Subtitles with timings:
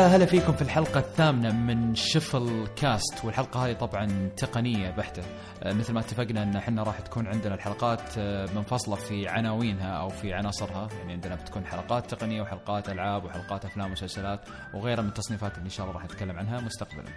[0.00, 5.22] ويا هلا فيكم في الحلقة الثامنة من شفل كاست والحلقة هذه طبعا تقنية بحتة.
[5.62, 10.08] آه، مثل ما اتفقنا إن إحنا راح تكون عندنا الحلقات آه، منفصلة في عناوينها أو
[10.08, 10.88] في عناصرها.
[10.98, 14.40] يعني عندنا بتكون حلقات تقنية وحلقات ألعاب وحلقات أفلام ومسلسلات
[14.74, 17.10] وغيرها من التصنيفات اللي إن شاء الله راح نتكلم عنها مستقبلا.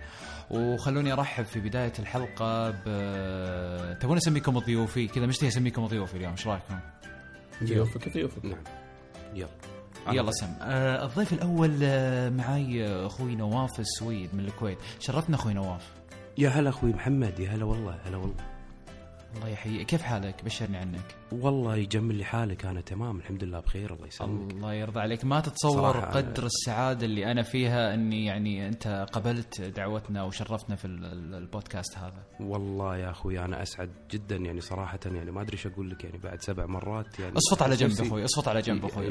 [0.51, 6.47] وخلوني أرحب في بداية الحلقة ب تبون أسميكم ضيوفي كذا مشتهي أسميكم ضيوفي اليوم إيش
[6.47, 6.79] رأيكم؟
[7.63, 8.63] ضيوفك ضيوفك نعم.
[9.33, 9.72] يلا.
[10.11, 10.47] يلا سم.
[10.61, 14.77] آه الضيف الأول آه معاي آه، أخوي نواف السويد من الكويت.
[14.99, 15.91] شرفنا أخوي نواف.
[16.37, 18.35] يا هلا أخوي محمد يا هلا والله هلا والله.
[19.35, 19.87] الله يحييك.
[19.87, 21.15] كيف حالك؟ بشرني عنك.
[21.31, 24.51] والله يجمل لي حالك أنا تمام الحمد لله بخير الله يسلمك.
[24.51, 25.25] الله يرضى عليك.
[25.25, 31.05] ما تتصور قدر السعادة اللي أنا فيها إني يعني أنت قبلت دعوتنا وشرفتنا في ال-
[31.05, 35.67] ال- البودكاست هذا؟ والله يا أخوي أنا أسعد جدا يعني صراحة يعني ما أدري إيش
[35.67, 39.09] أقول لك يعني بعد سبع مرات يعني أصفط على جنب أخوي أصفط على جنب أخوي.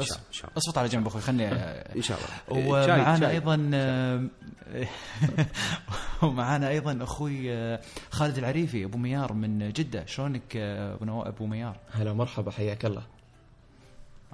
[0.56, 1.46] أصفط على جنب أخوي خلني
[1.96, 2.86] إن شاء الله.
[2.86, 3.30] شاي- ومعانا.
[3.30, 4.24] أيضا آه،
[6.22, 10.06] ومعانا أيضا أخوي آه، خالد العريفي أبو ميار من جدة.
[10.12, 13.02] شلونك ابو ميار؟ هلا مرحبا حياك الله.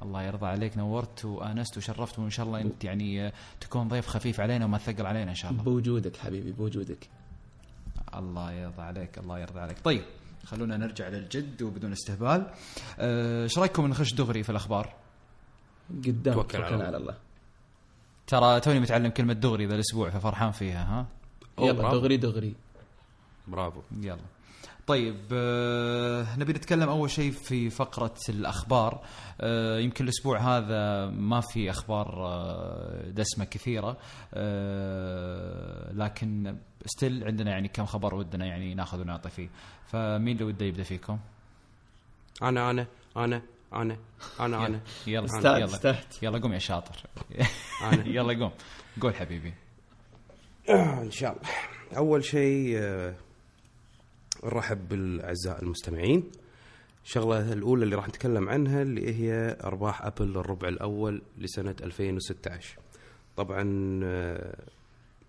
[0.03, 4.41] الله يرضى عليك نورت وانست وشرفت وإن شاء الله أنت يعني آه، تكون ضيف خفيف
[4.41, 5.63] علينا وما تثقل علينا إن شاء الله.
[5.63, 7.09] بوجودك حبيبي بوجودك.
[8.15, 9.79] الله يرضى عليك الله يرضى عليك.
[9.85, 10.03] طيب
[10.45, 12.47] خلونا نرجع للجد وبدون استهبال.
[12.99, 14.95] آه، إيش رأيكم نخش دغري في الأخبار؟
[15.91, 16.85] قدام توكل على.
[16.85, 17.15] على الله.
[18.27, 21.07] ترى توني متعلم كلمة دغري ذا الأسبوع ففرحان فيها ها؟
[21.59, 21.99] يلا برافو.
[21.99, 22.55] دغري دغري.
[23.49, 23.81] برافو.
[24.01, 24.38] يلا.
[24.89, 29.01] طيب آه، نبي نتكلم أول شيء في فقرة الأخبار.
[29.41, 33.97] آه، يمكن الأسبوع هذا ما في أخبار آه، دسمة كثيرة.
[34.35, 36.57] آه، لكن
[36.87, 39.49] still عندنا يعني كم خبر ودنا يعني ناخذ ونعطي فيه.
[39.87, 41.19] فمين اللي وده يبدأ فيكم؟
[42.43, 43.97] أنا أنا أنا أنا
[44.41, 44.81] أنا أنا.
[45.07, 45.65] يلا يلا.
[45.65, 45.97] استعد.
[46.23, 46.97] يلا قوم يا شاطر.
[47.83, 48.07] أنا.
[48.17, 48.53] يلا قوم.
[49.01, 49.55] قول حبيبي.
[50.71, 51.49] إن شاء الله.
[51.97, 53.15] أول شيء آه،
[54.45, 56.31] نرحب بالأعزاء المستمعين.
[57.05, 62.79] الشغله الأولى اللي راح نتكلم عنها اللي هي أرباح أبل للربع الأول لسنة 2016
[63.37, 64.65] طبعا آه،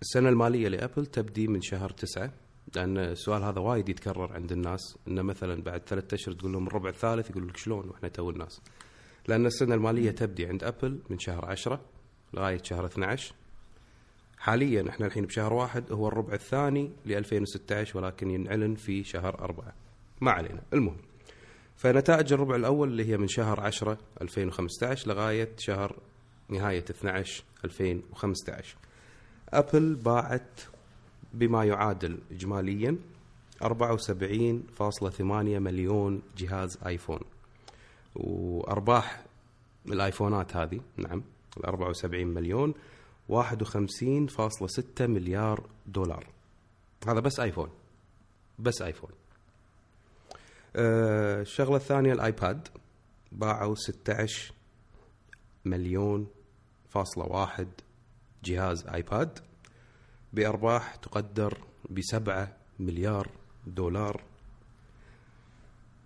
[0.01, 2.31] السنة المالية لأبل تبدي من شهر تسعة
[2.75, 6.89] لأن السؤال هذا وايد يتكرر عند الناس إنه مثلا بعد ثلاثة أشهر تقول لهم الربع
[6.89, 8.61] الثالث يقول لك شلون؟ وإحنا تو الناس.
[9.27, 11.81] لأن السنة المالية تبدي عند أبل من شهر 10
[12.33, 13.33] لغاية شهر 12
[14.39, 19.73] حاليا إحنا الحين بشهر واحد هو الربع الثاني ل 2016 ولكن ينعلن في شهر أربعة.
[20.21, 20.61] ما علينا.
[20.73, 20.97] المهم
[21.75, 25.95] فنتائج الربع الأول اللي هي من شهر 10 2015 لغاية شهر
[26.49, 28.75] نهاية 12 2015
[29.49, 30.61] أبل باعت
[31.33, 32.97] بما يعادل إجماليا
[33.63, 37.19] 74.8 مليون جهاز آيفون.
[38.15, 39.23] وأرباح
[39.87, 41.23] الآيفونات هذه نعم
[41.57, 42.73] ال 74 مليون.
[43.29, 46.27] 51.6 مليار دولار.
[47.07, 47.69] هذا بس ايفون
[48.59, 49.09] بس ايفون
[50.75, 52.67] آه، الشغلة الثانية الآيباد.
[53.31, 54.53] باعوا 16
[55.65, 56.27] مليون
[56.89, 57.67] فاصلة واحد
[58.43, 59.39] جهاز آيباد.
[60.33, 61.57] بأرباح تقدر
[61.89, 63.29] بسبعة مليار
[63.67, 64.23] دولار.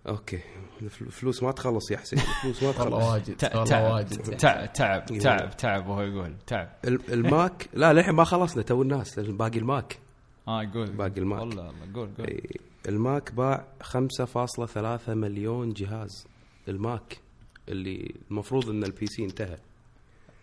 [0.08, 0.40] أوكي.
[0.82, 2.18] الف- الفلوس ما تخلص يا حسين.
[2.18, 3.04] الفلوس ما تخلص.
[3.04, 3.44] واجد.
[3.44, 4.36] والله تعب واجد.
[4.36, 6.34] تعب تعب تعب تعب وهو يقول.
[6.46, 6.68] تعب.
[6.84, 9.18] ال- الماك؟ لا للحين ما خلصنا تو الناس.
[9.20, 9.98] باقي الماك.
[10.48, 11.40] آه قول باقي الماك.
[11.40, 11.94] والله والله.
[11.94, 12.40] قول قول.
[12.88, 16.26] الماك باع 5.3 مليون جهاز
[16.68, 17.18] الماك
[17.68, 19.56] اللي المفروض إن ال PC انتهى.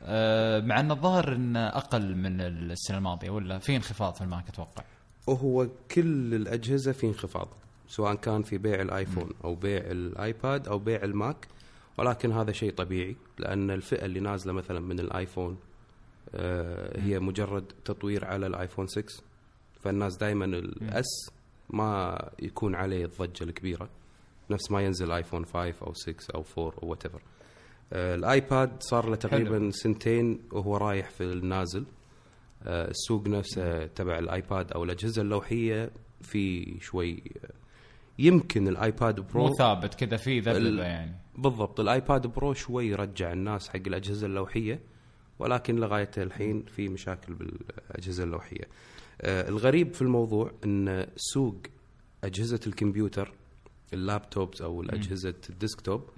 [0.03, 4.49] آه، مع إن الظاهر انه أقل من السنة الماضية ولا في انخفاض في ال market
[4.49, 4.83] أتوقع؟
[5.27, 7.47] وهو كل الأجهزة في انخفاض.
[7.91, 11.47] سواء كان في بيع الآيفون أو بيع الآيباد أو بيع الماك
[11.97, 15.57] ولكن هذا شيء طبيعي لأن الفئة اللي نازلة مثلا من الآيفون
[16.35, 19.03] آه، هي مجرد تطوير على الآيفون 6
[19.83, 21.29] فالناس دائما ال S
[21.69, 23.89] ما يكون عليه الضجة الكبيرة
[24.49, 27.21] نفس ما ينزل آيفون 5 أو 6 أو 4 أو whatever
[27.93, 31.85] الآيباد صار له تقريبا سنتين وهو رايح في النازل.
[32.63, 35.91] آه، السوق نفسه تبع الآيباد أو الأجهزة اللوحية
[36.21, 37.23] في شوي
[38.21, 43.69] يمكن الآيباد pro مو ثابت كذا في ذبذبة يعني بالضبط الآيباد pro شوي رجع الناس
[43.69, 44.79] حق الأجهزة اللوحية
[45.39, 48.67] ولكن لغاية الحين في مشاكل بالأجهزة اللوحية.
[49.21, 51.57] آه الغريب في الموضوع إن سوق
[52.23, 53.33] أجهزة الكمبيوتر
[53.93, 56.09] ال laptops أو الأجهزة ال desktop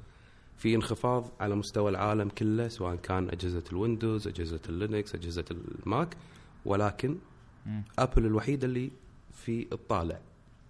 [0.57, 6.17] في انخفاض على مستوى العالم كله سواء كان أجهزة الويندوز، أجهزة اللينكس، أجهزة الماك
[6.65, 7.17] ولكن
[7.65, 7.83] مم.
[7.99, 8.91] أبل الوحيدة اللي
[9.33, 10.19] في الطالع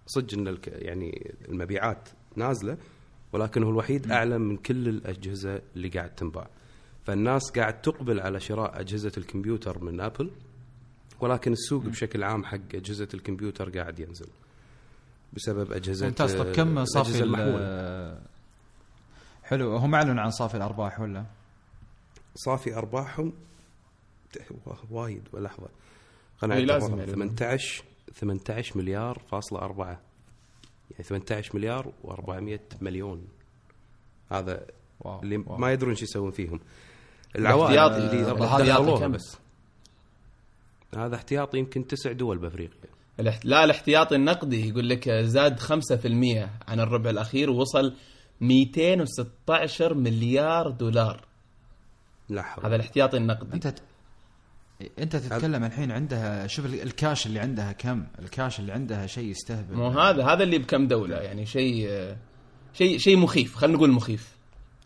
[0.06, 2.76] صدق إن يعني المبيعات نازلة
[3.32, 6.48] ولكن هو الوحيد أعلى من كل الأجهزة اللي قاعد تنباع
[7.04, 10.30] فالناس قاعد تقبل على شراء أجهزة الكمبيوتر من آبل
[11.20, 14.26] ولكن السوق بشكل عام حق أجهزة الكمبيوتر قاعد ينزل
[15.32, 18.20] بسبب أجهزة ممتاز طب كم صافي المحمولة.
[19.44, 21.24] حلو هم اعلنوا عن صافي الأرباح ولا؟
[22.34, 23.32] صافي أرباحهم
[24.90, 25.68] وايد لحظة
[26.38, 27.20] خلينا إي نعد لازم الرقم.
[27.20, 27.36] يعني.
[27.36, 30.00] 18 18 مليار فاصلة أربعة.
[30.90, 33.28] يعني 18 مليار و400 مليون.
[34.30, 34.66] هذا
[35.00, 35.56] wow اللي wow.
[35.56, 36.60] ما يدرون شو يسوون فيهم.
[37.36, 39.38] الاحتياطي اللي الاحتياطي دخلوها كم؟ بس
[40.96, 42.90] هذا احتياطي يمكن تسع دول بأفريقيا.
[43.44, 47.94] لا الاحتياطي النقدي يقول لك زاد 5% عن الربع الأخير ووصل
[48.40, 51.24] 216 مليار دولار.
[52.28, 52.66] لا حول.
[52.66, 53.54] هذا الاحتياطي النقدي.
[53.54, 53.74] أنت.
[54.98, 59.76] انت تتكلم الحين عندها شوف ال- الكاش اللي عندها كم؟ الكاش اللي عندها شيء يستهبل.
[59.76, 61.88] مو هذا هذا اللي بكم دولة يعني شيء
[62.72, 64.34] شيء شيء مخيف خلينا نقول مخيف.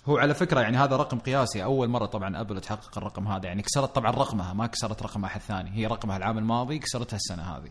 [0.06, 1.64] هو على فكرة يعني هذا رقم قياسي.
[1.64, 5.40] أول مرة طبعا أبل تحقق الرقم هذا يعني كسرت طبعا رقمها ما كسرت رقم أحد
[5.40, 5.70] ثاني.
[5.76, 7.70] هي رقمها العام الماضي كسرتها السنة هذه.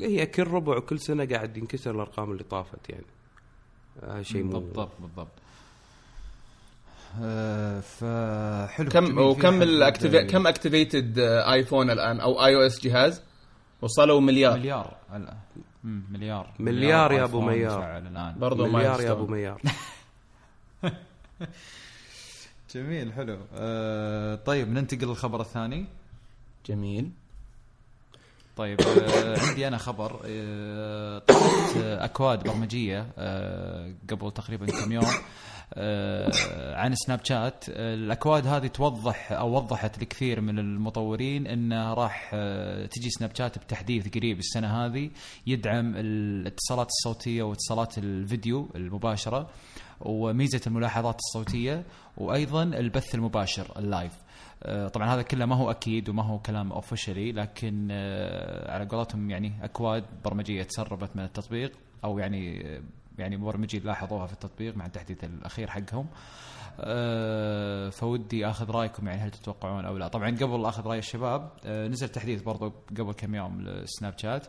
[0.00, 3.06] هي كل ربع وكل سنة قاعد ينكسر الأرقام اللي طافت يعني.
[4.02, 5.28] هذا شيء مو بالضبط بالضبط.
[5.28, 5.49] آه
[7.80, 13.22] فحلو كم وكم أحد- ال active كم activated ايفون الآن؟ أو iOS جهاز؟
[13.82, 14.58] وصلوا مليار.
[14.58, 14.96] مليار.
[15.10, 15.34] هلا
[15.84, 16.50] مليار.
[16.58, 17.98] مليار يا آيفون ميار.
[17.98, 19.26] الان برضو مليار يا أبو.
[19.26, 19.60] ميار.
[22.74, 23.38] جميل حلو.
[23.54, 25.86] آه طيب ننتقل للخبر الثاني.
[26.66, 27.10] جميل.
[28.56, 30.20] طيب آه عندي أنا خبر.
[30.26, 35.04] آه طلعت آه أكواد برمجية آه قبل تقريبا كم يوم.
[35.04, 35.10] آه
[36.76, 42.86] عن سناب شات آه الأكواد هذه توضح أو وضحت لكثير من المطورين إنه راح آه
[42.86, 45.10] تجي سناب شات بتحديث قريب السنة هذه
[45.46, 49.50] يدعم الاتصالات الصوتية واتصالات الفيديو المباشرة
[50.00, 51.84] وميزة الملاحظات الصوتية
[52.16, 54.12] وأيضا البث المباشر ال live.
[54.62, 59.30] آه، طبعا هذا كله ما هو أكيد وما هو كلام officially لكن آه، على قولتهم
[59.30, 61.72] يعني أكواد برمجية تسربت من التطبيق
[62.04, 62.62] أو يعني
[63.20, 66.06] يعني مبرمجين لاحظوها في التطبيق مع التحديث الأخير حقهم.
[66.80, 70.08] آه، فودي أخذ رأيكم يعني هل تتوقعون أو لا.
[70.08, 74.46] طبعا قبل أخذ رأي الشباب آه، نزل تحديث برضو قبل كم يوم لسناب شات.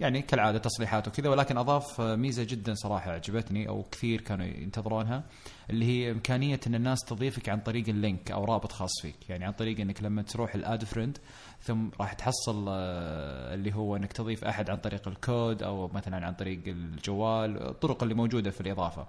[0.00, 5.24] يعني كالعادة تصريحات وكذا ولكن أضاف ميزة جدا صراحة عجبتني أو كثير كانوا ينتظرونها
[5.70, 9.30] اللي هي إمكانية إن الناس تضيفك عن طريق ال link أو رابط خاص فيك.
[9.30, 11.18] يعني عن طريق إنك لما تروح ال add friend
[11.62, 16.34] ثم راح تحصل آه، اللي هو انك تضيف احد عن طريق الكود أو مثلا عن
[16.34, 19.06] طريق الجوال الطرق اللي موجودة في الإضافة.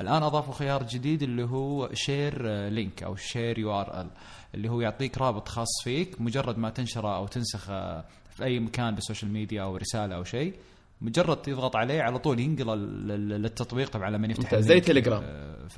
[0.00, 4.10] الآن أضافوا خيار جديد اللي هو share link أو share URL
[4.54, 8.00] اللي هو يعطيك رابط خاص فيك مجرد ما تنشره أو تنسخه
[8.30, 10.54] في أي مكان بالسوشيال ميديا أو رسالة أو شيء.
[11.00, 12.78] مجرد تضغط عليه على طول ينقل
[13.28, 15.22] للتطبيق طبعا لما يفتح زي تليجرام.
[15.24, 15.68] آه،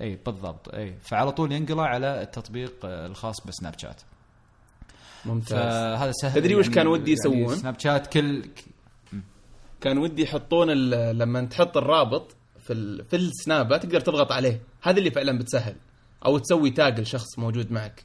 [0.00, 4.02] اي بالضبط اي فعلى طول ينقله على التطبيق آه، الخاص بسناب شات.
[5.24, 5.50] ممتاز.
[5.50, 8.42] فهذا سهل تدري وش كان ودي يسوون؟ سناب شات كل
[9.80, 13.04] كان ودي يحطون ال- لما تحط الرابط في ال...
[13.04, 14.60] في السنابه تقدر تضغط عليه.
[14.82, 15.76] هذا اللي فعلا بتسهل.
[16.26, 18.04] أو تسوي tag لشخص موجود معك.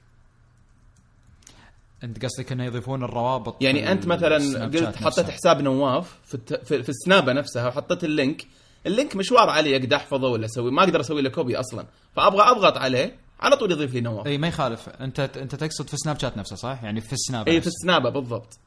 [2.04, 5.32] أنت قصدك إنه يضيفون الروابط يعني أنت مثلا قلت حطيت نفسها.
[5.32, 6.54] حساب نواف في, الت...
[6.54, 8.46] في, في السنابه نفسها وحطيت ال link.
[8.86, 11.86] ال link مشوار علي أقدر أحفظه ولا أسوي؟ ما أقدر أسوي له copy أصلا.
[12.16, 13.16] فأبغى أضغط عليه.
[13.42, 14.28] على طول يضيف لي نواف.
[14.28, 14.90] إي ما يخالف.
[14.90, 17.68] أنت أنت تقصد في سناب شات نفسه صح؟ يعني في السناب إي في.
[17.68, 18.60] السنابه بالضبط.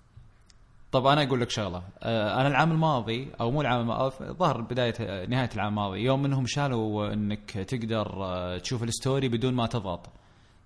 [0.93, 1.83] طب أنا أقول لك شغلة.
[2.03, 6.25] آه، أنا العام الماضي أو مو العام الماضي ظهر بداية آه، نهاية العام الماضي يوم
[6.25, 10.07] انهم شالوا إنك تقدر آه، تشوف ال story بدون ما تضغط.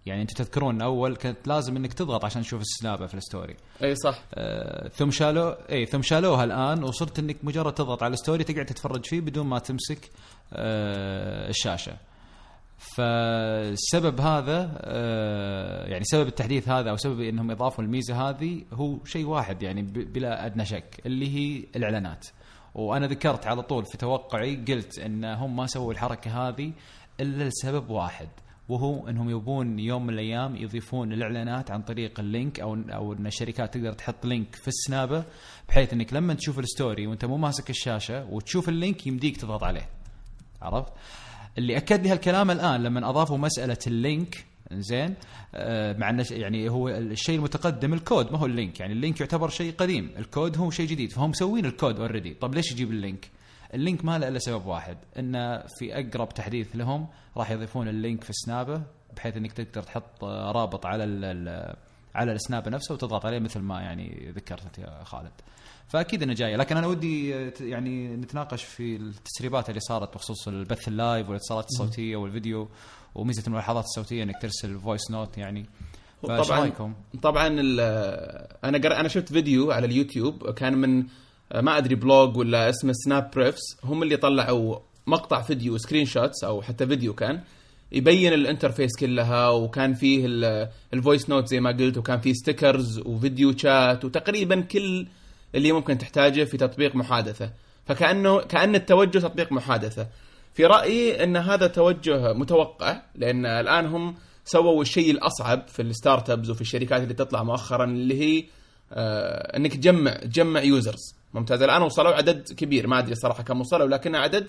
[0.07, 3.57] يعني أنتم تذكرون أول كانت لازم إنك تضغط عشان تشوف السنابه في ال story.
[3.83, 4.23] إي صح.
[4.35, 8.67] آه، ثم شالوا إي ثم شالوها الآن وصرت إنك مجرد تضغط على ال story تقعد
[8.67, 10.11] تتفرج فيه بدون ما تمسك
[10.53, 11.97] آه، الشاشة.
[12.79, 19.27] فالسبب هذا آه، يعني سبب التحديث هذا أو سبب إنهم إضافوا الميزة هذه هو شيء
[19.27, 22.27] واحد يعني بلا أدنى شك اللي هي الإعلانات
[22.75, 26.73] وأنا ذكرت على طول في توقعي قلت إن هم ما سووا الحركة هذه
[27.21, 28.29] إلا لسبب واحد
[28.69, 33.27] وهو إنهم يبون يوم من الأيام يضيفون الإعلانات عن طريق ال link أو أو إن
[33.27, 35.25] الشركات تقدر تحط link في السنابة
[35.69, 39.65] بحيث إنك لما تشوف ال story وأنت مو ماسك الشاشة وتشوف ال link يمديك تضغط
[39.65, 39.89] عليه
[40.63, 40.93] عرفت؟
[41.59, 45.15] اللي أكد لي هالكلام الآن لما أضافوا مسألة ال link زين
[45.55, 49.21] آه مع إنه يعني هو الشيء المتقدم الكود ما هو ال link يعني ال link
[49.21, 52.98] يعتبر شيء قديم الكود هو شيء جديد فهم مسوين الكود already طب ليش يجيب ال
[52.98, 53.31] link؟
[53.75, 57.96] ال link ما له إلا سبب واحد انه في أقرب تحديث لهم راح يضيفون ال
[57.96, 58.83] link في السنابه
[59.17, 61.05] بحيث إنك تقدر تحط آه، رابط على
[62.15, 65.33] على السناب نفسه وتضغط عليه مثل ما يعني ذكرت أنت يا خالد.
[65.89, 67.31] فأكيد إنه جاية لكن أنا ودي
[67.61, 72.69] يعني نتناقش في التسريبات اللي صارت بخصوص البث ال live والإتصالات الصوتية والفيديو
[73.15, 75.67] وميزة الملاحظات الصوتية إنك ترسل voice note يعني.
[76.29, 77.47] فإيش طبعا رأيكم؟ طبعا
[78.65, 78.97] أنا قر...
[78.97, 81.05] أنا شفت فيديو على اليوتيوب كان من
[81.55, 84.77] ما أدري blog ولا اسمه سناب بريفس هم اللي طلعوا
[85.07, 87.41] مقطع فيديو screenshots أو حتى فيديو كان
[87.93, 92.33] يبين ال interface كلها وكان فيه ال- ال voice note زي ما قلت وكان فيه
[92.33, 95.07] stickers و video chat وتقريبا كل
[95.55, 97.53] اللي ممكن تحتاجه في تطبيق محادثة.
[97.87, 100.07] فكانه كأن التوجه تطبيق محادثة.
[100.55, 104.15] في رأيي إن هذا توجه متوقع لأن الآن هم
[104.45, 108.45] سووا الشيء الأصعب في ال startups وفي الشركات اللي تطلع مؤخرا اللي هي
[108.93, 111.15] آه إنك تجمع تجمع users.
[111.35, 111.63] ممتاز.
[111.63, 112.87] الآن وصلوا عدد كبير.
[112.87, 114.47] ما أدري صراحة كم وصلوا لكن عدد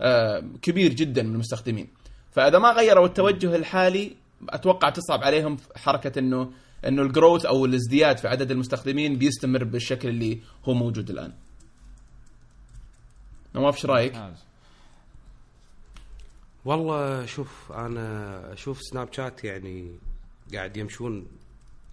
[0.00, 1.88] آه كبير جدا من المستخدمين.
[2.30, 4.12] فإذا ما غيروا التوجه الحالي
[4.48, 6.50] أتوقع تصعب عليهم حركة إنه
[6.88, 11.32] إنه ال growth أو الازدياد في عدد المستخدمين بيستمر بالشكل اللي هو موجود الآن.
[13.54, 14.34] نواف إيش رأيك؟
[16.64, 19.98] والله شوف أنا أشوف سناب شات يعني
[20.54, 21.26] قاعد يمشون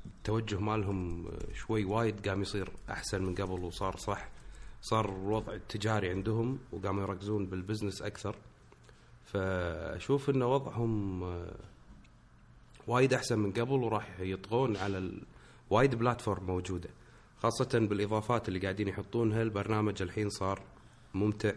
[0.06, 4.30] التوجه مالهم شوي وايد قام يصير أحسن من قبل وصار صح.
[4.82, 8.36] صار الوضع التجاري عندهم وقاموا يركزون بال business أكثر.
[9.26, 11.56] فأشوف إن وضعهم آه،
[12.90, 15.22] وايد أحسن من قبل وراح يطغون على ال...
[15.70, 16.90] وايد platform موجودة
[17.38, 20.62] خاصة بالإضافات اللي قاعدين يحطونها البرنامج الحين صار
[21.14, 21.52] ممتع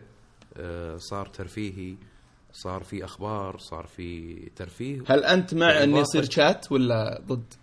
[0.57, 1.95] آه، صار ترفيهي
[2.53, 7.55] صار في أخبار صار في ترفيه هل أنت مع انه يصير شات ولا ضد؟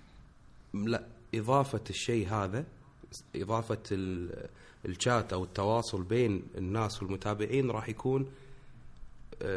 [0.74, 1.04] لا
[1.36, 2.66] إضافة الشيء هذا
[3.36, 4.50] إضافة ال-
[4.86, 8.26] الشات أو التواصل بين الناس والمتابعين راح يكون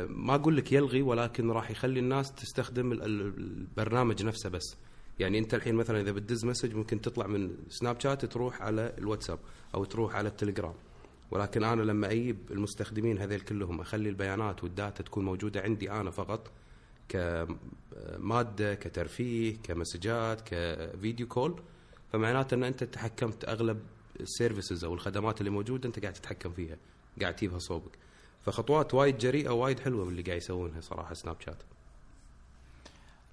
[0.08, 4.76] ما أقول لك يلغي ولكن راح يخلي الناس تستخدم ال- ال- البرنامج نفسه بس.
[5.18, 9.38] يعني أنت الحين مثلا إذا بتدز مسج ممكن تطلع من سناب شات تروح على الواتساب
[9.74, 10.74] أو تروح على التليجرام.
[11.30, 16.10] ولكن أنا لما أجيب المستخدمين هذيل كلهم أخلي البيانات وال data تكون موجودة عندي أنا
[16.10, 16.50] فقط
[17.08, 21.60] كمادة كترفيه كمسجات ك video call
[22.12, 23.80] فمعناته إن أنت تحكمت أغلب
[24.20, 26.76] ال services أو الخدمات اللي موجودة أنت قاعد تتحكم فيها
[27.20, 27.98] قاعد تجيبها صوبك.
[28.44, 31.62] فخطوات وايد جريئة وايد حلوة باللي قاعد يسوونها صراحة سناب شات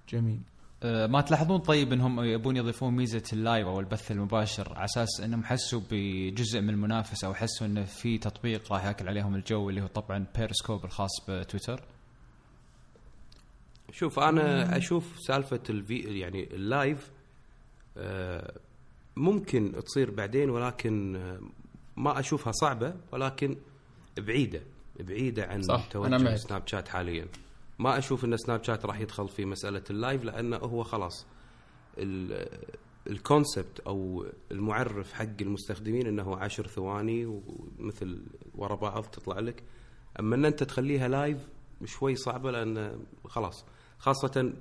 [0.08, 0.40] جميل.
[0.82, 5.20] آه، ما تلاحظون طيب إنهم يبون يضيفون ميزة ال live أو البث المباشر على أساس
[5.20, 9.82] إنهم حسوا بجزء من المنافسة أو حسوا إنه في تطبيق راح يأكل عليهم الجو اللي
[9.82, 11.82] هو طبعا بيرسكوب الخاص بتويتر؟
[13.92, 17.10] شوف أنا أشوف سالفة الفي يعني ال live
[17.96, 18.54] آه،
[19.16, 21.40] ممكن تصير بعدين ولكن آه،
[21.96, 23.56] ما أشوفها صعبة ولكن
[24.18, 24.62] بعيدة.
[25.02, 26.08] بعيدة عن صح، توجه.
[26.36, 27.26] سناب شات حاليا
[27.78, 31.26] ما أشوف إن سناب شات راح يدخل في مسألة ال live لأنه هو خلاص
[31.98, 32.58] ال-
[33.06, 38.22] ال concept أو المعرف حق المستخدمين إنه عشر ثواني ومثل
[38.54, 39.62] ورا بعض تطلع لك
[40.20, 41.38] أما إن أنت تخليها live
[41.84, 43.64] شوي صعبة لأن خلاص
[43.98, 44.54] خاصة ال-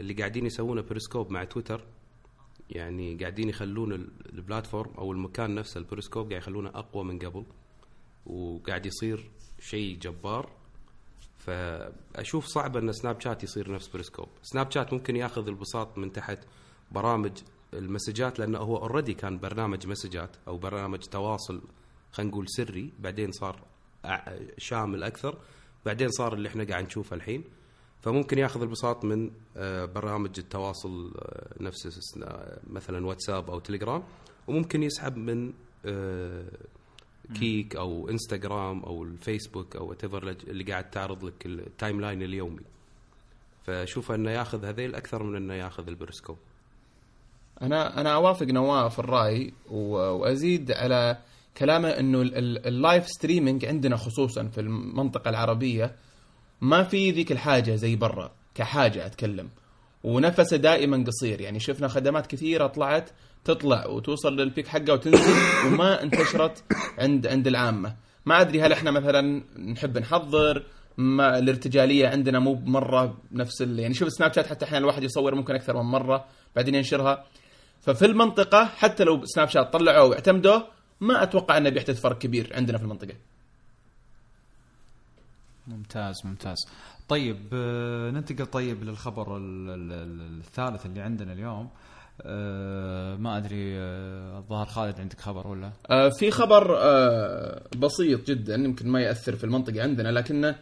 [0.00, 1.84] اللي قاعدين يسوونه بريسكوب مع تويتر
[2.70, 7.44] يعني قاعدين يخلون ال- ال platform أو المكان نفسه البريسكوب قاعد يخلونه أقوى من قبل
[8.26, 9.30] وقاعد يصير
[9.60, 10.58] شيء جبار.
[11.38, 16.38] فأشوف صعب أن سناب شات يصير نفس بريسكوب سناب شات ممكن ياخذ البساط من تحت
[16.92, 17.32] برامج
[17.74, 21.62] المسجات لأنه هو already كان برنامج مسجات أو برنامج تواصل
[22.12, 22.92] خلينا نقول سري.
[22.98, 23.64] بعدين صار
[24.58, 25.38] شامل أكثر.
[25.86, 27.44] بعدين صار اللي إحنا قاعد نشوفه الحين.
[28.00, 32.14] فممكن ياخذ البساط من آه، برامج التواصل آه، نفس
[32.66, 34.02] مثلا واتساب أو تليجرام.
[34.46, 35.52] وممكن يسحب من
[35.84, 36.50] آه،
[37.34, 40.04] كيك أو إنستغرام أو الفيسبوك أو what
[40.44, 42.60] اللي قاعد تعرض لك ال timeline اليومي.
[43.66, 46.36] فشوف أنه ياخذ هذيل أكثر من أنه ياخذ البريسكوب
[47.62, 51.18] أنا أنا أوافق نواف الرأي وأزيد على
[51.56, 55.94] كلامه إنه ال- ال- ال live streaming عندنا خصوصا في المنطقة العربية
[56.60, 59.48] ما في ذيك الحاجة زي برا كحاجة أتكلم.
[60.04, 61.40] ونفسه دائما قصير.
[61.40, 63.10] يعني شفنا خدمات كثيرة طلعت
[63.48, 65.32] تطلع وتوصل لل peak حقها وتنزل
[65.66, 66.64] وما انتشرت
[66.98, 67.96] عند عند العامة.
[68.26, 70.64] ما أدري هل إحنا مثلا نحب نحضر
[70.96, 73.78] ما الارتجالية عندنا مو مرة نفس ال...
[73.78, 76.24] يعني شوف سناب شات حتى أحيانا الواحد يصور ممكن أكثر من مرة
[76.56, 77.24] بعدين ينشرها.
[77.80, 80.66] ففي المنطقة حتى لو سناب شات طلعوه واعتمدوه
[81.00, 83.14] ما أتوقع إنه بيحدث فرق كبير عندنا في المنطقة.
[85.66, 86.56] ممتاز ممتاز.
[87.08, 91.68] طيب آه، ننتقل طيب للخبر ال- ال- ال- الثالث اللي عندنا اليوم.
[92.22, 96.78] آه، ما أدري آه، الظاهر خالد عندك خبر ولا؟ آه، في خبر
[97.78, 100.56] بسيط جدا يمكن ما يأثر في المنطقة عندنا لكنه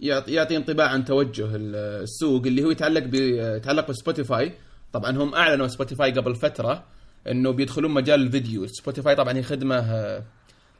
[0.00, 3.14] يعطي انطباع عن توجه ال- السوق اللي هو يتعلق
[3.56, 4.52] يتعلق بسبوتيفاي
[4.92, 6.84] طبعا هم أعلنوا سبوتيفاي قبل فترة
[7.30, 8.66] إنه بيدخلون مجال الفيديو.
[8.66, 9.84] سبوتيفاي طبعا هي خدمة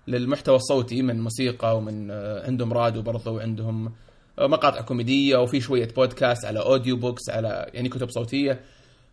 [0.09, 2.11] للمحتوى الصوتي من موسيقى ومن
[2.45, 3.93] عندهم راديو برضه وعندهم
[4.41, 8.61] مقاطع كوميدية وفي شوية بودكاست على audiobooks على يعني كتب صوتية.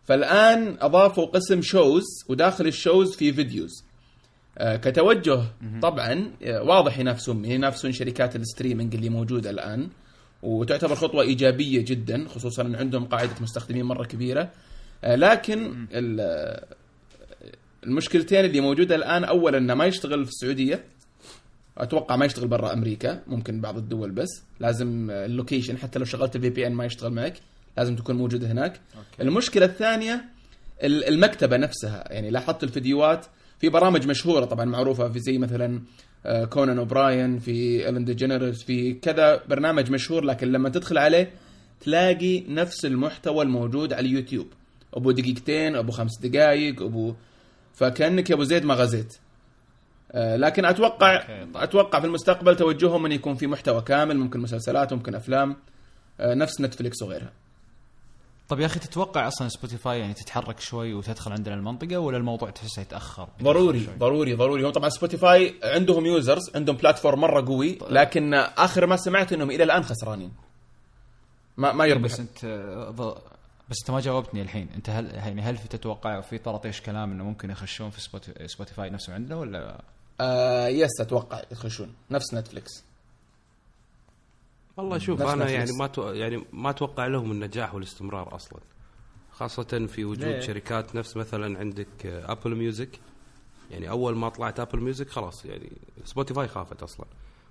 [0.08, 3.84] فالآن أضافوا قسم shows وداخل ال shows في videos
[4.58, 5.40] آه، كتوجه
[5.82, 9.88] طبعا آه، واضح ينافسون ينافسون شركات ال streaming اللي موجودة الآن
[10.42, 14.50] وتعتبر خطوة إيجابية جدا خصوصا إن عندهم قاعدة مستخدمين مرة كبيرة.
[15.04, 16.64] آه، لكن ال-
[17.84, 20.84] المشكلتين اللي موجودة الآن اولا إنه ما يشتغل في السعودية.
[21.78, 24.42] أتوقع ما يشتغل برا أمريكا ممكن بعض الدول بس.
[24.60, 27.34] لازم ال location حتى لو شغلت ال VPN ما يشتغل معك.
[27.78, 28.72] لازم تكون موجود هناك.
[28.96, 29.22] okay.
[29.22, 30.24] المشكلة الثانية
[30.82, 32.04] ال- المكتبة نفسها.
[32.12, 33.26] يعني لاحظت الفيديوهات
[33.60, 35.80] في برامج مشهورة طبعا معروفة في زي مثلا
[36.26, 41.30] آه، كونان اوبراين في الين ديجنيرس في كذا برنامج مشهور لكن لما تدخل عليه
[41.80, 44.46] تلاقي نفس المحتوى الموجود على اليوتيوب.
[44.94, 47.14] أبو دقيقتين أبو خمس دقائق أبو
[47.74, 49.16] فكأنك يا أبو زيد ما غزيت.
[50.12, 51.56] آه، لكن أتوقع طيب.
[51.56, 55.56] أتوقع في المستقبل توجههم إن يكون في محتوى كامل ممكن مسلسلات ممكن أفلام
[56.20, 57.32] آه، نفس نتفليكس وغيرها.
[58.48, 62.82] طب يا أخي تتوقع أصلا سبوتيفاي يعني تتحرك شوي وتدخل عندنا المنطقة ولا الموضوع تحسه
[62.82, 64.64] يتأخر؟ ضروري شوي؟ ضروري ضروري.
[64.66, 69.64] هم طبعا سبوتيفاي عندهم users عندهم platform مرة قوي لكن آخر ما سمعت إنهم إلى
[69.64, 70.32] الآن خسرانين.
[71.56, 72.02] ما ما يربح.
[72.04, 72.44] بس أنت
[73.70, 74.68] بس أنت ما جاوبتني الحين.
[74.74, 78.90] أنت هل يعني هل في تتوقع في طرطيش كلام إنه ممكن يخشون في سبوتي- سبوتيفاي
[78.90, 79.80] نفسه عندنا ولا؟
[80.20, 81.94] آه yes أتوقع يخشون.
[82.10, 82.84] نفس نتفليكس
[84.78, 85.52] والله شوف نفس أنا نتفلكس.
[85.68, 86.12] يعني ما تو...
[86.12, 88.60] يعني ما أتوقع لهم النجاح والاستمرار أصلا
[89.30, 93.00] خاصة في وجود ليه؟ شركات نفس مثلا عندك ابل ميوزك
[93.70, 95.72] يعني أول ما طلعت ابل ميوزك خلاص يعني
[96.04, 97.06] سبوتيفاي خافت أصلا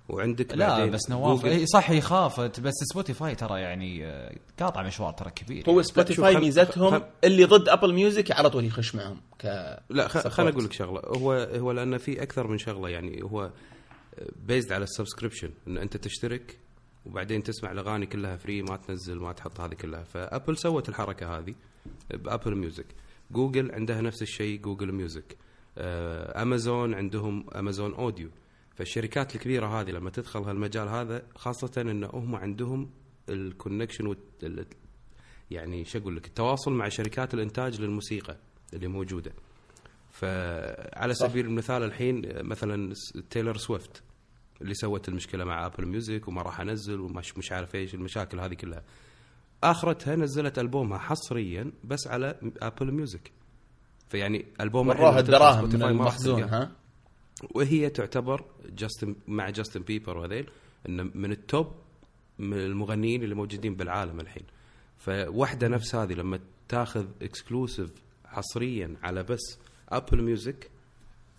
[0.08, 1.44] وعندك لا بس نواف.
[1.46, 6.34] إي صح هي خافت بس سبوتيفاي ترى يعني آه، قاطع مشوار ترى كبير هو سبوتيفاي
[6.34, 9.44] خل- ميزتهم خل- اللي ضد ابل ميوزك على طول يخش معهم ك
[9.90, 10.28] لا خ...
[10.28, 13.50] خليني أقول لك شغلة هو هو لأن في أكثر من شغلة يعني هو
[14.36, 16.58] based على ال subscription إن أنت تشترك
[17.06, 20.02] وبعدين تسمع الأغاني كلها free ما تنزل ما تحط هذه كلها.
[20.02, 21.54] فأبل سوت الحركة هذه
[22.10, 22.86] بأبل ميوزك
[23.30, 25.36] جوجل عندها نفس الشيء جوجل ميوزك
[25.78, 28.30] آه، أمازون عندهم أمازون اوديو
[28.74, 32.90] فالشركات الكبيرة هذه لما تدخل هالمجال هذا خاصة إن هم عندهم
[33.28, 34.66] ال connection وال...
[35.50, 38.36] يعني شو أقول لك التواصل مع شركات الإنتاج للموسيقى
[38.74, 39.32] اللي موجودة.
[40.10, 41.26] فعلى صح.
[41.26, 42.94] سبيل المثال الحين مثلا
[43.30, 44.02] تايلر سويفت
[44.62, 48.54] اللي سوت المشكلة مع ابل ميوزك وما راح أنزل ومش مش عارف إيش المشاكل هذه
[48.54, 48.82] كلها.
[49.64, 53.30] آخرتها نزلت ألبومها حصريا بس على ابل ميوزك
[54.08, 55.64] فيعني البوم الحين وراها لو تدخل الدراهم
[55.96, 56.44] من راح.
[56.54, 56.72] ها؟
[57.54, 60.50] وهي تعتبر جاستن مع جاستن بيبر وهذيل
[60.88, 61.72] إنه من ال top
[62.38, 64.44] من المغنيين اللي موجودين بالعالم الحين.
[64.98, 67.90] فواحده نفس هذه لما تاخذ exclusive
[68.24, 70.70] حصريا على بس ابل ميوزك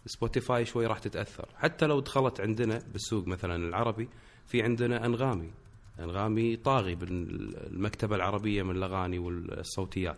[0.09, 1.45] سبوتيفاي شوي راح تتأثر.
[1.57, 4.09] حتى لو دخلت عندنا بالسوق مثلا العربي
[4.45, 5.51] في عندنا أنغامي.
[5.99, 10.17] أنغامي طاغي بالمكتبة العربية من الأغاني والصوتيات.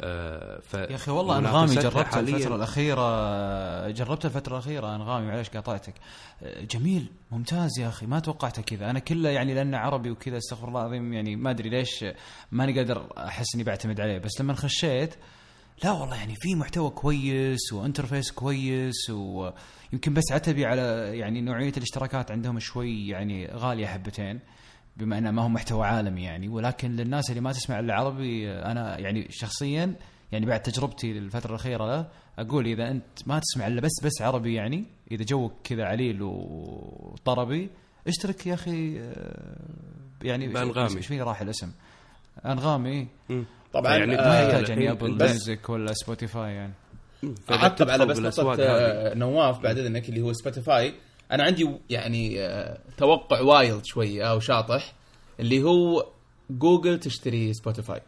[0.00, 5.94] آه ف يا أخي والله أنغامي جربتها الفترة الأخيرة جربتها الفترة الأخيرة أنغامي معليش قاطعتك.
[6.70, 8.90] جميل ممتاز يا أخي ما توقعته كذا.
[8.90, 12.04] أنا كله يعني لأنه عربي وكذا استغفر الله العظيم يعني ما أدري ليش
[12.52, 14.18] ماني قادر أحس إني بعتمد عليه.
[14.18, 15.14] بس لما خشيت
[15.84, 20.82] لا والله يعني في محتوى كويس وانترفيس كويس ويمكن بس عتبي على
[21.18, 24.40] يعني نوعية الاشتراكات عندهم شوي يعني غالية حبتين
[24.96, 28.98] بما إنه ما هو محتوى عالمي يعني ولكن للناس اللي ما تسمع إلا عربي أنا
[28.98, 29.94] يعني شخصيا
[30.32, 32.08] يعني بعد تجربتي الفترة الأخيرة له
[32.38, 37.70] أقول إذا أنت ما تسمع إلا بس بس عربي يعني إذا جوك كذا عليل وطربي
[38.06, 39.56] اشترك يا أخي آه،
[40.22, 40.96] يعني بأنغامي.
[40.96, 41.72] إيش فيه راح الاسم
[42.46, 43.44] أنغامي مم.
[43.74, 46.72] طبعا يعني آه، ما آه، يحتاج يعني ابل ميوزك ولا سبوتيفاي يعني.
[47.50, 48.60] اعقب على بس هذه.
[48.60, 50.94] آه، نواف بعد إذنك اللي هو سبوتيفاي
[51.32, 54.92] أنا عندي يعني آه، توقع wild شوي أو شاطح
[55.40, 56.06] اللي هو
[56.50, 58.00] جوجل تشتري سبوتيفاي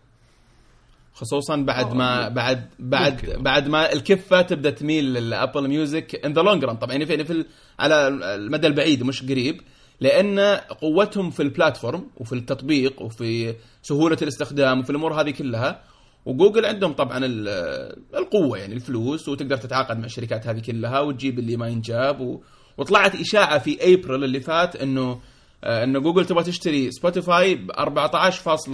[1.15, 3.43] خصوصا بعد ما بعد بعد ممكن.
[3.43, 7.25] بعد ما الكفة تبدأ تميل للابل ميوزك in the long run طبعا يعني في, يعني
[7.25, 7.47] في ال-
[7.79, 9.61] على المدى البعيد مش قريب.
[10.01, 10.39] لأن
[10.81, 15.83] قوتهم في ال platform وفي التطبيق وفي سهولة الاستخدام وفي الأمور هذه كلها
[16.27, 21.57] وجوجل عندهم طبعا ال- القوة يعني الفلوس وتقدر تتعاقد مع الشركات هذه كلها وتجيب اللي
[21.57, 22.41] ما ينجاب و...
[22.79, 25.21] وطلعت إشاعة في ابريل اللي فات إنه
[25.65, 28.69] آه، إنه جوجل تبغى تشتري سبوتيفاي ب 14 14.1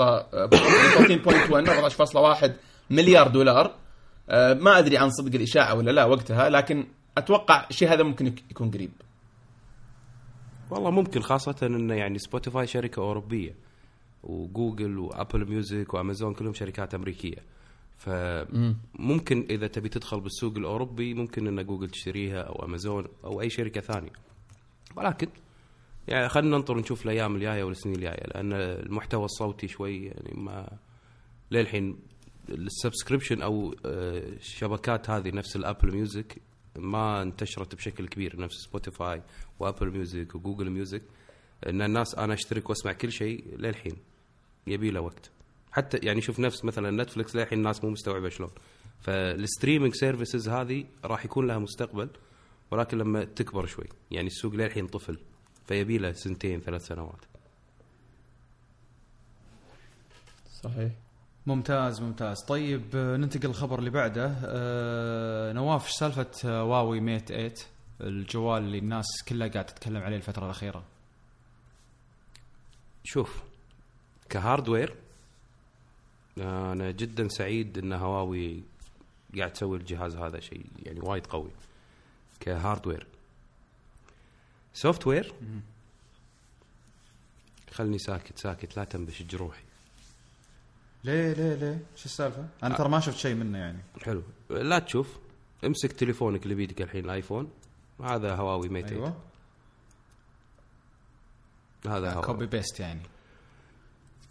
[2.45, 2.51] 14.1
[2.91, 3.75] مليار دولار.
[4.31, 6.87] آه، ما أدري عن صدق الإشاعة ولا لا وقتها لكن
[7.19, 8.91] أتوقع الشيء هذا ممكن يك- يكون قريب.
[10.73, 13.55] والله ممكن خاصة انه يعني سبوتيفاي شركة أوروبية
[14.23, 17.39] وجوجل و Apple Music وأمازون كلهم شركات أمريكية.
[17.99, 23.81] فممكن إذا تبي تدخل بالسوق الأوروبي ممكن إن جوجل تشتريها أو أمازون أو أي شركة
[23.81, 24.13] ثانية.
[24.97, 25.29] ولكن
[26.09, 30.79] يعني خلينا ننطر نشوف الأيام الجاية والسنين الجاية لأن المحتوى الصوتي شوي يعني ما
[31.51, 31.97] للحين
[32.49, 36.43] ال subscription أو آه، الشبكات هذه نفس ال Apple Music
[36.77, 39.23] ما انتشرت بشكل كبير نفس سبوتيفاي
[39.61, 41.03] و Apple Music و Google Music
[41.67, 43.97] إن الناس أنا أشترك وأسمع كل شيء للحين
[44.67, 45.31] يبي له وقت.
[45.73, 48.51] حتى يعني شوف نفس مثلا نتفلكس للحين الناس مو مستوعبة شلون.
[49.01, 52.11] فال streaming services هذه راح يكون لها مستقبل
[52.71, 55.19] ولكن لما تكبر شوي يعني السوق للحين طفل
[55.67, 57.25] فيبي له سنتين ثلاث سنوات.
[60.63, 61.02] صحيح.
[61.47, 62.37] ممتاز ممتاز.
[62.49, 64.37] طيب آه، ننتقل للخبر اللي بعده.
[64.45, 67.55] آه نواف إيش سالفة هواوي Mate 8
[68.01, 70.85] الجوال اللي الناس كلها قاعدة تتكلم عليه الفترة الأخيرة.
[73.05, 73.43] شوف
[74.29, 74.95] ك hardware
[76.39, 78.63] أنا جدا سعيد إن هواوي
[79.39, 81.51] قاعد تسوي الجهاز هذا شيء يعني وايد قوي.
[82.41, 83.07] ك
[84.75, 85.07] hardware.
[85.07, 85.35] software
[87.73, 89.63] خلني ساكت ساكت لا تنبش جروحي.
[91.05, 93.79] ليه ليه ليه؟ شو السالفة؟ أنا ترى ما شفت شيء منه يعني.
[94.03, 94.23] حلو.
[94.51, 95.19] لا تشوف.
[95.65, 97.51] امسك تليفونك اللي بيدك الحين الآيفون.
[98.05, 99.15] هذا هواوي Mate أيوه.
[101.87, 102.23] هذا هواوي.
[102.27, 103.01] copy paste يعني.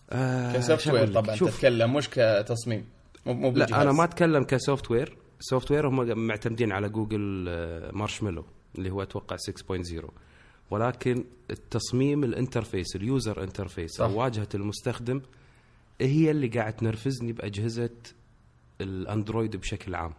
[0.10, 1.36] آه ك software؟ طبعا.
[1.36, 1.56] شوف.
[1.56, 2.86] تتكلم مش كتصميم.
[3.26, 3.52] مو مو.
[3.52, 8.46] لا أنا ما أتكلم ك software software هم معتمدين على جوجل آه، مارشميلو
[8.78, 10.10] اللي هو أتوقع 6.0
[10.72, 14.06] ولكن التصميم ال interface ال user interface صح.
[14.06, 15.22] أو واجهة المستخدم
[16.02, 17.90] هي اللي قاعد تنرفزني بأجهزة
[18.82, 20.14] الأندرويد بشكل عام.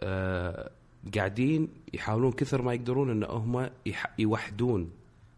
[0.00, 0.70] آه
[1.14, 4.90] قاعدين يحاولون كثر ما يقدرون إن هم يح- يوحدون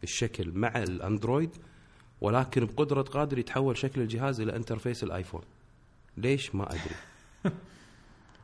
[0.02, 1.50] الشكل مع الأندرويد
[2.20, 5.40] ولكن بقدرة قادر يتحول شكل الجهاز إلى interface الآيفون.
[6.16, 6.94] ليش؟ ما أدري.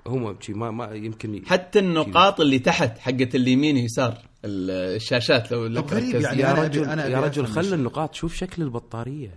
[0.06, 4.12] هم شي ما ما يمكن ي- حتى النقاط اللي تحت حقت اليمين يسار
[4.44, 6.22] ال- الشاشات لو تركز.
[6.24, 6.40] يعني.
[6.40, 9.34] يا أنا أبي- رجل أنا أبي يا رجل خل النقاط شوف شكل البطارية.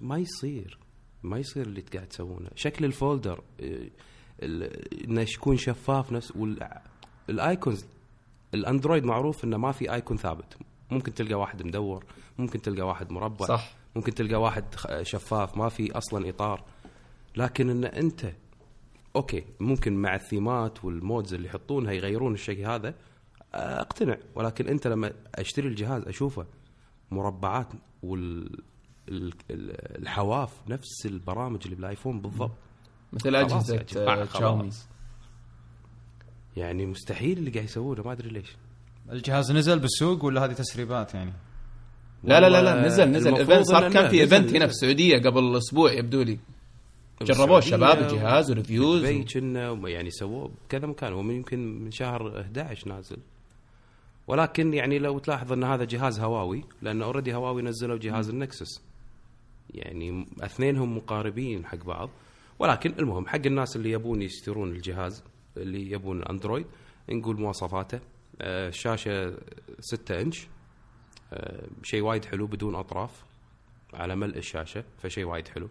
[0.00, 0.78] ما يصير.
[1.24, 2.50] ما يصير اللي قاعد تسوونه.
[2.54, 3.90] شكل الفولدر إيه،
[5.04, 6.32] إنه يكون شفاف نفس
[7.28, 7.86] والايكونز
[8.54, 10.56] الأندرويد معروف إنه ما في آيكون ثابت.
[10.90, 12.04] ممكن تلقى واحد مدور
[12.38, 13.74] ممكن تلقى واحد مربع صح.
[13.96, 14.64] ممكن تلقى واحد
[15.02, 16.64] شفاف ما في أصلا إطار.
[17.36, 18.32] لكن إن أنت
[19.16, 22.94] okay ممكن مع الثيمات وال mods اللي يحطونها يغيرون الشيء هذا
[23.54, 24.16] أقتنع.
[24.34, 26.46] ولكن أنت لما أشتري الجهاز أشوفه
[27.10, 27.68] مربعات
[28.02, 28.62] وال ال- ال-
[29.08, 32.56] الحواف نفس البرامج اللي بالآيفون بالضبط.
[33.12, 34.24] مثل أجهزة آه،.
[34.24, 34.70] شاومي.
[36.56, 38.56] يعني مستحيل اللي قاعد يسوونه ما أدري ليش.
[39.12, 41.32] الجهاز نزل بالسوق ولا هذه تسريبات يعني؟
[42.24, 43.34] لا لا لا نزل نزل.
[43.34, 44.66] event صار كان في event هنا.
[44.66, 46.38] في السعودية قبل أسبوع يبدو لي.
[47.22, 51.12] جربوه الشباب الجهاز و reviews دبي كنا يعني سووه بكذا مكان.
[51.12, 53.16] هو يمكن من شهر 11 نازل.
[54.26, 58.82] ولكن يعني لو تلاحظ إن هذا جهاز هواوي لأن already هواوي نزلوا جهاز ال Nexus.
[59.74, 62.10] يعني اثنينهم مقاربين حق بعض.
[62.58, 65.24] ولكن المهم حق الناس اللي يبون يشترون الجهاز
[65.56, 66.66] اللي يبون اندرويد
[67.10, 68.00] نقول مواصفاته
[68.40, 69.36] آه، الشاشه
[69.80, 70.46] 6 انش
[71.32, 73.24] آه، شيء وايد حلو بدون اطراف
[73.94, 75.68] على ملء الشاشة فشيء وايد حلو.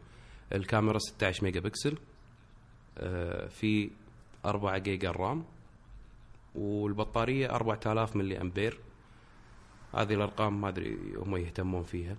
[0.53, 1.97] الكاميرا 16 ميجا بكسل
[2.97, 3.89] آه، في
[4.45, 5.45] 4 جيجا RAM
[6.55, 8.79] والبطارية 4000 ملي أمبير.
[9.95, 12.17] هذه الأرقام ما أدري هم يهتمون فيها.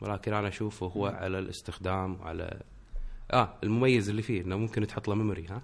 [0.00, 2.60] ولكن أنا أشوفه هو على الاستخدام على
[3.32, 5.62] آه المميز اللي فيه إنه ممكن تحط له memory ها؟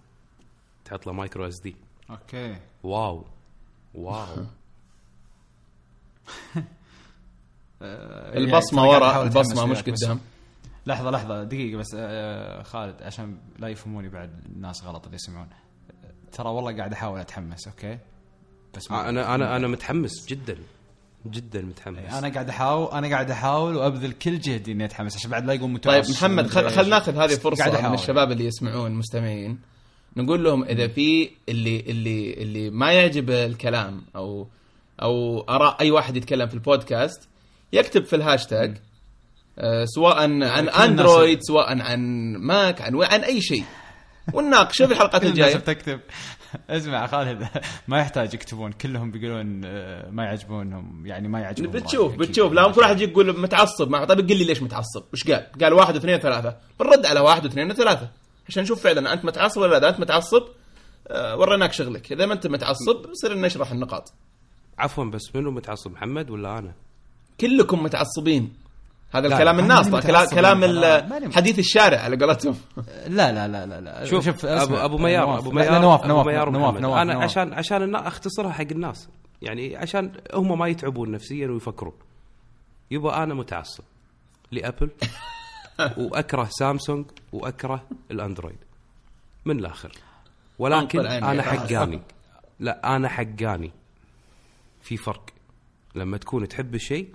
[0.84, 1.76] تحط له micro SD
[2.10, 2.56] okay.
[2.82, 3.24] wow.
[3.94, 4.26] wow.
[7.82, 10.20] البصمة يعني ورا البصمة مش قدام.
[10.86, 15.48] لحظة لحظة دقيقة بس آه خالد عشان لا يفهموني بعد الناس غلط اللي يسمعون.
[16.32, 17.98] ترى والله قاعد أحاول أتحمس okay؟
[18.76, 20.58] بس آه أنا أنا أنا متحمس جدا.
[21.30, 22.12] جدا متحمس.
[22.12, 25.78] أنا قاعد أحاول أنا قاعد أحاول وأبذل كل جهدي إني أتحمس عشان بعد لا يقول
[25.78, 27.94] طيب متوسط محمد خل, خل ناخذ هذه قاعد فرصة من.
[27.94, 29.58] الشباب اللي يسمعون المستمعين
[30.16, 34.48] نقول لهم إذا في اللي اللي اللي ما يعجب الكلام أو
[35.02, 37.28] أو أراء أي واحد يتكلم في البودكاست
[37.72, 38.76] يكتب في الهاشتاج
[39.58, 43.64] آه، سواء عن اندرويد سواء عن ماك عن عن أي شيء.
[44.32, 45.56] ونناقشه في الحلقات الجاية.
[45.56, 46.00] بتكتب.
[46.70, 47.48] اسمع خالد
[47.88, 51.06] ما يحتاج يكتبون كلهم بيقولون آه، ما يعجبونهم.
[51.06, 52.16] يعني ما يعجبهم بتشوف.
[52.16, 52.52] بتشوف.
[52.52, 56.18] لا كل واحد يقول متعصب طيب قل لي ليش متعصب؟ وش قال؟ قال واحد واثنين
[56.18, 58.10] ثلاثة بنرد على واحد واثنين وثلاثة
[58.48, 59.78] عشان نشوف فعلا أنت متعصب ولا لا.
[59.78, 60.42] اذا أنت متعصب
[61.08, 62.12] آه، وريناك شغلك.
[62.12, 64.12] إذا ما أنت متعصب نصير نشرح النقاط.
[64.78, 66.74] عفوا بس منو متعصب محمد ولا أنا؟
[67.40, 68.52] كلكم متعصبين.
[69.18, 72.56] هذا لا، الكلام لا، الناس كلام كلام حديث الشارع على قولتهم
[73.06, 74.04] لا لا لا لا, لا.
[74.04, 74.76] شوف, شوف ابو.
[74.76, 75.38] أبو ميار نواف.
[75.38, 76.82] أبو لا، لا، ميار نواف أبو نواف ميار نواف محمد.
[76.82, 77.24] نواف أنا نواف.
[77.24, 79.08] عشان عشان النا- اختصرها حق الناس
[79.42, 81.94] يعني عشان هم ما يتعبون نفسيا ويفكرون
[82.90, 83.84] يبا أنا متعصب
[84.52, 84.90] لأبل
[85.98, 88.58] وأكره سامسونج وأكره الأندرويد
[89.44, 89.92] من الآخر
[90.58, 91.06] ولكن.
[91.06, 92.00] أنا حقاني
[92.60, 93.70] لا أنا حقاني
[94.82, 95.24] في فرق
[95.94, 97.14] لما تكون تحب الشيء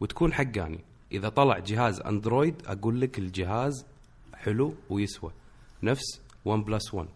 [0.00, 0.80] وتكون حقاني
[1.14, 3.86] إذا طلع جهاز أندرويد أقول لك الجهاز
[4.34, 5.32] حلو ويسوى.
[5.82, 7.08] نفس OnePlus 1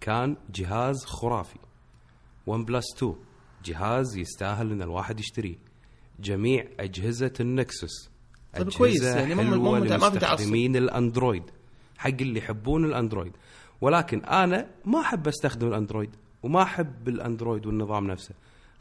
[0.00, 1.58] كان جهاز خرافي.
[2.46, 3.14] OnePlus 2
[3.64, 5.56] جهاز يستاهل إن الواحد يشتريه.
[6.20, 8.10] جميع أجهزة النكسس.
[8.56, 10.14] طيب كويس، يعني تعصب.
[10.14, 11.42] لمستخدمين الأندرويد.
[11.98, 13.32] حق اللي يحبون الأندرويد.
[13.80, 16.10] ولكن أنا ما أحب أستخدم الأندرويد
[16.42, 18.34] وما أحب الأندرويد والنظام نفسه.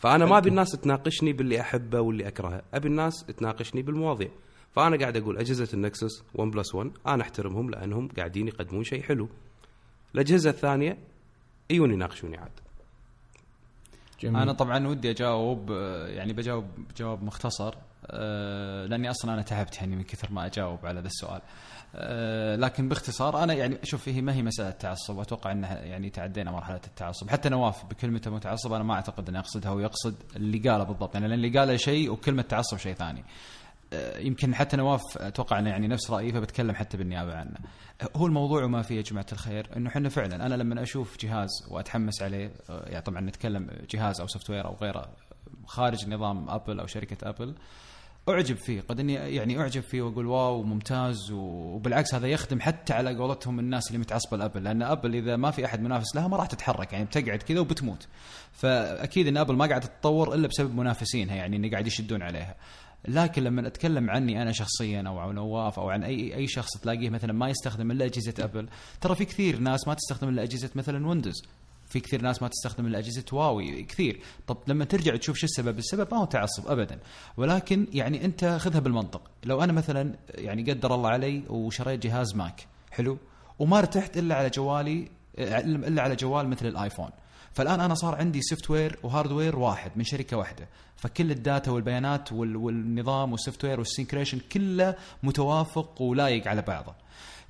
[0.04, 2.62] فأنا ما أبي الناس تناقشني باللي أحبه واللي أكرهه.
[2.74, 4.30] أبي الناس تناقشني بالمواضيع.
[4.72, 9.30] فأنا قاعد أقول أجهزة النكسس 1 بلس 1 أنا أحترمهم لأنهم قاعدين يقدمون شيء حلو.
[10.16, 10.98] الأجهزة الثانية
[11.70, 12.52] يجون يناقشوني عاد.
[14.20, 14.42] جميل.
[14.42, 15.72] أنا طبعا ودي أجاوب
[16.08, 16.66] يعني بجاوب
[16.98, 17.74] جواب مختصر
[18.06, 21.42] آه، لأني أصلا أنا تعبت يعني من كثر ما أجاوب على ذا السؤال.
[21.96, 26.52] آه، لكن باختصار أنا يعني شوف هي ما هي مسألة تعصب أتوقع إنها يعني تعدينا
[26.52, 31.14] مرحلة التعصب حتى نواف بكلمته متعصب أنا ما أعتقد إنه يقصدها ويقصد اللي قاله بالضبط
[31.14, 33.24] يعني لأن اللي قاله شيء وكلمة تعصب شيء ثاني
[33.94, 37.58] آه، يمكن حتى نواف أتوقع إنه يعني نفس رايي فبتكلم حتى بالنيابة عنه.
[38.16, 42.22] هو الموضوع وما فيه يا جماعة الخير إنه إحنا فعلا أنا لما أشوف جهاز وأتحمس
[42.22, 45.10] عليه آه، يعني طبعا نتكلم جهاز أو software أو غيره
[45.66, 47.56] خارج نظام ابل أو شركة ابل
[48.30, 53.16] أعجب فيه قد إني يعني أعجب فيه وأقول واو ممتاز وبالعكس هذا يخدم حتى على
[53.16, 56.46] قولتهم الناس اللي متعصبة لأبل لأن أبل إذا ما في أحد منافس لها ما راح
[56.46, 58.08] تتحرك يعني بتقعد كذا وبتموت.
[58.52, 62.56] فأكيد إن أبل ما قاعدة تتطور إلا بسبب منافسينها يعني اللي قاعد يشدون عليها.
[63.08, 67.10] لكن لما أتكلم عني أنا شخصيا أو عن نواف أو عن أي أي شخص تلاقيه
[67.10, 68.70] مثلا ما يستخدم إلا أجهزة أبل
[69.02, 71.44] ترى في كثير ناس ما تستخدم إلا أجهزة مثلا ويندوز.
[71.94, 74.20] في كثير ناس ما تستخدم الا اجهزه هواوي كثير.
[74.48, 77.00] طب لما ترجع تشوف شو السبب السبب ما هو تعصب ابدا.
[77.38, 79.22] ولكن يعني أنت خذها بالمنطق.
[79.44, 83.18] لو أنا مثلا يعني قدر الله علي وشريت جهاز ماك حلو
[83.60, 87.10] وما ارتحت إلا على جوالي إلا على جوال مثل الآيفون.
[87.54, 90.68] فالآن أنا صار عندي software و hardware واحد من شركة واحدة.
[90.96, 96.94] فكل ال data والبيانات وال- والنظام وال software وال synchronization كله متوافق ولايق على بعضه.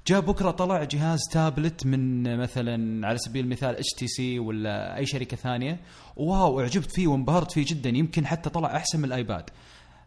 [0.08, 5.06] جاء بكرة طلع جهاز تابلت من مثلا على سبيل المثال اتش تي سي ولا أي
[5.06, 5.80] شركة ثانية.
[6.16, 9.50] واو أعجبت فيه وانبهرت فيه جدا يمكن حتى طلع أحسن من الآيباد.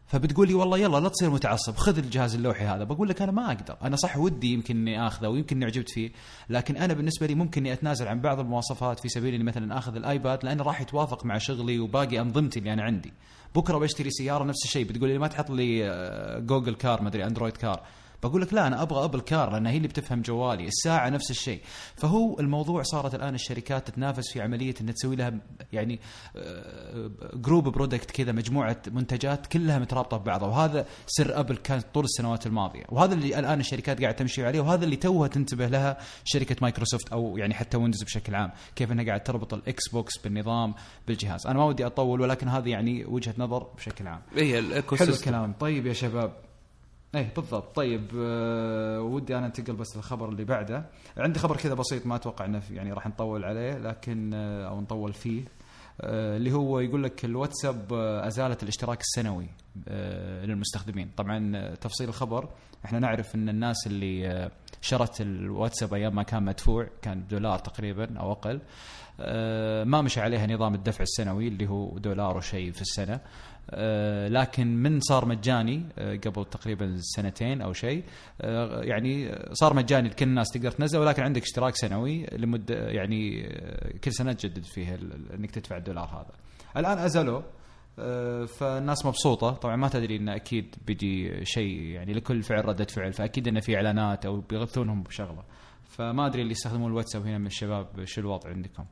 [0.07, 2.85] فبتقول لي والله يلا لا تصير متعصب خذ الجهاز اللوحي هذا.
[2.85, 6.11] بقول لك أنا ما أقدر أنا صح ودي يمكن إني آخذه ويمكن إني عجبت فيه.
[6.51, 9.97] لكن أنا بالنسبة لي ممكن إني أتنازل عن بعض المواصفات في سبيل إني مثلا آخذ
[9.97, 13.13] الآيباد لأنه راح يتوافق مع شغلي وباقي أنظمتي اللي أنا عندي.
[13.55, 15.89] بكرة بشتري سيارة نفس الشيء بتقول لي ما تحط لي
[16.47, 17.83] Google Car ما أدري Android Car
[18.29, 21.61] بقول لك لا أنا أبغى Apple Car لأن هي اللي بتفهم جوالي الساعة نفس الشيء.
[21.97, 25.33] فهو الموضوع صارت الآن الشركات تتنافس في عملية ان تسوي لها
[25.73, 26.01] يعني
[27.35, 30.49] group product كذا مجموعة منتجات كلها مترابطة ببعضها.
[30.49, 32.85] وهذا سر أبل كان طول السنوات الماضية.
[32.89, 37.37] وهذا اللي الآن الشركات قاعدة تمشي عليه وهذا اللي توها تنتبه لها شركة مايكروسوفت أو
[37.37, 38.53] يعني حتى ويندوز بشكل عام.
[38.77, 40.75] كيف إنها قاعدة تربط الاكس بوكس بالنظام
[41.09, 41.47] بالجهاز.
[41.47, 44.23] أنا ما ودي أطول ولكن هذه يعني وجهة نظر بشكل عام.
[44.37, 45.53] هي الايكو حلو الكلام.
[45.53, 46.46] طيب يا شباب.
[47.17, 47.77] إيه بالضبط.
[47.77, 50.87] طيب آه ودي أنا أنتقل بس للخبر اللي بعده.
[51.17, 55.13] عندي خبر كذا بسيط ما أتوقع إنه يعني راح نطول عليه لكن آه أو نطول
[55.13, 55.45] فيه.
[56.01, 59.47] آه اللي هو يقول لك الواتساب آه أزالت الاشتراك السنوي
[59.89, 61.11] آه للمستخدمين.
[61.17, 62.49] طبعا آه، تفصيل الخبر.
[62.85, 64.51] إحنا نعرف إن الناس اللي
[64.81, 68.61] شرت الواتساب أيام ما كان مدفوع كان دولار تقريبا أو أقل
[69.89, 73.21] ما مشى عليها نظام الدفع السنوي اللي هو دولار وشيء في السنة.
[74.29, 78.05] لكن من صار مجاني آه، قبل تقريبا سنتين أو شيء
[78.41, 83.93] آه، يعني صار مجاني لكل الناس تقدر تنزله ولكن عندك اشتراك سنوي لمدة يعني آه،
[84.05, 86.33] كل سنة تجدد فيها ال- إنك تدفع الدولار هذا.
[86.77, 87.45] الآن ازلوه
[87.99, 93.13] آه، فالناس مبسوطة طبعا ما تدري انه أكيد بيجي شيء يعني لكل فعل رده فعل
[93.13, 95.43] فأكيد انه في إعلانات أو بيغثونهم بشغلة.
[95.89, 98.85] فما أدري اللي يستخدمون الواتساب هنا من الشباب شو الوضع عندكم؟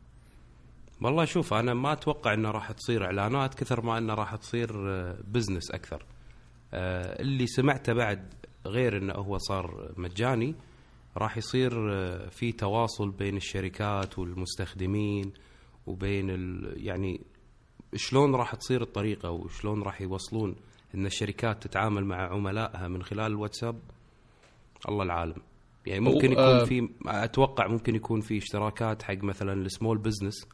[1.05, 4.73] والله شوف أنا ما أتوقع إنه راح تصير إعلانات كثر ما إنه راح تصير
[5.23, 6.05] بزنس أكثر.
[6.75, 8.35] آه، اللي سمعته بعد
[8.67, 10.55] غير إنه هو صار مجاني
[11.17, 15.33] راح يصير آه، في تواصل بين الشركات والمستخدمين
[15.87, 17.21] وبين ال يعني
[17.95, 20.57] شلون راح تصير الطريقة وشلون راح يوصلون
[20.95, 23.79] إن الشركات تتعامل مع عملائها من خلال الواتساب
[24.89, 25.43] الله العالم.
[25.87, 30.47] يعني ممكن يكون آه، في أتوقع ممكن يكون في اشتراكات حق مثلا ال small business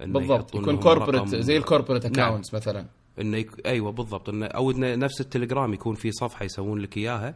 [0.00, 2.86] بالضبط يكون corporate زي ال corporate accounts مثلا.
[3.20, 3.66] إنه يك...
[3.66, 4.28] أيوه بالضبط.
[4.28, 7.34] انه أو إنه نفس التليجرام يكون في صفحة يسوون لك إياها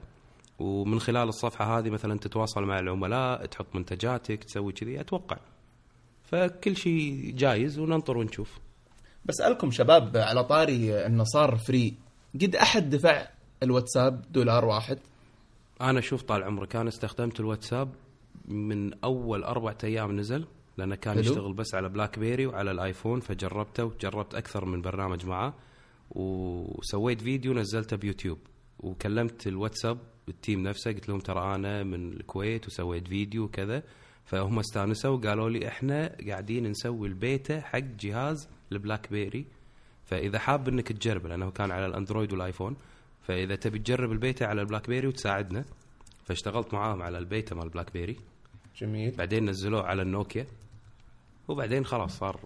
[0.58, 5.36] ومن خلال الصفحة هذه مثلا تتواصل مع العملاء تحط منتجاتك تسوي كذي أتوقع.
[6.24, 8.58] فكل شيء جايز وننطر ونشوف.
[9.24, 11.94] بسألكم شباب على طاري إنه صار free
[12.34, 13.26] قد أحد دفع
[13.62, 14.98] الواتساب دولار واحد؟
[15.80, 17.88] أنا شوف طال عمرك أنا استخدمت الواتساب
[18.48, 20.46] من أول اربعة أيام نزل.
[20.80, 21.22] لأنه كان حلو.
[21.22, 25.54] يشتغل بس على بلاك بيري وعلى الآيفون فجربته وجربت أكثر من برنامج معاه
[26.10, 28.38] وسويت فيديو نزلته بيوتيوب.
[28.80, 33.82] وكلمت الواتساب ال team نفسه قلت لهم ترى أنا من الكويت وسويت فيديو وكذا.
[34.24, 39.46] فهم استانسوا وقالوا لي إحنا قاعدين نسوي البيتا حق جهاز البلاك بيري
[40.04, 42.76] فإذا حاب إنك تجرب لأنه كان على الأندرويد والآيفون
[43.22, 45.64] فإذا تبي تجرب البيتا على البلاك بيري وتساعدنا.
[46.24, 48.16] فاشتغلت معاهم على البيتا مال البلاك بيري
[48.76, 49.10] جميل.
[49.16, 50.46] بعدين نزلوه على النوكيا.
[51.50, 52.40] وبعدين خلاص صار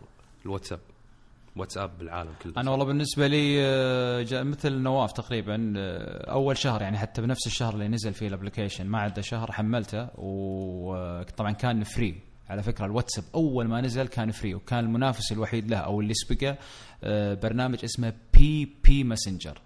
[0.46, 0.80] الواتساب
[1.56, 2.52] واتساب بالعالم كله.
[2.56, 7.46] أنا والله بالنسبة لي آه، جاء مثل نواف تقريبا آه، أول شهر يعني حتى بنفس
[7.46, 12.86] الشهر اللي نزل فيه ال application ما عدى شهر حملته وطبعا كان free على فكرة
[12.86, 16.56] الواتساب أول ما نزل كان free وكان المنافس الوحيد له أو اللي سبقه
[17.04, 19.58] آه، برنامج اسمه BB Messenger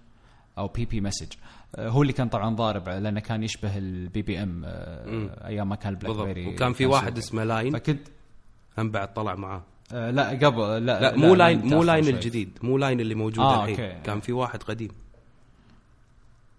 [0.58, 1.32] أو BB Message
[1.78, 4.62] هو اللي كان طبعا ضارب لأنه كان يشبه ال BBM
[5.44, 7.18] أيام ما كان البلاك بيري وكان في واحد.
[7.18, 8.08] اسمه لاين فكنت
[8.78, 9.62] هم بعد طلع معاه
[9.92, 12.12] آه، لا قبل لا لا مو لاين مو لاين شوي.
[12.12, 14.00] الجديد مو لاين اللي موجود آه، الحين okay.
[14.04, 14.90] كان في واحد قديم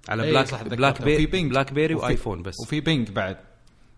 [0.10, 0.78] على إيه، بلاك صح، تذكرت.
[0.78, 1.52] بلاك بيري بينج.
[1.52, 3.38] بلاك بيري وفي- وآيفون بس وفي بينج بعد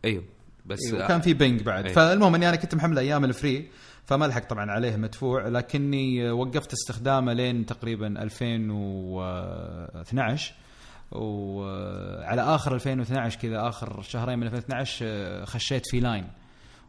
[0.06, 0.24] إيوه
[0.66, 1.94] بس إيه، وكان في بينج بعد إيه.
[1.94, 3.68] فالمهم أني أنا كنت محمل أيام ال free
[4.06, 10.54] فما لحق طبعا عليه مدفوع لكني وقفت استخدامه لين تقريبا 2012
[11.12, 16.28] وعلى آخر 2012 كذا آخر شهرين من 2012 خشيت في لاين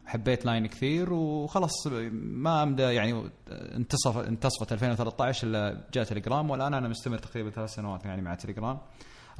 [0.05, 6.87] حبيت لاين كثير وخلاص ما أمدى يعني انتصف انتصفت 2013 إلا جاء تليجرام والآن أنا
[6.87, 8.77] مستمر تقريبا ثلاث سنوات يعني مع تليجرام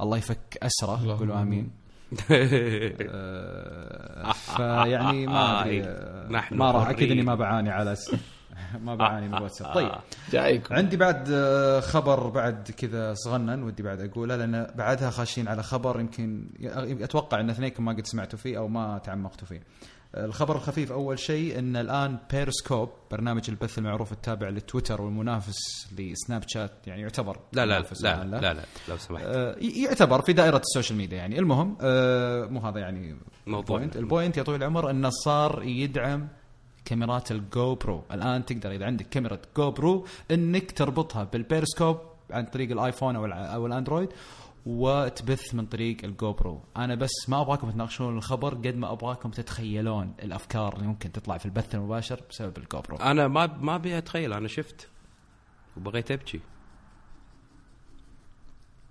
[0.00, 1.70] الله يفك أسره قولوا آمين.
[2.30, 7.10] آه، فيعني ما أدري آه، آه، ما راح أكيد.
[7.10, 8.14] إني ما بعاني على س...
[8.86, 9.90] ما بعاني من الواتساب طيب.
[10.32, 10.74] جايكم.
[10.74, 16.00] عندي بعد آه، خبر بعد كذا صغنن ودي بعد أقوله لأن بعدها خاشين على خبر
[16.00, 16.48] يمكن
[17.00, 19.62] أتوقع إن اثنينكم ما قد سمعتوا فيه أو ما تعمقتوا فيه.
[20.16, 26.70] الخبر الخفيف أول شيء إن الآن بيرسكوب برنامج البث المعروف التابع لتويتر والمنافس لسناب شات
[26.86, 29.24] يعني يعتبر لا لا منافس لا الآن لا لا لو سمحت.
[29.24, 31.38] آه، يعتبر في دائرة ال social media يعني.
[31.38, 33.76] المهم آه، مو هذا يعني موضوع.
[33.76, 36.28] ال point ال point يا طويل العمر انه صار يدعم
[36.84, 41.98] كاميرات ال GoPro الآن تقدر إذا عندك كاميرا GoPro إنك تربطها بالبيرسكوب
[42.30, 44.08] عن طريق الآيفون أو الأندرويد.
[44.66, 50.14] وتبث من طريق ال GoPro أنا بس ما أبغاكم تناقشون الخبر قد ما أبغاكم تتخيلون
[50.22, 54.32] الأفكار اللي ممكن تطلع في البث المباشر بسبب ال GoPro أنا ما ما أبي أتخيل
[54.32, 54.88] أنا شفت
[55.76, 56.40] وبغيت أبكي.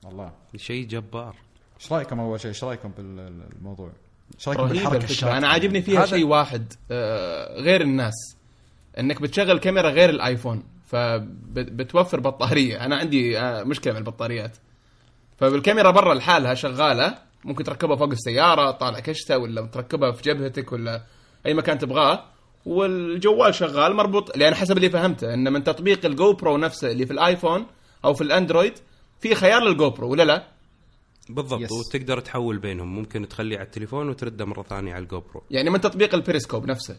[0.04, 0.32] والله.
[0.56, 1.36] شيء جبار.
[1.80, 3.92] إيش رأيكم أول شيء؟ إيش رأيكم بالموضوع
[4.36, 8.38] إيش رأيكم بالحركة أنا عاجبني فيها شيء واحد آه، غير الناس.
[9.00, 12.86] إنك بتشغل كاميرا غير الآيفون فبتوفر بطارية.
[12.86, 14.58] أنا عندي آه، مشكلة مع البطاريات.
[15.38, 17.18] فبالكاميرا برا لحالها شغالة.
[17.46, 21.04] ممكن تركبها فوق السيارة طالع كشتة ولا تركبها في جبهتك ولا
[21.46, 22.26] أي مكان تبغاه.
[22.66, 27.14] والجوال شغال مربوط لأن حسب اللي فهمته إن من تطبيق ال GoPro نفسه اللي في
[27.14, 27.66] الآيفون
[28.06, 28.74] أو في الأندرويد
[29.20, 30.48] في خيار لل GoPro ولا لا؟
[31.30, 31.72] بالضبط yes.
[31.72, 32.96] وتقدر تحول بينهم.
[32.96, 36.98] ممكن تخليه على التليفون وترده مرة ثانية على ال GoPro يعني من تطبيق البيريسكوب نفسه.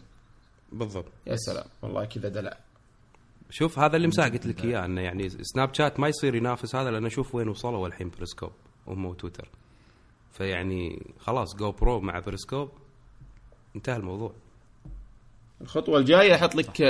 [0.71, 1.11] بالضبط.
[1.27, 2.57] يا سلام والله كذا دلع.
[3.49, 6.91] شوف هذا اللي مساء قلت لك إياه إنه يعني سناب شات ما يصير ينافس هذا
[6.91, 8.51] لأن أشوف وين وصلوا الحين بريسكوب
[8.87, 9.49] هم وتويتر
[10.31, 12.71] فيعني خلاص GoPro مع بريسكوب
[13.75, 14.33] انتهى الموضوع.
[15.61, 16.81] الخطوة الجاية أحط لك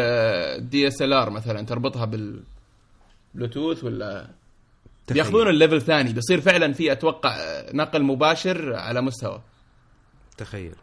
[0.60, 4.30] DSLR مثلا تربطها بالبلوتوث ولا؟
[5.08, 5.24] تخيل.
[5.24, 7.36] بياخذون ال level ثاني بيصير فعلا في أتوقع
[7.74, 9.42] نقل مباشر على مستوى.
[10.38, 10.76] تخيل.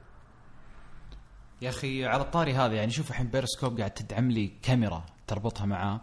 [1.62, 5.04] يا أخي على الطاري هذا يعني شوف الحين بيرسكوب قاعد تدعم لي كاميرا.
[5.26, 6.00] تربطها معاه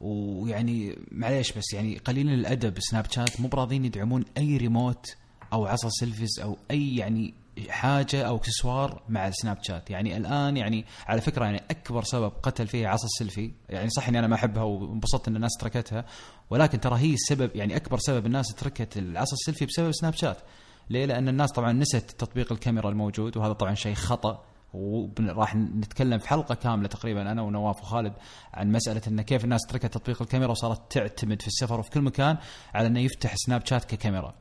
[0.00, 2.74] ويعني معليش بس يعني قليلين الأدب.
[2.78, 5.06] سناب شات مو براضين يدعمون أي ريموت
[5.52, 7.34] أو عصا selfies أو أي يعني
[7.68, 9.90] حاجة أو إكسسوار مع السناب شات.
[9.90, 14.18] يعني الآن يعني على فكرة يعني أكبر سبب قتل فيها عصا السيلفي يعني صح إني
[14.18, 16.04] أنا ما أحبها وانبسطت إن الناس تركتها
[16.50, 20.38] ولكن ترى هي السبب يعني أكبر سبب الناس تركت العصا السيلفي بسبب سناب شات.
[20.90, 24.44] ليه؟ لأن الناس طبعا نست تطبيق الكاميرا الموجود وهذا طبعا شيء خطأ.
[24.74, 28.12] وراح نتكلم في حلقة كاملة تقريبا أنا ونواف وخالد
[28.54, 32.36] عن مسألة انه كيف الناس تركت تطبيق الكاميرا وصارت تعتمد في السفر وفي كل مكان
[32.74, 34.34] على إنه يفتح سناب شات ككاميرا.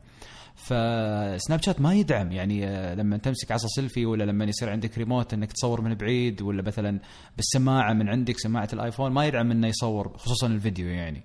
[0.56, 5.34] فسناب شات ما يدعم يعني آه، لما تمسك عصا سيلفي ولا لما يصير عندك ريموت
[5.34, 7.00] إنك تصور من بعيد ولا مثلا
[7.36, 11.24] بالسماعة من عندك سماعة الآيفون ما يدعم إنه يصور خصوصا الفيديو يعني.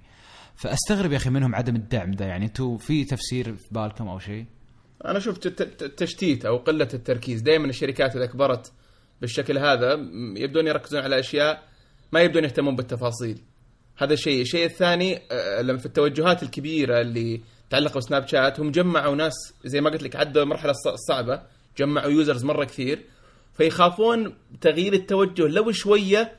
[0.54, 4.46] فأستغرب يا أخي منهم عدم الدعم ده يعني أنتم في تفسير في بالكم أو شيء
[5.04, 8.72] أنا شفت الت- الت- التشتيت أو قلة التركيز دائما الشركات إذا كبرت
[9.20, 9.92] بالشكل هذا
[10.36, 11.62] يبدون يركزون على أشياء
[12.12, 13.38] ما يبدون يهتمون بالتفاصيل.
[13.96, 14.42] هذا الشيء.
[14.42, 17.40] الشيء الثاني آه، لما في التوجهات الكبيرة اللي
[17.70, 21.42] تعلقوا سناب شات هم جمعوا ناس زي ما قلت لك عدوا المرحله الص- الصعبه
[21.78, 22.98] جمعوا users مرة كثير
[23.56, 25.42] فيخافون تغيير التوجه.
[25.42, 26.32] لو شوية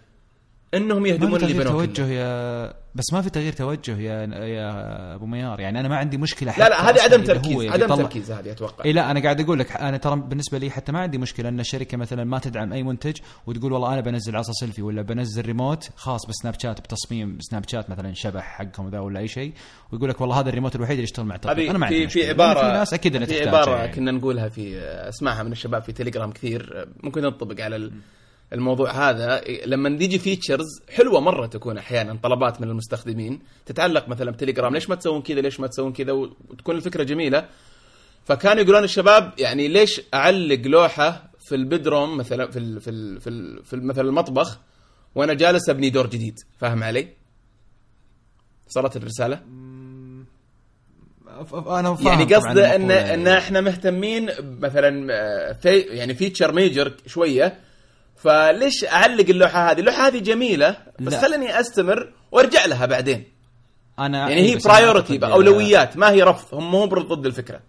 [0.74, 2.08] إنهم يهدمون اللي بنوه توجه.
[2.08, 6.54] يا بس ما في تغيير توجه يا يا أبو ميار يعني أنا ما عندي مشكلة
[6.58, 9.42] لا لا حتى هذه عدم تركيز عدم يطلع- تركيز هذه أتوقع إي لا أنا قاعد
[9.42, 12.74] أقول لك أنا ترى بالنسبة لي حتى ما عندي مشكلة إن الشركة مثلا ما تدعم
[12.74, 13.16] أي منتج
[13.48, 17.90] وتقول والله أنا بنزل عصا سيلفي ولا بنزل ريموت خاص بسناب شات بتصميم سناب شات
[17.90, 19.54] مثلا شبح حقهم ذا ولا أي شيء
[19.92, 22.22] ويقول لك والله هذا الريموت الوحيد اللي يشتغل مع التطبيق هذه أنا ما عندي في.
[22.24, 23.92] في عباره في ناس أكيد في عبارة يعني.
[23.96, 27.92] كنا نقولها في أسمعها من الشباب في تليجرام كثير ممكن تنطبق على ال-
[28.54, 34.74] الموضوع هذا لما تيجي features حلوة مرة تكون أحيانا طلبات من المستخدمين تتعلق مثلا بتليجرام
[34.74, 37.50] ليش ما تسوون كذا ليش ما تسوون كذا وتكون الفكرة جميلة
[38.26, 43.30] فكانوا يقولون الشباب يعني ليش أعلق لوحة في البدروم مثلا في ال في ال في,
[43.30, 44.60] ال في مثلا المطبخ
[45.16, 47.08] وأنا جالس أبني دور جديد فاهم علي؟
[48.68, 49.42] وصلت الرسالة؟
[51.68, 52.92] أنا فاهم يعني قصده إن.
[52.92, 57.60] إن إحنا مهتمين مثلا آه، في يعني feature major شوية
[58.18, 61.22] فليش اعلق اللوحة هذه؟ اللوحة هذه جميلة بس لا.
[61.22, 63.24] خليني أستمر وأرجع لها بعدين
[64.00, 67.60] أنا يعني هي priority أولويات ما هي رفض هم مو ضد الفكرة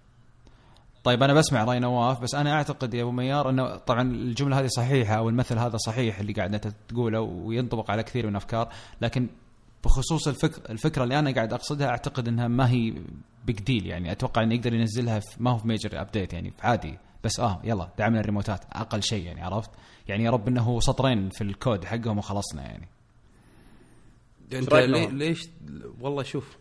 [1.05, 4.67] طيب أنا بسمع رأي نواف بس أنا أعتقد يا أبو ميار إنه طبعا الجملة هذه
[4.67, 8.69] صحيحة أو المثل هذا صحيح اللي قاعد أنت تقوله وينطبق على كثير من الأفكار
[9.01, 9.29] لكن
[9.85, 12.95] بخصوص الفكر الفكرة اللي أنا قاعد أقصدها أعتقد إنها ما هي
[13.45, 16.99] big deal يعني أتوقع إنه يقدر ينزلها في ما هو في major update يعني عادي
[17.25, 19.71] بس آه يلا دعمنا الريموتات أقل شيء يعني عرفت
[20.09, 22.89] يعني يا رب إنه هو سطرين في الكود حقهم وخلصنا يعني
[24.53, 25.49] أنت؟ ليش
[26.01, 26.57] والله شوف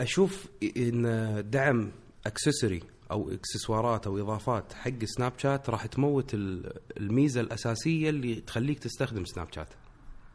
[0.00, 1.02] أشوف إن
[1.50, 1.92] دعم
[2.26, 8.78] اكسسوري أو إكسسوارات أو إضافات حق سناب شات راح تموت ال- الميزة الأساسية اللي تخليك
[8.78, 9.68] تستخدم سناب شات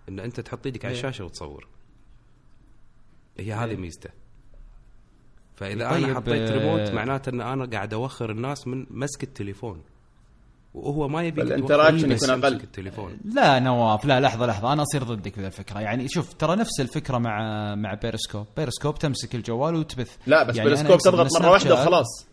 [0.10, 0.98] إن أنت تحط إيدك على إيه.
[1.00, 1.68] الشاشة وتصور
[3.40, 3.78] هي هذه إيه.
[3.78, 4.10] ميزته
[5.56, 9.82] فإذا طيب، أنا حطيت ريموت آه، معناته إن أنا قاعد أوخر الناس من مسك التليفون
[10.84, 12.04] وهو ما يبي بس يكون أقل.
[12.04, 13.18] يمسك التليفون.
[13.26, 14.74] لا نواف لا لحظة لحظة.
[14.74, 15.80] أنا أصير ضدك بذا الفكرة.
[15.80, 18.46] يعني شوف ترى نفس الفكرة مع مع بيرسكوب.
[18.58, 20.16] بيرسكوب تمسك الجوال وتبث.
[20.28, 22.28] لا بس يعني أقصد تضغط مرة واحدة وخلاص.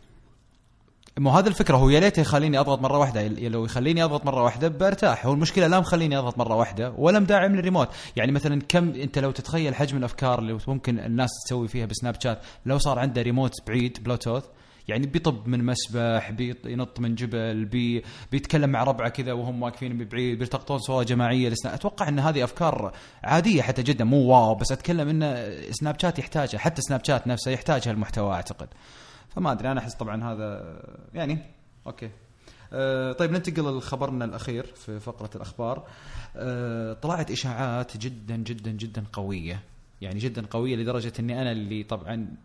[1.19, 1.77] مو هذا الفكرة.
[1.77, 3.29] هو يا ليت يخليني أضغط مرة واحدة.
[3.29, 7.57] لو يخليني أضغط مرة واحدة برتاح هو المشكلة لا مخليني أضغط مرة واحدة ولا مداعم
[7.57, 7.89] للريموت.
[8.17, 12.39] يعني مثلا كم أنت لو تتخيل حجم الأفكار اللي ممكن الناس تسوي فيها بسناب شات
[12.67, 14.45] لو صار عنده ريموت بعيد بلوتوث
[14.89, 20.39] يعني بيطب من مسبح بينط من جبل بي بيتكلم مع ربعه كذا وهم واقفين بعيد
[20.39, 21.75] بيلتقطون صورة جماعية لسناب.
[21.75, 22.93] أتوقع إن هذه أفكار
[23.25, 27.51] عادية حتى جدا مو wow بس أتكلم إن سناب شات يحتاجها حتى سناب شات نفسه
[27.51, 28.69] يحتاج هالمحتوى أعتقد.
[29.29, 30.81] فما أدري أنا أحس طبعا هذا
[31.15, 31.39] يعني
[31.87, 32.11] okay.
[32.73, 35.87] أه طيب ننتقل لخبرنا الأخير في فقرة الأخبار.
[36.37, 39.63] أه طلعت إشاعات جدا جدا جدا قوية.
[40.05, 42.37] يعني جدا قوية لدرجة إني أنا اللي طبعا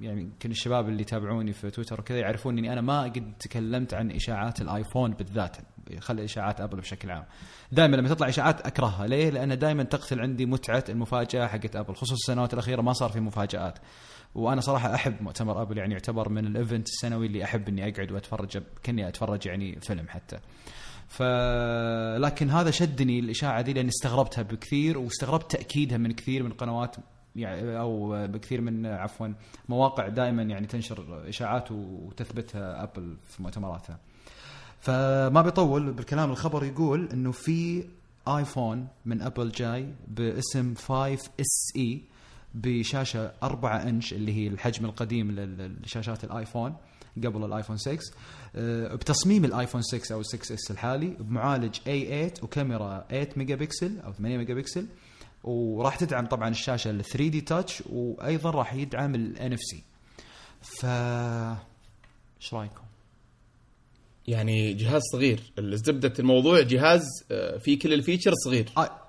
[0.00, 4.10] يعني يمكن الشباب اللي يتابعوني في تويتر وكذا يعرفون إني أنا ما قد تكلمت عن
[4.10, 5.56] إشاعات الآيفون بالذات
[5.98, 7.24] خلي إشاعات أبل بشكل عام.
[7.72, 9.06] دائما لما تطلع إشاعات أكرهها.
[9.06, 13.20] ليه؟ لأن دائما تقتل عندي متعة المفاجأة حقت أبل خصوصا السنوات الأخيرة ما صار في
[13.20, 13.78] مفاجآت.
[14.34, 18.12] وأنا صراحة أحب مؤتمر أبل يعني يعتبر من ال event السنوي اللي أحب إني أقعد
[18.12, 20.36] وأتفرج كأني أتفرج يعني فيلم حتى.
[20.36, 20.40] ف
[22.18, 26.96] لكن هذا شدني الإشاعة دي لأني استغربتها بكثير واستغربت تأكيدها من كثير من قنوات
[27.36, 29.28] يعني أو بكثير من عفوا
[29.68, 33.98] مواقع دائما يعني تنشر إشاعات وتثبتها أبل في مؤتمراتها.
[34.80, 37.84] فما بيطول بالكلام الخبر يقول إنه في
[38.28, 42.02] آيفون من أبل جاي باسم 5 SE
[42.54, 45.30] بشاشة 4 إنش اللي هي الحجم القديم
[45.84, 46.74] لشاشات الآيفون
[47.24, 47.98] قبل الآيفون 6
[48.56, 54.12] آه، بتصميم الآيفون 6 أو 6 S الحالي بمعالج A8 وكاميرا 8 ميجا بكسل أو
[54.12, 54.86] 8 ميجا بكسل
[55.44, 59.82] وراح تدعم طبعا الشاشة ال 3D Touch وأيضا راح يدعم ال NFC
[60.62, 60.86] ف
[62.40, 62.82] إيش رأيكم؟
[64.28, 68.68] يعني جهاز صغير زبده الموضوع جهاز آه، فيه كل ال features صغير.
[68.76, 69.05] آه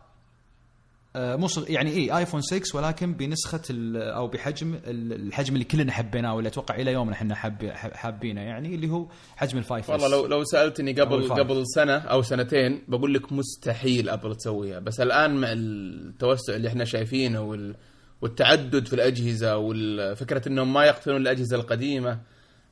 [1.17, 1.71] مو صغ...
[1.71, 3.61] يعني اي آيفون 6 ولكن بنسخة.
[3.95, 7.71] أو بحجم ال- الحجم اللي كلنا حبيناه واللي أتوقع إلى يومنا إحنا حاب...
[7.73, 11.29] حابينه يعني اللي هو حجم ال five والله لو لو سألتني قبل.
[11.29, 16.85] قبل سنة أو سنتين بقول لك مستحيل أبل تسويها بس الآن مع التوسع اللي إحنا
[16.85, 17.75] شايفينه وال
[18.21, 22.19] والتعدد في الأجهزة والفكرة إنهم ما يقتلون الأجهزة القديمة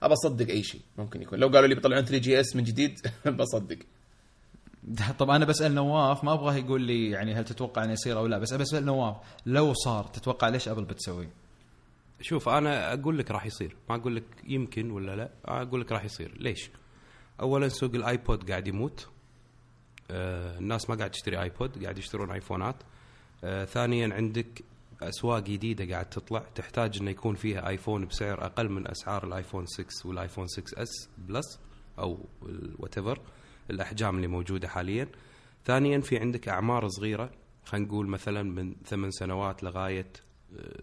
[0.03, 2.99] أبى أصدق أي شيء ممكن يكون لو قالوا لي بيطلعون 3 GS من جديد
[3.39, 3.77] بصدق
[5.19, 8.37] طب أنا بسأل نواف ما أبغاه يقول لي يعني هل تتوقع إنه يصير أو لا
[8.37, 9.15] بس بسأل نواف
[9.45, 11.29] لو صار تتوقع ليش أبل بتسوي؟
[12.21, 16.05] شوف أنا أقول لك راح يصير ما أقول لك يمكن ولا لا أقول لك راح
[16.05, 16.69] يصير ليش
[17.41, 19.07] اولا سوق الآيبود قاعد يموت
[20.11, 22.75] آه الناس ما قاعد تشتري آيبود قاعد يشترون آيفونات
[23.43, 24.63] آه ثانيا عندك
[25.01, 29.85] أسواق جديدة قاعد تطلع تحتاج إنه يكون فيها آيفون بسعر أقل من أسعار الآيفون 6
[30.09, 31.59] والآيفون 6 S Plus
[31.99, 32.19] أو
[32.79, 32.99] what
[33.69, 35.07] الأحجام اللي موجودة حاليا.
[35.65, 37.31] ثانيا في عندك أعمار صغيرة
[37.65, 40.07] خلينا نقول مثلا من ثمان سنوات لغاية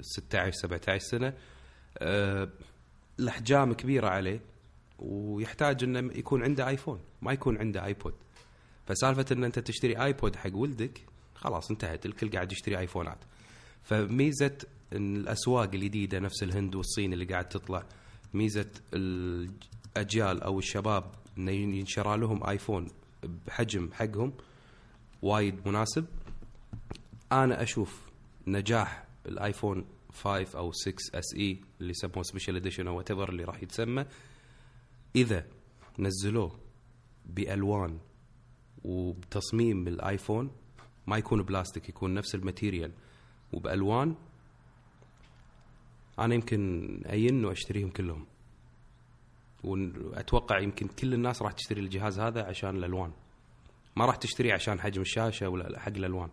[0.00, 1.34] 16 17 سنة.
[1.98, 2.48] أه
[3.20, 4.40] الأحجام كبيرة عليه
[4.98, 8.14] ويحتاج إنه يكون عنده آيفون ما يكون عنده آيبود.
[8.86, 11.00] فسالفة إن أنت تشتري آيبود حق ولدك
[11.34, 13.18] خلاص انتهت الكل قاعد يشتري آيفونات.
[13.82, 14.58] فميزة
[14.92, 17.84] إن الأسواق الجديدة نفس الهند والصين اللي قاعد تطلع
[18.34, 21.04] ميزة الأجيال أو الشباب
[21.38, 22.88] انه ينشرى لهم آيفون
[23.46, 24.32] بحجم حقهم
[25.22, 26.06] وايد مناسب.
[27.32, 28.00] أنا أشوف
[28.46, 34.06] نجاح الآيفون 5 أو 6 SE اللي يسموه special edition أو what اللي راح يتسمى
[35.16, 35.46] إذا
[35.98, 36.58] نزلوه
[37.26, 37.98] بألوان
[38.84, 40.50] وبتصميم الآيفون
[41.06, 42.92] ما يكون بلاستيك يكون نفس ال material
[43.52, 44.14] وبألوان
[46.18, 48.26] أنا يمكن أيي وأشتريهم كلهم.
[49.64, 53.12] وأتوقع يمكن كل الناس راح تشتري الجهاز هذا عشان الألوان.
[53.96, 56.28] ما راح تشتريه عشان حجم الشاشة ولا حق الألوان.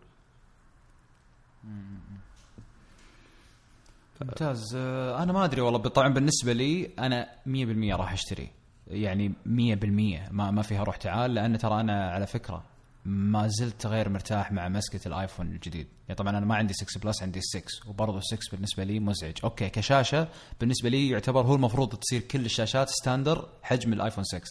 [4.22, 4.76] ممتاز.
[4.76, 8.50] آه، أنا ما أدري والله طبعا بالنسبة لي أنا 100% راح أشتري.
[8.88, 12.64] يعني 100% ما ما فيها روح تعال لأن ترى أنا على فكرة
[13.06, 15.88] ما زلت غير مرتاح مع مسكة الآيفون الجديد.
[16.08, 19.34] يعني طبعا أنا ما عندي 6 Plus عندي 6 وبرضه 6 بالنسبة لي مزعج.
[19.44, 20.28] okay كشاشة
[20.60, 24.42] بالنسبة لي يعتبر هو المفروض تصير كل الشاشات standard حجم الآيفون 6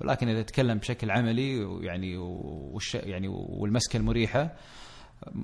[0.00, 4.52] ولكن إذا تتكلم بشكل عملي ويعني والش يعني والمسكة المريحة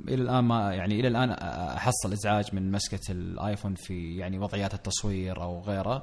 [0.09, 1.31] إلى الآن ما يعني إلى الآن
[1.77, 6.03] أحصل إزعاج من مسكة الآيفون في يعني وضعيات التصوير أو غيره.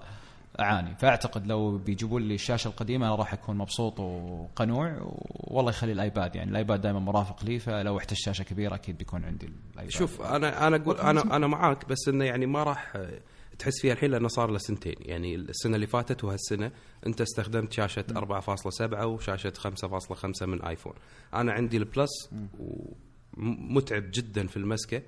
[0.60, 0.95] أعاني.
[0.95, 4.97] فأعتقد لو بيجيبوا لي الشاشة القديمة أنا راح أكون مبسوط وقنوع
[5.28, 6.36] والله يخلي الآيباد.
[6.36, 9.93] يعني الآيباد دائما مرافق لي فلو احتجت شاشة كبيرة أكيد بيكون عندي الآيباد.
[9.93, 12.97] شوف أنا أنا أقول أنا أنا معاك بس إنه يعني ما راح
[13.60, 14.95] تحس فيها الحين لأنه صار له سنتين.
[14.99, 16.72] يعني السنة اللي فاتت وهالسنة
[17.07, 20.93] أنت استخدمت شاشة 4.7 وشاشة 5.5 من آيفون.
[21.34, 22.30] أنا عندي البلس
[23.38, 25.01] ومتعب جدا في المسكة.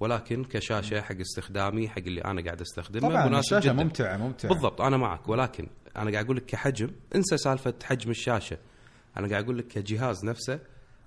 [0.00, 3.82] ولكن كشاشة حق استخدامي حق اللي أنا قاعد أستخدمه طبعا مناسب الشاشة جدا.
[3.84, 4.48] ممتعة ممتعة.
[4.52, 5.28] بالضبط أنا معك.
[5.28, 5.66] ولكن
[5.96, 8.58] أنا قاعد أقول لك كحجم انسى سالفة حجم الشاشة.
[9.16, 10.58] أنا قاعد أقول لك كجهاز نفسه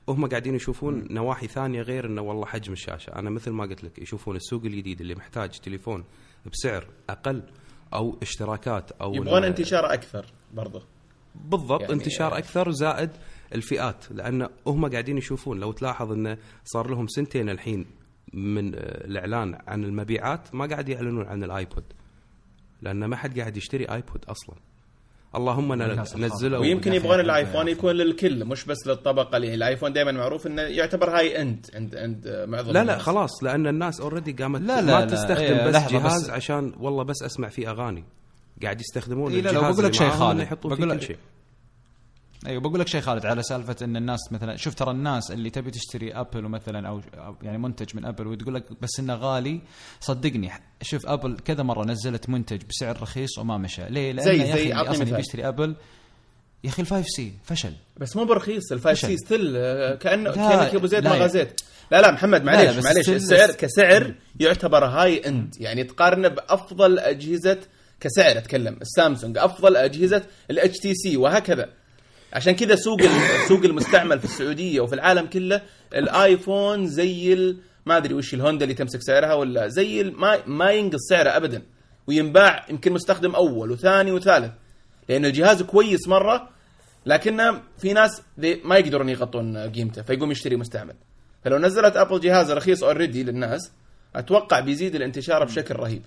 [0.10, 3.16] هم قاعدين يشوفون نواحي ثانية غير إنه والله حجم الشاشة.
[3.16, 6.04] أنا مثل ما قلت لك يشوفون السوق الجديد اللي محتاج تليفون
[6.54, 7.44] بسعر أقل
[7.94, 10.84] أو اشتراكات أو يبغون انتشار أكثر برضه.
[11.36, 13.10] بالضبط يعني- يعني انتشار أكثر زائد
[13.56, 14.12] الفئات.
[14.12, 17.86] لأن هم قاعدين يشوفون لو تلاحظ إنه صار لهم سنتين الحين
[18.34, 21.84] من آه، الإعلان عن المبيعات ما قاعد يعلنون عن الآيبود
[22.82, 24.56] لأن ما حد قاعد يشتري آيبود أصلا
[25.36, 26.18] اللهم ن- للأسف.
[26.18, 30.62] نزلوا ويمكن يبغون يكون الآيفون يكون للكل مش بس للطبقة اللي الآيفون دائما معروف إنه
[30.62, 33.02] يعتبر high end عند عند معظم لا لا الناس.
[33.02, 35.06] خلاص لأن الناس already قامت لا، لا، ما لا.
[35.06, 36.30] تستخدم إيه، بس لحظة جهاز بس.
[36.30, 38.04] عشان والله بس أسمع فيه أغاني
[38.64, 40.48] قاعد يستخدمون إيه، لا، لا، بقول لك شيء خالد.
[40.64, 41.18] بقول لك- شيء
[42.48, 45.72] أيوه بقول لك شيء خالد على سالفة إن الناس مثلا شوف ترى الناس اللي تبي
[45.72, 47.02] تشتري ابل ومثلا أو
[47.42, 49.62] يعني منتج من ابل وتقول لك بس إنه غالي
[50.00, 53.82] صدقني شوف ابل كذا مرة نزلت منتج بسعر رخيص وما مشى.
[53.90, 55.14] ليه؟ لأن زي- يا زي- أخي اللي أعطني أصلا مثال.
[55.14, 55.76] يبي يشتري ابل
[56.64, 57.74] يا أخي الفايف سي فشل.
[57.98, 59.00] بس مو برخيص الفايف.
[59.00, 61.62] سي ستيل آه، كانه لا، كأنك يا أبو زيد لا ما يا- غزيت
[61.92, 63.10] لا لا محمد لا، معليش بس معليش.
[63.10, 67.60] السعر كسعر يعتبر هاي اند يعني تقارنه بأفضل أجهزة
[68.00, 71.70] كسعر أتكلم السامسونج أفضل أجهزة الاتش تي سي وهكذا.
[72.38, 73.00] عشان كذا سوق
[73.48, 75.62] سوق المستعمل في السعودية وفي العالم كله
[75.96, 81.00] الآيفون زي ال- ما أدري وش الهوندا اللي تمسك سعرها ولا زي ما ما ينقص
[81.10, 81.62] سعره ابدا
[82.08, 84.52] وينباع يمكن مستخدم أول وثاني وثالث
[85.10, 86.50] لأن الجهاز كويس مرة
[87.06, 88.22] لكن في ناس
[88.64, 90.94] ما يقدرون يغطون قيمته فيقوم يشتري مستعمل.
[91.46, 93.72] فلو نزلت ابل جهاز رخيص already للناس
[94.16, 96.02] أتوقع بيزيد الانتشار بشكل رهيب.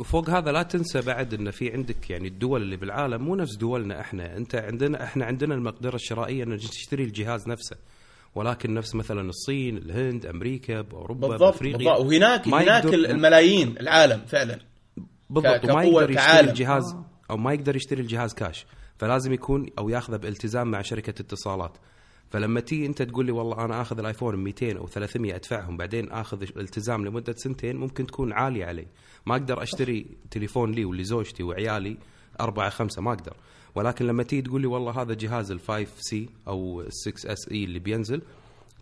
[0.00, 4.00] وفوق هذا لا تنسى بعد إن في عندك يعني الدول اللي بالعالم مو نفس دولنا
[4.00, 4.36] إحنا.
[4.36, 7.76] أنت عندنا إحنا عندنا المقدرة الشرائية ان تشتري الجهاز نفسه.
[8.34, 11.76] ولكن نفس مثلا الصين الهند أمريكا أوروبا بالضبط أفريقيا.
[11.76, 12.00] بالضبط.
[12.00, 14.58] وهناك هناك الملايين العالم فعلا.
[15.30, 16.48] بالضبط وما يقدر يشتري كعالم.
[16.48, 16.96] الجهاز
[17.30, 18.66] أو ما يقدر يشتري الجهاز كاش.
[18.98, 21.76] فلازم يكون أو ياخذه بالتزام مع شركة اتصالات.
[22.30, 26.42] فلما تيجي انت تقول لي والله أنا آخذ الآيفون 200 أو 300 أدفعهم بعدين آخذ
[26.42, 28.86] الالتزام لمدة سنتين ممكن تكون عالية علي.
[29.26, 31.96] ما أقدر أشتري تليفون لي ولزوجتي وعيالي
[32.40, 33.36] أربعة خمسة ما أقدر.
[33.74, 37.64] ولكن لما تيجي تقول لي والله هذا جهاز ال 5 C أو ال 6 SE
[37.64, 38.22] اللي بينزل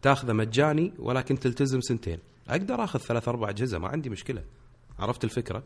[0.03, 2.19] تاخذه مجاني ولكن تلتزم سنتين.
[2.49, 4.45] أقدر آخذ ثلاث أربع أجهزة ما عندي مشكلة.
[4.99, 5.63] عرفت الفكرة؟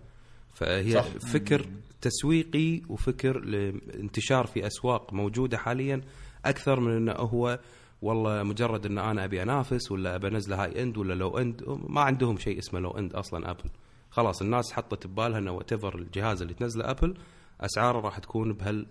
[0.54, 1.06] فهي صح.
[1.06, 1.66] فكر
[2.00, 6.00] تسويقي وفكر لانتشار في أسواق موجودة حاليا
[6.44, 7.58] أكثر من إنه هو
[8.02, 12.00] والله مجرد إن أنا أبي أنافس ولا أبي انزله high end ولا low end ما
[12.00, 13.70] عندهم شيء اسمه low end أصلا ابل
[14.10, 17.14] خلاص الناس حطت ببالها إنه what الجهاز اللي تنزله ابل
[17.60, 18.86] أسعاره راح تكون بهال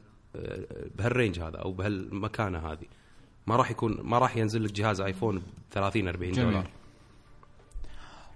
[0.96, 2.86] بهالرينج هذا أو بهالمكانة هذه.
[3.48, 6.50] ما راح يكون ما راح ينزل لك جهاز ايفون ب 30 40 جميل.
[6.50, 6.70] دولار.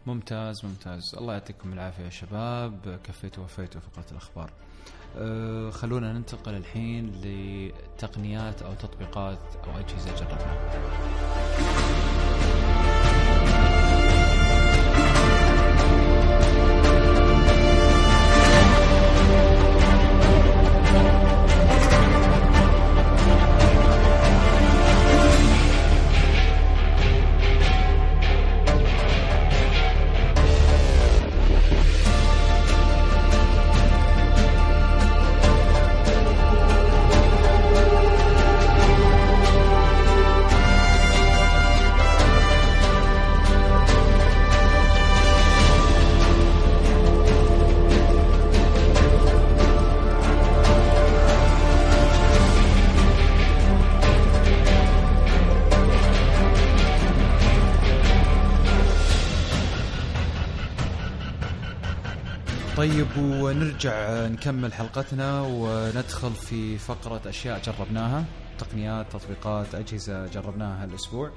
[0.06, 1.16] ممتاز ممتاز.
[1.18, 3.00] الله يعطيكم العافية يا شباب.
[3.04, 4.52] كفيتوا وفيتوا فقره الأخبار.
[5.72, 12.25] خلونا ننتقل الحين لتقنيات أو تطبيقات أو اجهزه جربناها
[62.86, 68.26] طيب ونرجع نكمل حلقتنا وندخل في فقرة أشياء جربناها
[68.58, 71.32] تقنيات تطبيقات أجهزة جربناها هالأسبوع.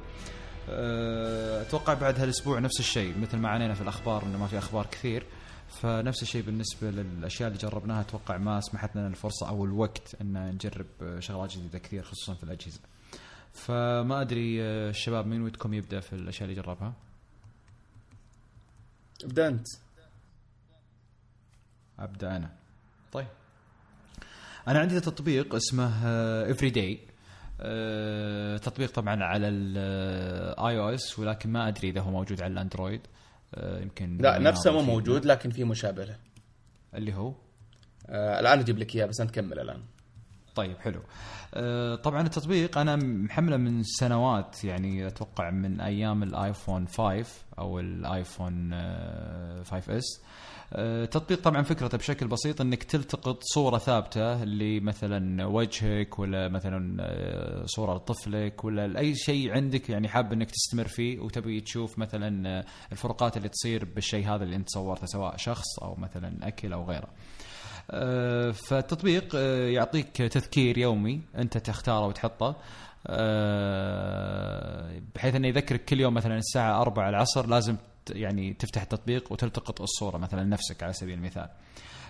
[0.71, 4.87] أه، أتوقع بعد هالأسبوع نفس الشيء مثل ما عانينا في الأخبار أنه ما في أخبار
[4.87, 5.27] كثير.
[5.69, 10.87] فنفس الشيء بالنسبة للأشياء اللي جربناها أتوقع ما سمحت لنا الفرصة أو الوقت أن نجرب
[11.21, 12.81] شغلات جديدة كثير خصوصا في الأجهزة.
[13.53, 16.93] فما أدري الشباب مين ودكم يبدأ في الأشياء اللي جربها؟
[19.25, 19.67] ابدأ أنت.
[21.99, 22.51] أبدأ أنا.
[23.13, 23.27] طيب.
[24.69, 25.91] أنا عندي تطبيق اسمه
[26.51, 26.99] Everyday
[28.59, 33.01] تطبيق طبعا على ال iOS ولكن ما أدري إذا هو موجود على الأندرويد.
[33.55, 34.83] آه، يمكن لا نفسه مو.
[34.83, 36.17] موجود لكن في مشابه له
[36.95, 37.35] اللي هو؟
[38.07, 39.83] آه الآن أجيب لك إياه بس انت كمل الآن.
[40.55, 41.03] طيب حلو.
[41.55, 47.27] آه، طبعا التطبيق أنا محمله من سنوات يعني أتوقع من أيام الايفون 5
[47.59, 50.23] أو الايفون آه، 5 S آه،
[51.11, 57.95] تطبيق طبعا فكرته بشكل بسيط إنك تلتقط صورة ثابتة لمثلا وجهك ولا مثلا آه، صورة
[57.95, 63.37] لطفلك ولا اي شيء عندك يعني حاب إنك تستمر فيه وتبي تشوف مثلا آه، الفروقات
[63.37, 67.09] اللي تصير بالشيء هذا اللي أنت صورته سواء شخص أو مثلا أكل أو غيره.
[68.53, 69.35] فالتطبيق
[69.75, 72.57] يعطيك تذكير يومي أنت تختاره وتحطه
[75.15, 77.77] بحيث إنه يذكرك كل يوم مثلا الساعة 4 العصر لازم
[78.11, 81.49] يعني تفتح التطبيق وتلتقط الصورة مثلا نفسك على سبيل المثال.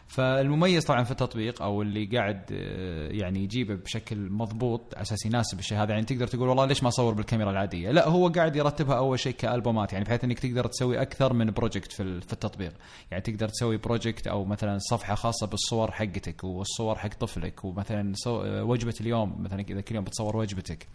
[0.06, 5.58] فالمميز طبعا في التطبيق أو اللي قاعد آه، يعني يجيبه بشكل مضبوط على أساس يناسب
[5.58, 8.96] الشيء هذا يعني تقدر تقول والله ليش ما أصور بالكاميرا العادية؟ لا هو قاعد يرتبها
[8.96, 12.72] أول شيء كألبومات يعني بحيث إنك تقدر تسوي أكثر من project في ال- في التطبيق،
[13.10, 18.64] يعني تقدر تسوي project أو مثلا صفحة خاصة بالصور حقتك والصور حق طفلك ومثلا آه،
[18.64, 20.86] وجبة اليوم مثلا إذا كل يوم بتصور وجبتك.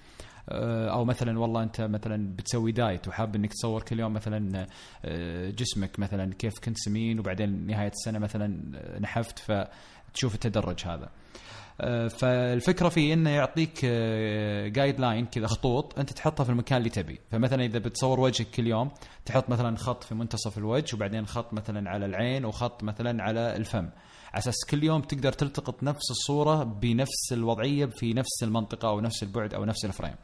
[0.50, 4.68] آه، أو مثلا والله أنت مثلا بتسوي diet وحاب إنك تصور كل يوم مثلا
[5.06, 11.10] آه، جسمك مثلا كيف كنت سمين وبعدين نهاية السنة مثلا آه، نحفت فتشوف التدرج هذا.
[12.10, 13.86] فالفكرة فيه إنه يعطيك
[14.76, 17.20] guide line كذا خطوط أنت تحطها في المكان اللي تبي.
[17.32, 18.92] فمثلا إذا بتصور وجهك كل يوم
[19.26, 23.90] تحط مثلا خط في منتصف الوجه وبعدين خط مثلا على العين وخط مثلا على الفم.
[24.34, 29.24] على أساس كل يوم تقدر تلتقط نفس الصورة بنفس الوضعية في نفس المنطقة أو نفس
[29.24, 30.16] البعد أو نفس ال frame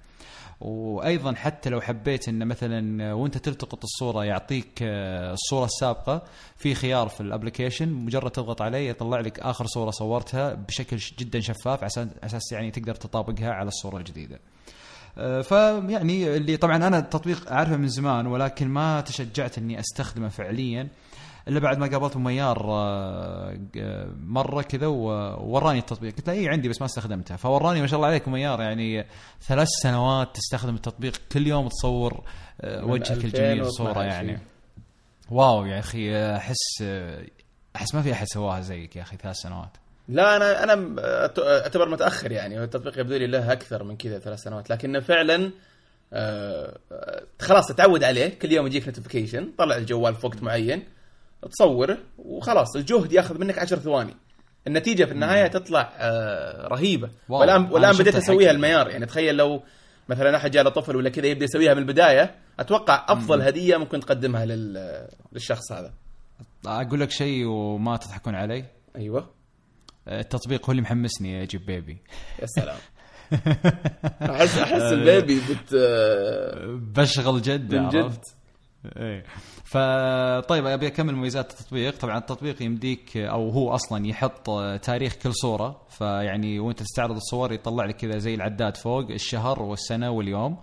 [0.61, 6.21] وأيضا حتى لو حبيت إن مثلا وأنت تلتقط الصورة يعطيك آه، الصورة السابقه
[6.57, 11.39] في خيار في ال application مجرد تضغط عليه يطلع لك آخر صورة صورتها بشكل جدا
[11.39, 14.39] شفاف أساس- أساس يعني تقدر تطابقها على الصورة الجديدة.
[15.17, 20.87] آه، فيعني اللي طبعا أنا التطبيق أعرفه من زمان ولكن ما تشجعت إني أستخدمه فعليا
[21.49, 26.15] إلا بعد ما قابلت ميار آه، آه، مرة كذا ووراني التطبيق.
[26.15, 27.35] قلت له اي عندي بس ما استخدمته.
[27.35, 29.05] فوراني ما شاء الله عليك ميار يعني
[29.41, 32.23] ثلاث سنوات تستخدم التطبيق كل يوم تصور
[32.61, 34.39] آه، وجهك الجميل 2012 صوره يعني.
[35.31, 36.83] wow يا أخي أحس
[37.75, 39.77] أحس ما في أحد سواها زيك يا أخي ثلاث سنوات.
[40.09, 40.95] لا أنا أنا
[41.63, 42.63] أعتبر متأخر يعني.
[42.63, 44.69] التطبيق يبدو لي له أكثر من كذا ثلاث سنوات.
[44.69, 45.51] لكنه فعلا
[46.13, 46.77] آه،
[47.39, 48.39] خلاص تتعود عليه.
[48.39, 50.83] كل يوم يجيك notification طلع الجوال في وقت معين.
[51.51, 54.15] تصوره وخلاص الجهد ياخذ منك 10 ثواني.
[54.67, 57.09] النتيجة في النهاية تطلع آه رهيبة.
[57.29, 57.41] wow.
[57.41, 58.15] والان والآن بديت.
[58.15, 58.89] أسويها الميار.
[58.89, 59.63] يعني تخيل لو
[60.09, 64.45] مثلا أحد جاء طفل ولا كذا يبدأ يسويها من البداية أتوقع أفضل هدية ممكن تقدمها
[64.45, 65.07] لل...
[65.33, 65.93] للشخص هذا.
[66.65, 68.65] أقول لك شيء وما تضحكون علي.
[68.95, 69.29] أيوه.
[70.07, 71.97] التطبيق هو اللي محمسني أجيب baby.
[72.41, 72.77] يا سلام.
[74.21, 75.75] احس أحس ال baby بت
[76.99, 77.95] بشغل جده من جد.
[77.97, 78.35] عرفت؟
[78.97, 79.23] إيه.
[79.69, 81.97] فطيب أبي أكمل مميزات التطبيق.
[81.97, 84.49] طبعا التطبيق يمديك أو هو أصلا يحط
[84.81, 85.81] تاريخ كل صورة.
[85.89, 90.57] فيعني وأنت تستعرض الصور يطلع لك كذا زي العداد فوق الشهر والسنة واليوم.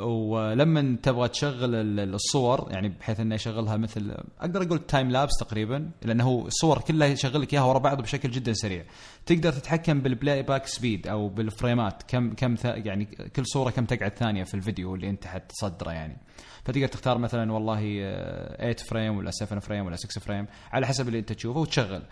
[0.00, 5.90] ولما تبغى تشغل ال- الصور يعني بحيث إنه يشغلها مثل أقدر أقول time lapse تقريبا
[6.02, 8.84] لأنه الصور كلها يشغل لك إياها ورا بعض بشكل جدا سريع.
[9.26, 13.04] تقدر تتحكم بال playback speed أو بالفريمات كم كم يعني
[13.36, 16.16] كل صورة كم تقعد ثانية في الفيديو اللي أنت حتصدره يعني.
[16.64, 21.08] فتقدر تختار مثلا والله آه، 8 frame ولا 7 frame ولا 6 frame على حسب
[21.08, 22.02] اللي أنت تشوفه وتشغل.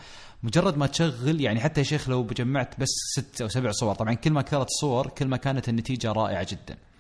[0.43, 4.15] مجرد ما تشغل يعني حتى يا شيخ لو جمعت بس ست أو سبع صور طبعا
[4.15, 6.75] كل ما كثرت الصور كل ما كانت النتيجة رائعة جدا.
[6.75, 6.96] آه،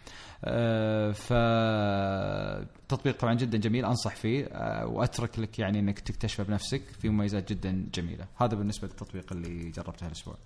[2.86, 7.52] فتطبيق طبعا جدا جميل أنصح فيه آه، وأترك لك يعني إنك تكتشفه بنفسك في مميزات
[7.52, 8.26] جدا جميلة.
[8.36, 10.36] هذا بالنسبة للتطبيق اللي جربته هالأسبوع.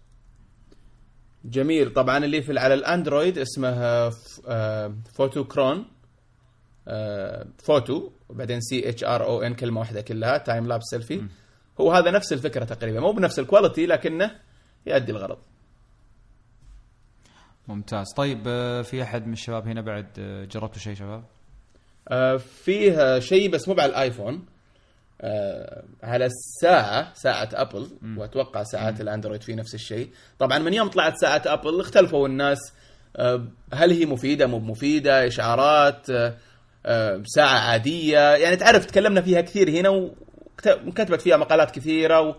[1.44, 1.92] جميل.
[1.92, 4.12] طبعا اللي في على الأندرويد اسمه آه،
[4.48, 5.84] آه، photo chron
[6.88, 11.22] آه، فوتو وبعدين C H R O N كلمة واحدة كلها time lapse selfie
[11.80, 14.30] هو هذا نفس الفكرة تقريبا مو بنفس ال quality لكنه
[14.86, 15.38] يؤدي الغرض.
[17.74, 18.06] ممتاز.
[18.16, 21.24] طيب آه، في أحد من الشباب هنا بعد آه، جربتوا شيء شباب؟
[22.08, 24.44] آه، فيه شيء بس مو على الآيفون.
[26.02, 30.10] على الساعة ساعة أبل وأتوقع ساعات الأندرويد في نفس الشيء.
[30.38, 32.58] طبعا من يوم طلعت ساعة أبل اختلفوا الناس
[33.74, 36.06] هل هي مفيدة مو مفيدة إشعارات
[37.26, 38.18] ساعة عادية.
[38.36, 42.34] يعني تعرف تكلمنا فيها كثير هنا وكت- وكتبت فيها مقالات كثيرة و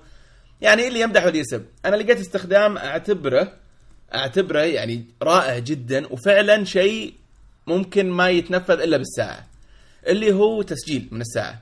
[0.62, 3.54] يعني اللي يمدح واللي يسب أنا لقيت استخدام أعتبره
[4.16, 7.14] أعتبره يعني رائع جدا وفعلا شيء
[7.68, 9.48] ممكن ما يتنفذ إلا بالساعة
[10.08, 11.62] اللي هو تسجيل من الساعة.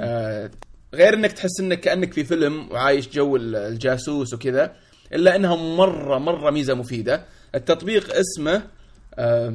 [0.00, 0.50] آه
[0.94, 4.74] غير إنك تحس إنك كأنك في فيلم وعايش جو ال- الجاسوس وكذا
[5.12, 7.24] إلا إنها مرة مرة ميزة مفيدة.
[7.54, 8.62] التطبيق اسمه
[9.14, 9.54] آه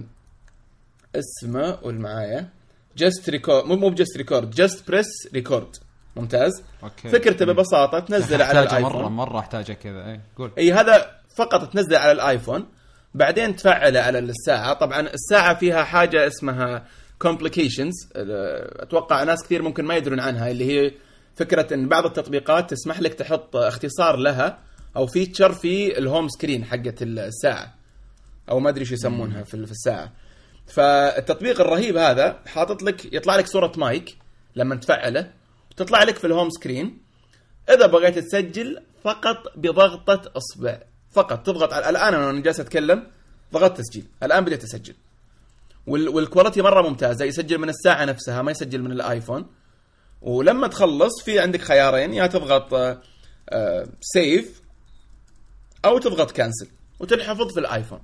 [1.16, 2.50] اسمه قول معايا
[2.98, 5.76] just record مو مو ب just record just press record
[6.16, 6.64] ممتاز.
[6.84, 7.10] okay.
[7.10, 10.12] فكرته ببساطة تنزله على الايفون مرة مرة أحتاجه كذا.
[10.12, 10.52] اي قول.
[10.58, 12.66] إي هذا فقط تنزله على الآيفون
[13.14, 14.74] بعدين تفعله على الساعة.
[14.74, 16.86] طبعا الساعة فيها حاجة اسمها
[17.20, 20.92] complications أتوقع ناس كثير ممكن ما يدرون عنها اللي هي
[21.36, 24.60] فكرة إن بعض التطبيقات تسمح لك تحط اختصار لها
[24.96, 27.76] أو feature في ال home screen حقت الساعة
[28.50, 30.14] أو ما أدري شو يسمونها في الساعة.
[30.68, 34.18] فالتطبيق الرهيب هذا حاطط لك يطلع لك صورة مايك
[34.56, 35.32] لما تفعله
[35.78, 36.98] تطلع لك في ال home screen
[37.70, 40.80] إذا بغيت تسجل فقط بضغطة أصبع.
[41.14, 43.08] فقط تضغط على الآن أنا جالس أتكلم
[43.54, 44.96] ضغطت تسجيل الآن بديت اسجل
[45.88, 46.10] وال...
[46.10, 49.46] وال quality مرة ممتازة يسجل من الساعة نفسها ما يسجل من الآيفون.
[50.22, 52.98] ولما تخلص في عندك خيارين يا تضغط
[54.02, 54.62] save
[55.86, 56.68] أو تضغط cancel
[57.00, 58.00] وتنحفظ في الآيفون.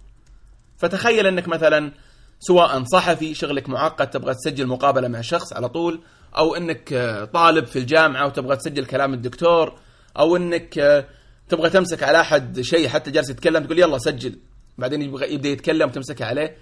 [0.78, 1.92] فتخيل إنك مثلا
[2.40, 6.02] سواء صحفي شغلك معقد تبغى تسجل مقابلة مع شخص على طول
[6.38, 9.80] أو إنك آه، طالب في الجامعة وتبغى تسجل كلام الدكتور
[10.18, 11.06] أو إنك آه،
[11.50, 14.40] تبغى تمسك على أحد شيء حتى جالس يتكلم تقول يلا سجل.
[14.78, 16.56] بعدين يبغى يبدأ يتكلم تمسكه عليه.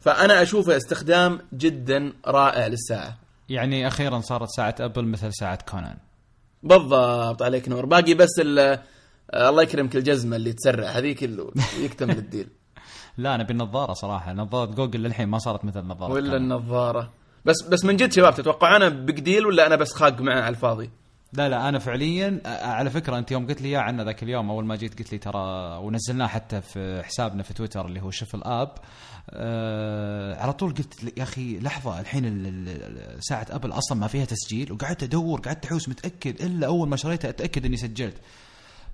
[0.00, 3.18] فأنا أشوفه استخدام جدا رائع للساعة.
[3.48, 5.96] يعني أخيرا صارت ساعة أبل مثل ساعة كونان.
[6.62, 7.86] بالضبط عليك نور.
[7.86, 8.78] باقي بس ال-
[9.34, 10.88] الله يكرمك الجزمة اللي تسرع.
[10.88, 11.44] هذيك اللي
[11.80, 12.48] يكتمل ال deal
[13.18, 14.32] لا أنا بالنظارة صراحة.
[14.32, 16.42] نظارة جوجل للحين ما صارت مثل نظارة ولا كونان.
[16.42, 17.12] النظارة.
[17.44, 20.48] بس بس من جد شباب تتوقعون إنها big deal ولا أنا بس خاق معه على
[20.48, 20.90] الفاضي؟
[21.36, 24.64] لا لا أنا فعليا على فكرة أنت يوم قلت لي إياه عنه ذاك اليوم أول
[24.66, 28.74] ما جيت قلت لي ترى ونزلناه حتى في حسابنا في تويتر اللي هو شوف الاب
[29.30, 34.06] آه على طول قلت يا أخي لحظة الحين ال- ال- ال- ساعة أبل أصلا ما
[34.06, 38.16] فيها تسجيل وقعدت أدور قعدت أحوس متأكد إلا أول ما شريتها أتأكد إني سجلت.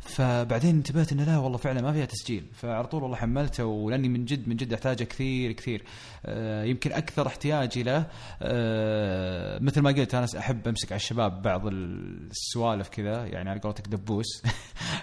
[0.01, 2.47] فبعدين انتبهت إنه لا والله فعلا ما فيها تسجيل.
[2.53, 5.85] فعلى طول والله حملته ولأني من جد من جد أحتاجه كثير كثير.
[6.27, 8.07] آه يمكن أكثر احتياجي له
[8.43, 13.89] آه مثل ما قلت أنا أحب أمسك على الشباب بعض السوالف كذا يعني على قولتك
[13.89, 14.27] دبوس.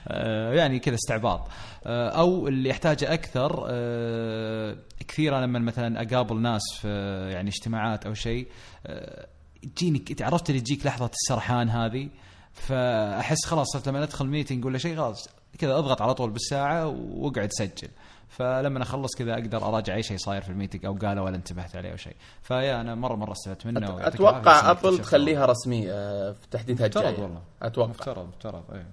[0.07, 1.47] آه يعني كذا استعباط.
[1.85, 4.77] آه أو اللي أحتاجه أكثر آه
[5.07, 6.87] كثير أنا لما مثلا أقابل ناس في
[7.33, 8.47] يعني اجتماعات أو شيء
[8.85, 9.27] آه
[9.75, 12.09] تجيني عرفت اللي تجيك لحظة السرحان هذه؟
[12.57, 15.29] فأحس خلاص صرت لما أدخل meeting ولا شيء خلاص
[15.59, 17.87] كذا أضغط على طول بالساعة وأقعد سجل.
[18.29, 21.75] فلما أخلص كذا أقدر أراجع أي شيء صاير في ال meeting أو قاله ولا انتبهت
[21.75, 22.15] عليه أو شيء.
[22.41, 27.23] فيا أنا مرة مرة استفدت منه أتوقع أبل تخليها رسميه آه، في تحديثها مفترض الجايه
[27.23, 27.41] والله.
[27.61, 27.89] أتوقع.
[27.89, 28.87] مفترض مفترض إيه.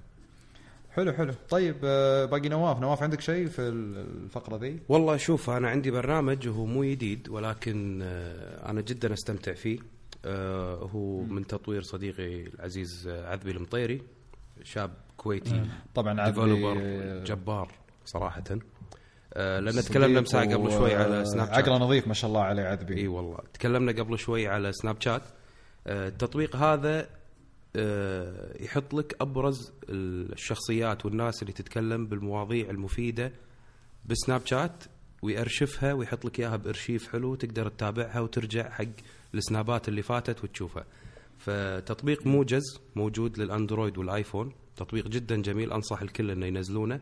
[0.90, 1.34] حلو حلو.
[1.50, 2.80] طيب آه، باقي نواف.
[2.80, 8.00] نواف عندك شيء في الفقرة ذي؟ والله شوف أنا عندي برنامج وهو مو جديد ولكن
[8.02, 9.78] آه، أنا جدا أستمتع فيه.
[10.94, 14.02] هو من تطوير صديقي العزيز آه، عذبي المطيري
[14.62, 15.62] شاب كويتي
[15.94, 16.78] طبعا عذبي developer
[17.24, 17.72] جبار
[18.04, 18.44] صراحة.
[19.34, 22.62] آه، لأن تكلمنا مساء قبل شوي على سناب شات عقله نظيف ما شاء الله عليه
[22.62, 22.96] عذبي.
[22.96, 23.38] إي والله.
[23.54, 25.22] تكلمنا قبل شوي على سناب شات
[25.86, 27.08] آه، التطبيق هذا
[27.76, 33.32] آه، يحط لك أبرز الشخصيات والناس اللي تتكلم بالمواضيع المفيدة
[34.04, 34.84] بسناب شات
[35.22, 38.84] ويأرشفها ويحط لك إياها بأرشيف حلو تقدر تتابعها وترجع حق
[39.34, 40.86] السنابات اللي فاتت وتشوفها.
[41.38, 44.52] فتطبيق موجز موجود للأندرويد والآيفون.
[44.76, 47.00] تطبيق جدا جميل أنصح الكل إنه ينزلونه.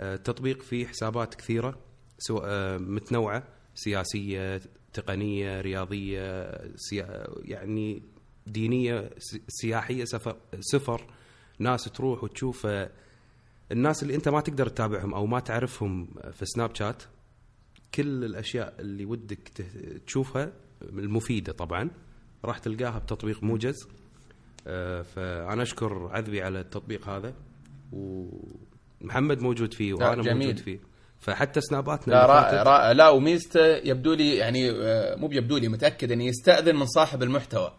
[0.00, 1.78] آه، التطبيق فيه حسابات كثيرة
[2.18, 4.60] سواء آه، متنوعة سياسية
[4.92, 8.02] تقنية رياضية سيا يعني
[8.46, 9.10] دينية
[9.48, 11.06] سياحية سفر سفر.
[11.58, 12.90] ناس تروح وتشوف آه،
[13.72, 17.02] الناس اللي أنت ما تقدر تتابعهم أو ما تعرفهم في سناب شات
[17.94, 19.48] كل الأشياء اللي ودك
[20.06, 20.52] تشوفها
[20.82, 21.90] المفيدة طبعا.
[22.44, 23.88] راح تلقاها بتطبيق موجز.
[24.66, 27.34] آه، فأنا أشكر عذبي على التطبيق هذا.
[27.92, 30.36] ومحمد موجود فيه وأنا جميل.
[30.36, 30.78] موجود فيه.
[31.18, 32.92] فحتى سناباتنا لا رائع رائع.
[32.92, 37.72] لا وميزته يبدو لي يعني آه، مو يبدو لي متأكد إنه يستأذن من صاحب المحتوى.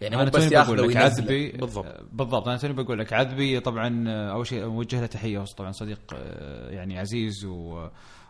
[0.00, 1.00] يعني مو بس ياخذه وينزله.
[1.00, 1.86] عذبي بالضبط.
[2.12, 2.48] بالضبط.
[2.48, 6.70] أنا توني بقول لك عذبي طبعا أول شيء أوجه له تحية هو طبعا صديق آه،
[6.70, 7.88] يعني عزيز و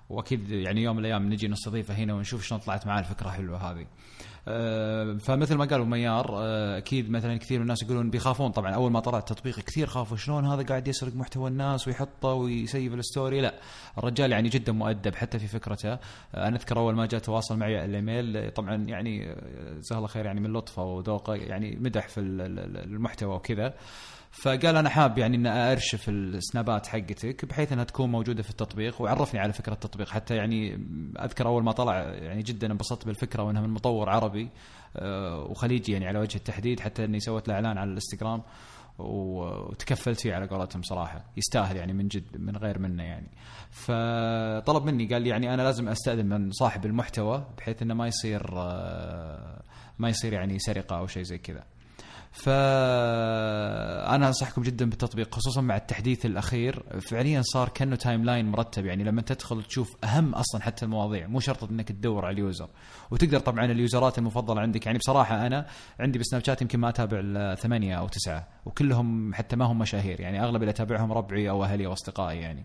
[0.09, 3.87] وأكيد يعني يوم من الأيام نجي نستضيفه هنا ونشوف شلون طلعت معاه الفكرة الحلوه هذه.
[4.49, 8.51] آه، فمثل ما قالوا ميار آه، أكيد مثلا كثير من الناس يقولون بيخافون.
[8.51, 12.51] طبعا أول ما طلع التطبيق كثير خافوا شلون هذا قاعد يسرق محتوى الناس ويحطه وي
[12.51, 13.55] save ال story؟ لا
[13.99, 15.93] الرجال يعني جدا مؤدب حتى في فكرته.
[15.93, 15.99] آه،
[16.35, 19.37] أنا أذكر أول ما جاء تواصل معي الإيميل طبعا يعني
[19.79, 23.75] جزاه الله خير يعني من لطفه وذوقه يعني مدح في ال- ال- المحتوى وكذا.
[24.31, 29.41] فقال أنا حاب يعني ان أرشف السنابات حقتك بحيث إنها تكون موجودة في التطبيق وعرفني
[29.41, 30.09] على فكرة التطبيق.
[30.09, 30.75] حتى يعني
[31.21, 34.49] أذكر أول ما طلع يعني جدا انبسطت بالفكرة وإنها من مطور عربي
[34.97, 38.43] آه، وخليجي يعني على وجه التحديد حتى إني سويت له إعلان على الإنستغرام
[38.99, 41.25] وتكفلت فيه على قولتهم صراحة.
[41.37, 43.29] يستاهل يعني من جد من غير منه يعني.
[43.71, 48.59] فطلب مني قال لي يعني أنا لازم أستأذن من صاحب المحتوى بحيث إنه ما يصير
[48.59, 49.63] آه،
[49.99, 51.65] ما يصير يعني سرقة أو شيء زي كذا.
[52.33, 56.83] فأنا أنصحكم جدا بالتطبيق خصوصا مع التحديث الأخير.
[57.01, 61.65] فعليا صار كأنه timeline مرتب يعني لما تدخل تشوف أهم أصلا حتى المواضيع مو شرط
[61.65, 62.69] إنك تدور على ال user.
[63.11, 65.67] وتقدر طبعا ال userات المفضلة عندك يعني بصراحة أنا
[66.01, 70.21] عندي بسناب شات يمكن ما أتابع إلا ثمانية أو تسعة وكلهم حتى ما هم مشاهير
[70.21, 72.65] يعني أغلب اللي أتابعهم ربعي أو أهلي أو أصدقائي يعني.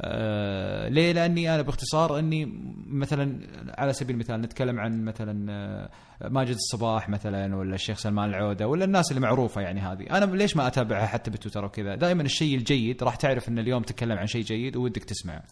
[0.00, 2.52] آه ليه؟ لأني أنا باختصار أني
[2.86, 3.38] مثلا
[3.78, 8.84] على سبيل المثال نتكلم عن مثلا آه، ماجد الصباح مثلا ولا الشيخ سلمان العودة ولا
[8.84, 10.06] الناس اللي معروفة يعني هذه.
[10.10, 14.18] أنا ليش ما أتابعها حتى بتويتر وكذا دائما الشيء الجيد راح تعرف إن اليوم تتكلم
[14.18, 15.42] عن شيء جيد ودك تسمعه.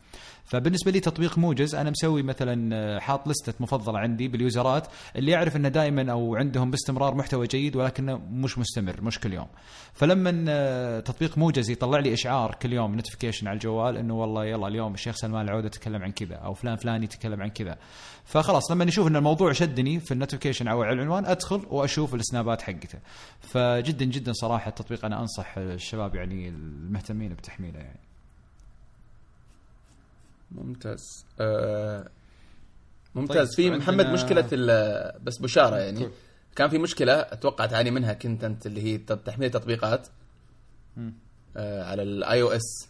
[0.44, 4.86] فبالنسبة لي تطبيق موجز أنا مسوي مثلا آه، حاط لستة مفضلة عندي باليوزرات
[5.16, 9.46] اللي يعرف إنه دائما أو عندهم باستمرار محتوى جيد ولكنه مش مستمر مش كل يوم.
[9.94, 14.68] فلما آه، تطبيق موجز يطلع لي إشعار كل يوم notification على الجوال إنه والله يلا
[14.68, 17.76] اليوم الشيخ سلمان العودة تكلم عن كذا أو فلان فلان يتكلم عن كذا.
[18.24, 22.98] فخلاص لما نشوف إن الموضوع شدني في ال notification أو العنوان أدخل وأشوف السنابات حقته.
[23.40, 28.00] فجدا جدا صراحة التطبيق أنا أنصح الشباب يعني المهتمين بتحميله يعني.
[30.52, 31.24] ممتاز.
[31.40, 32.08] آه
[33.14, 33.48] ممتاز.
[33.48, 34.40] طيب، في محمد مشكلة
[35.22, 36.10] بس بشارة يعني.
[36.56, 40.08] كان في مشكلة أتوقع تعاني منها كنت أنت اللي هي تحميل تطبيقات
[41.56, 42.88] آه على ال iOS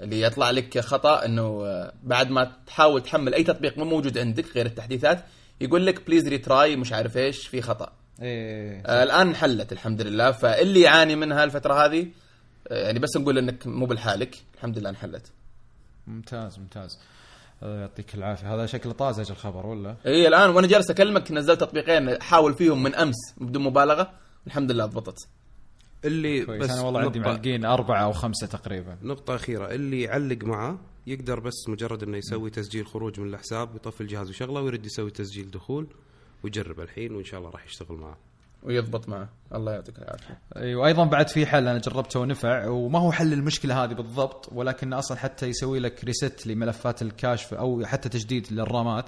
[0.00, 4.56] اللي يطلع لك خطأ إنه آه، بعد ما تحاول تحمل أي تطبيق مو موجود عندك
[4.56, 5.24] غير التحديثات
[5.60, 7.92] يقول لك please retry مش عارف إيش في خطأ.
[8.22, 8.82] إيه.
[8.86, 10.32] آه الآن انحلت الحمد لله.
[10.32, 12.06] فاللي يعاني منها الفترة هذه
[12.68, 14.36] آه يعني بس نقول إنك مو بالحالك.
[14.54, 15.32] الحمد لله انحلت.
[16.06, 16.98] ممتاز ممتاز.
[17.62, 18.54] يعطيك العافية.
[18.54, 22.94] هذا شكله طازج الخبر ولا؟ إي الآن وأنا جالس أكلمك نزلت تطبيقين احاول فيهم من
[22.94, 24.10] أمس بدون مبالغة.
[24.46, 25.28] الحمد لله ضبطت.
[26.04, 26.62] اللي كويس.
[26.62, 28.98] بس أنا والله عندي معلقين أربعة أو خمسة تقريبا.
[29.02, 29.74] نقطة أخيرة.
[29.74, 34.60] اللي يعلق معاه يقدر بس مجرد إنه يسوي تسجيل خروج من الحساب يطفي الجهاز ويشغله
[34.60, 35.86] ويرد يسوي تسجيل دخول.
[36.44, 38.16] ويجرب الحين وإن شاء الله راح يشتغل معاه
[38.62, 39.28] ويضبط معه.
[39.54, 40.38] الله يعطيك العافية.
[40.56, 44.92] أيوه أيضا بعد في حل أنا جربته ونفع وما هو حل المشكلة هذه بالضبط ولكن
[44.92, 49.04] أصلا حتى يسوي لك reset لملفات ال cache أو حتى تجديد لل RAMات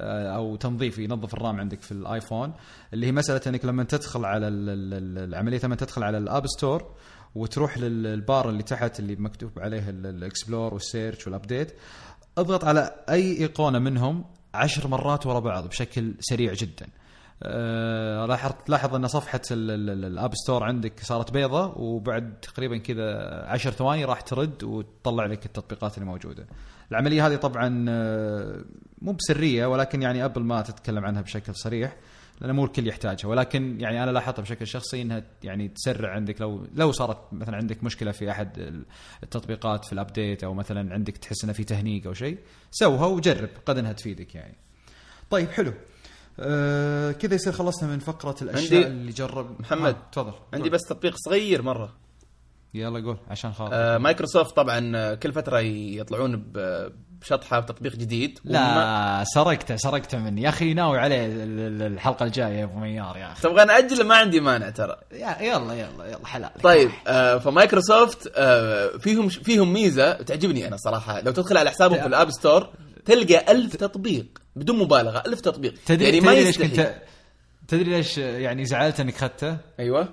[0.00, 2.52] آه، أو تنظيف ينظف ال RAM عندك في الآيفون
[2.92, 6.25] اللي هي مسألة إنك لما تدخل على ال- ال- ال- العملية لما تدخل على ال
[6.25, 6.94] App Store
[7.34, 11.72] وتروح للبار اللي تحت اللي مكتوب عليه ال- explore وال search وال update
[12.38, 14.24] اضغط على أي ايقونه منهم
[14.56, 16.86] عشر مرات ورا بعض بشكل سريع جدا
[17.42, 22.78] آه، لاحظت لاحظ أن صفحة ال- ال- ال- App Store عندك صارت بيضة وبعد تقريبا
[22.78, 23.04] كذا
[23.46, 26.46] عشر ثواني راح ترد وتطلع لك التطبيقات اللي موجودة.
[26.90, 28.64] العملية هذه طبعا آه،
[29.02, 31.96] مو بسرية ولكن يعني أبل ما تتكلم عنها بشكل صريح
[32.40, 36.66] لأن مو الكل يحتاجها ولكن يعني أنا لاحظتها بشكل شخصي إنها يعني تسرع عندك لو
[36.74, 38.84] لو صارت مثلا عندك مشكلة في أحد ال-
[39.22, 42.38] التطبيقات في ال update أو مثلا عندك تحس إنه في تهنيج أو شيء
[42.70, 44.54] سوها وجرب قد إنها تفيدك يعني.
[45.30, 45.72] طيب حلو.
[46.40, 51.14] آه كذا يصير خلصنا من فقرة الأشياء اللي جرب محمد، آه، تفضل عندي بس تطبيق
[51.16, 51.94] صغير مرة
[52.76, 53.70] يلا قول عشان خاطر.
[53.74, 56.44] آه مايكروسوفت طبعا آه، كل فترة يطلعون
[57.20, 58.38] بشطحة بتطبيق جديد.
[58.44, 60.42] لا سرقته سرقته مني.
[60.42, 63.42] يا أخي ناوي عليه ال- ال- الحلقة الجاية يا أبو ميار يا أخي.
[63.42, 64.96] تبغى ناجل ما عندي مانع ترى.
[65.12, 66.50] يلا يلا يلا حلال.
[66.62, 71.20] طيب آه فمايكروسوفت آه فيهم فيهم ميزة تعجبني أنا صراحة.
[71.20, 72.68] لو تدخل على حسابهم في ال App Store
[73.04, 75.74] تلقى ألف تطبيق بدون مبالغة ألف تطبيق.
[75.86, 76.94] تدري يعني تدري ما ليش يستحي كنت
[77.68, 80.08] تدري ليش يعني زعلت إنك أخذته؟ أيوه.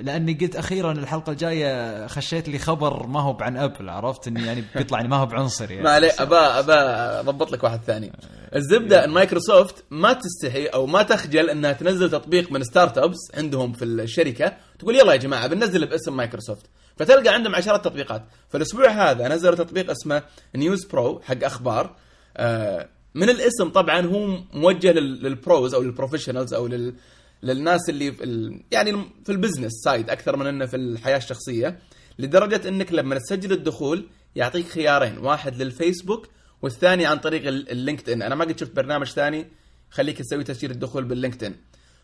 [0.00, 4.64] لأني قلت أخيرا الحلقة الجاية خشيت لي خبر ما هو عن أبل عرفت؟ إني يعني
[4.76, 5.82] بيطلع اني ما هو بعنصر يعني.
[5.82, 8.12] ما عليه أبا أبا أضبط لك واحد ثاني.
[8.56, 13.84] الزبدة ان مايكروسوفت ما تستحي أو ما تخجل إنها تنزل تطبيق من startups عندهم في
[13.84, 16.66] الشركة تقول يلا يا جماعة بننزل باسم مايكروسوفت.
[16.96, 18.22] فتلقى عندهم عشرات تطبيقات.
[18.48, 20.22] فالاسبوع هذا نزلوا تطبيق اسمه
[20.54, 21.96] News Pro حق أخبار.
[22.36, 26.94] آه، من الاسم طبعا هو موجه لل- لل pros أو لل professionals أو لل
[27.42, 28.62] للناس اللي في ال...
[28.70, 28.92] يعني
[29.24, 31.78] في ال business side أكثر من إنه في الحياة الشخصية
[32.18, 36.28] لدرجة إنك لما تسجل الدخول يعطيك خيارين واحد للفيسبوك
[36.62, 39.46] والثاني عن طريق ال- LinkedIn أنا ما قد شفت برنامج ثاني
[39.90, 41.54] خليك تسوي تسجيل الدخول بال LinkedIn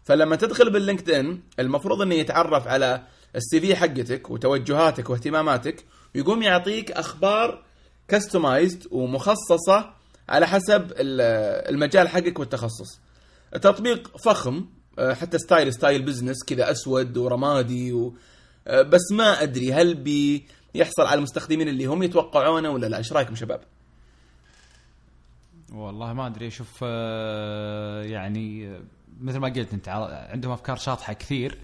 [0.04, 3.02] فلما تدخل بال LinkedIn المفروض إنه يتعرف على
[3.36, 7.64] ال CV حقتك وتوجهاتك واهتماماتك ويقوم يعطيك أخبار
[8.08, 9.94] customized ومخصصة
[10.28, 11.20] على حسب ال-
[11.74, 13.00] المجال حقك والتخصص.
[13.54, 14.64] التطبيق فخم
[15.00, 18.14] حتى style style business كذا أسود ورمادي و...
[18.66, 22.98] آه، بس ما أدري هل بيحصل على المستخدمين اللي هم يتوقعونه ولا لا.
[22.98, 23.60] إيش رأيكم شباب؟
[25.72, 26.50] والله ما أدري.
[26.50, 28.80] شوف آه، يعني آه،
[29.20, 29.88] مثل ما قلت أنت
[30.32, 31.58] عندهم أفكار شاطحة كثير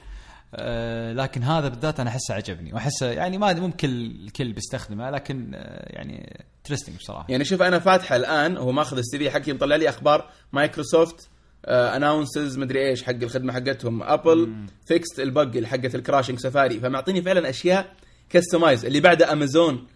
[0.54, 5.96] آه، لكن هذا بالذات أنا أحسه عجبني وأحسه يعني ما ممكن الكل بيستخدمه لكن آه،
[5.96, 7.26] يعني trusting بصراحة.
[7.28, 11.28] يعني شوف أنا فاتحة الآن هو ماخذ ال CV حقي مطلع لي أخبار مايكروسوفت
[11.64, 14.02] announces مدري إيش حق الخدمة حقتهم.
[14.02, 14.52] Apple
[14.86, 17.96] fixed ال bug اللي حقت ال crashing Safari فمعطيني فعلا أشياء
[18.30, 19.86] customized اللي بعده امازون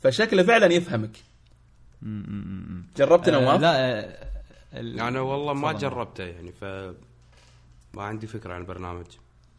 [0.00, 1.16] فشكله فعلا يفهمك.
[2.96, 4.30] جربت آه، نواف؟ لا آه،
[4.74, 5.72] ال- أنا والله ما.
[5.72, 6.64] جربته يعني ف
[7.94, 9.06] ما عندي فكرة عن البرنامج.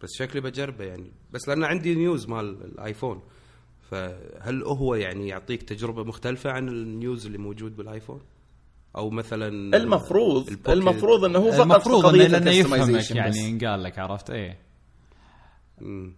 [0.02, 1.12] بس شكلي بجربه يعني.
[1.32, 3.22] بس لأن عندي News مال الآيفون.
[3.92, 8.22] فهل هو يعني يعطيك تجربة مختلفة عن ال News اللي موجود بالآيفون؟
[8.96, 13.12] أو مثلا المفروض المفروض إنه هو فقط المفروض في قضية انه لأنه يفهمك.
[13.12, 14.58] يعني ينقال لك عرفت إيه
[15.82, 16.14] مم.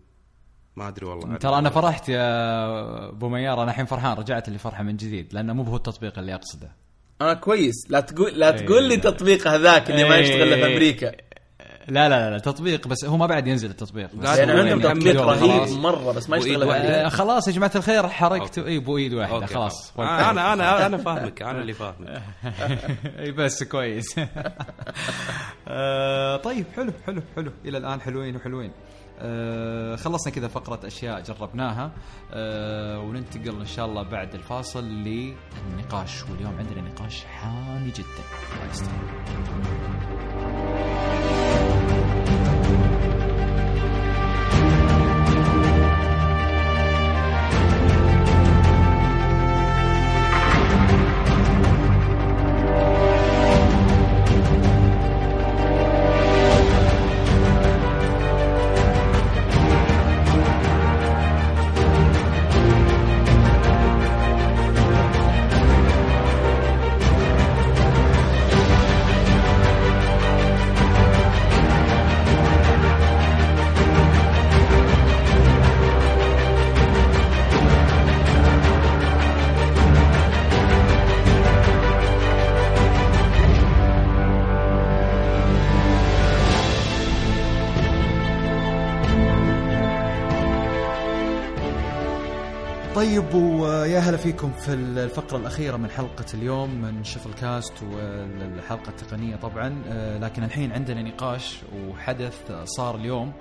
[0.75, 4.83] ما أدري والله ترى أنا فرحت يا أبو ميار أنا الحين فرحان رجعت لي فرحة
[4.83, 6.71] من جديد لأنه مو هو التطبيق اللي أقصده
[7.21, 8.65] آه كويس لا تقول لا إيه.
[8.65, 10.21] تقول لي تطبيق هذاك اللي ما إيه.
[10.21, 11.11] يشتغل إلا في أمريكا
[11.87, 14.09] لا لا لا تطبيق بس هو ما بعد ينزل التطبيق.
[14.15, 15.79] لأن هو عندهم يعني تطبيق رهيب.
[15.79, 16.63] مرة بس ما يشتغل.
[16.63, 18.57] أمريكا آه، خلاص يا جماعة الخير حركت.
[18.59, 19.93] إي بو ايد واحدة أوكي، خلاص.
[19.99, 22.21] آه، أنا أنا أنا فاهمك أنا اللي فاهمك.
[23.19, 24.19] إي بس كويس.
[25.67, 27.51] آه، طيب حلو حلو حلو.
[27.65, 28.71] إلى الآن حلوين وحلوين.
[29.19, 31.91] آه، خلصنا كذا فقرة أشياء جربناها.
[32.33, 36.23] آه، وننتقل إن شاء الله بعد الفاصل للنقاش.
[36.23, 38.23] واليوم عندنا نقاش حامي جدا.
[93.13, 99.35] طيب ويا هلا فيكم في الفقرة الأخيرة من حلقة اليوم من شفل كاست والحلقة التقنية
[99.35, 99.83] طبعا.
[99.87, 101.59] آه، لكن الحين عندنا نقاش
[101.89, 103.33] وحدث صار اليوم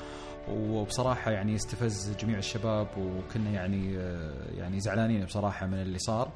[0.48, 6.30] وبصراحة يعني استفز جميع الشباب وكنا يعني آه، يعني زعلانين بصراحة من اللي صار.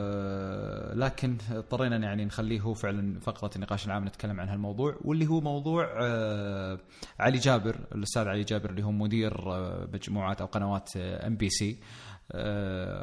[0.00, 5.88] ولكن اضطرينا يعني نخليه هو فعلا فقرة النقاش العام نتكلم عن هالموضوع واللي هو موضوع
[6.02, 6.78] آه،
[7.20, 11.78] علي جابر الأستاذ علي جابر اللي هو مدير آه، مجموعات أو قنوات MBC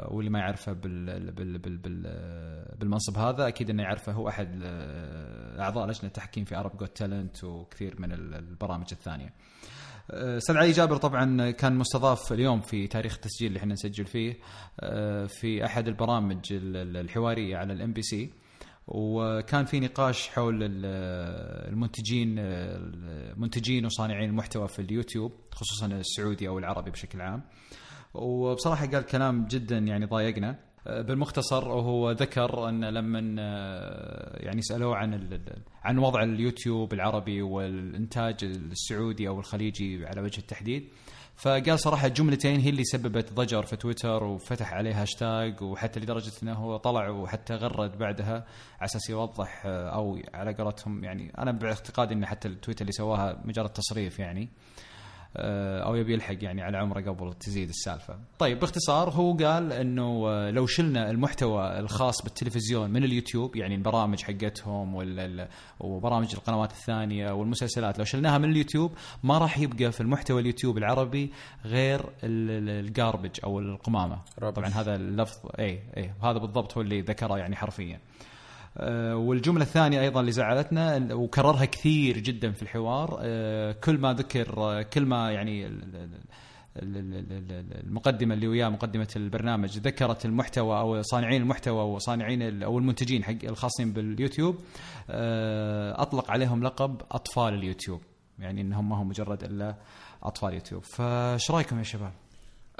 [0.08, 2.02] واللي ما يعرفه بال بال بال بال
[2.78, 7.44] بالمنصب هذا أكيد إنه يعرفه هو أحد آه، أعضاء لجنة التحكيم في Arab Got Talent
[7.44, 9.32] وكثير من ال- البرامج الثانية.
[10.10, 14.36] أستاذ علي جابر طبعا كان مستضاف اليوم في تاريخ التسجيل اللي إحنا نسجل فيه
[14.80, 18.30] آه، في أحد البرامج ال- ال- الحوارية على ال MBC
[18.86, 20.84] وكان في نقاش حول ال-
[21.72, 27.42] المنتجين المنتجين وصانعين المحتوى في اليوتيوب خصوصا السعودي أو العربي بشكل عام.
[28.14, 30.50] وبصراحة قال كلام جدا يعني ضايقنا.
[30.50, 35.40] آه، بالمختصر وهو ذكر أن لما آه، يعني سألوه عن
[35.84, 40.88] عن وضع اليوتيوب العربي والإنتاج السعودي أو الخليجي على وجه التحديد.
[41.36, 46.52] فقال صراحة جملتين هي اللي سببت ضجر في تويتر وفتح عليه هاشتاج وحتى لدرجة إنه
[46.52, 48.34] هو طلع وحتى غرد بعدها
[48.80, 53.42] على أساس يوضح آه، أو على قولتهم يعني أنا باعتقادي إن حتى التويتر اللي سواها
[53.44, 54.42] مجرد تصريف يعني.
[54.42, 54.87] آه،
[55.36, 58.18] أو يبي يلحق يعني على عمره قبل تزيد السالفة.
[58.38, 64.22] طيب باختصار هو قال إنه آه، لو شلنا المحتوى الخاص بالتلفزيون من اليوتيوب يعني البرامج
[64.22, 64.94] حقتهم
[65.80, 71.32] وبرامج القنوات الثانية والمسلسلات لو شلناها من اليوتيوب ما راح يبقى في المحتوى اليوتيوب العربي
[71.64, 74.18] غير ال garbage أو القمامة.
[74.40, 74.48] Rubbish.
[74.48, 77.94] طبعا هذا اللفظ اي اي هذا بالضبط هو اللي ذكره يعني حرفيا.
[77.96, 78.28] آه،
[79.14, 84.82] والجملة الثانية أيضا اللي زعلتنا وكررها كثير جدا في الحوار آه، كل ما ذكر آه،
[84.82, 85.94] كل ما يعني ال- ال-
[86.76, 92.62] ال- ال- ال- ال- المقدمة اللي وياه مقدمة البرنامج ذكرت المحتوى أو صانعين المحتوى وصانعين
[92.62, 94.56] أو المنتجين حق الخاصين باليوتيوب
[95.10, 98.00] آه، أطلق عليهم لقب أطفال اليوتيوب
[98.38, 99.74] يعني إنهم ما هم مجرد إلا
[100.22, 102.12] أطفال يوتيوب فايش رأيكم يا شباب؟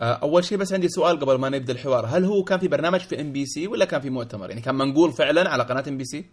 [0.00, 2.06] آه، أول شيء بس عندي سؤال قبل ما نبدأ الحوار.
[2.06, 5.50] هل هو كان في برنامج في MBC ولا كان في مؤتمر؟ يعني كان منقول فعلا
[5.50, 6.24] على قناة MBC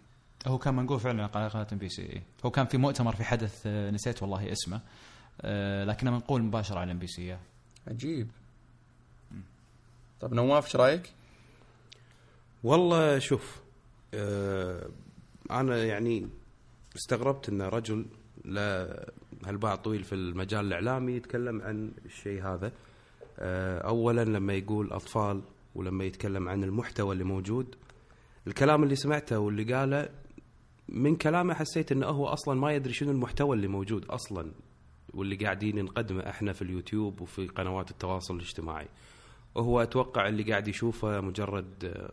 [0.46, 4.22] هو كان منقول فعلا على قناة MBC هو كان في مؤتمر في حدث آه، نسيت
[4.22, 4.80] والله اسمه
[5.40, 7.36] آه، لكنه منقول مباشرة على MBC
[7.88, 8.30] عجيب.
[10.20, 11.12] طب نواف إيش رأيك؟
[12.64, 13.60] والله شوف
[15.50, 16.28] أنا يعني
[16.96, 18.06] استغربت إن رجل
[18.44, 18.96] له
[19.44, 22.85] هالباع طويل في المجال الإعلامي يتكلم عن الشيء هذا؟ آه
[23.38, 25.42] اولا لما يقول أطفال
[25.74, 27.74] ولما يتكلم عن المحتوى اللي موجود
[28.46, 30.08] الكلام اللي سمعته واللي قاله
[30.88, 34.52] من كلامه حسيت إنه هو أصلا ما يدري شنو المحتوى اللي موجود أصلا
[35.14, 38.88] واللي قاعدين نقدمه إحنا في اليوتيوب وفي قنوات التواصل الاجتماعي.
[39.54, 42.12] وهو أتوقع اللي قاعد يشوفه مجرد آه،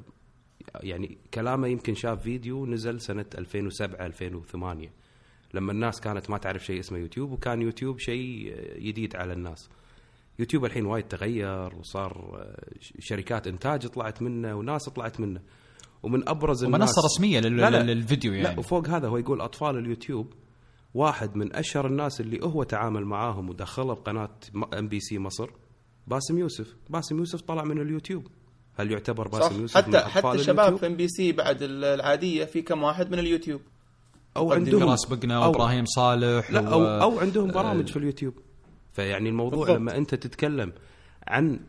[0.84, 4.90] يعني كلامه يمكن شاف فيديو نزل سنة 2007 2008
[5.54, 9.70] لما الناس كانت ما تعرف شيء اسمه يوتيوب وكان يوتيوب شيء آه، جديد على الناس.
[10.40, 12.64] يوتيوب الحين وايد تغير وصار آه،
[13.00, 15.42] شركات إنتاج طلعت منه وناس طلعت منه.
[16.04, 17.84] ومن أبرز الناس ومنصه رسمية لل- لا لا.
[17.84, 18.60] للفيديو لا يعني.
[18.60, 20.34] وفوق هذا هو يقول أطفال اليوتيوب
[20.94, 24.30] واحد من أشهر الناس اللي هو تعامل معاهم ودخله بقناة
[24.80, 25.50] MBC مصر
[26.08, 26.76] باسم يوسف.
[26.90, 28.28] باسم يوسف طلع من اليوتيوب.
[28.76, 29.40] هل يعتبر صح.
[29.40, 33.12] باسم يوسف من حتى أطفال حتى الشباب؟ في MBC بعد ال- العادية في كم واحد
[33.12, 33.62] من اليوتيوب.
[34.38, 38.34] أو عندهم فراس بقنا وابراهيم صالح لا و- أو أو عندهم برامج في اليوتيوب.
[38.94, 39.78] فيعني الموضوع بالضبط.
[39.80, 40.74] لما أنت تتكلم
[41.28, 41.60] عن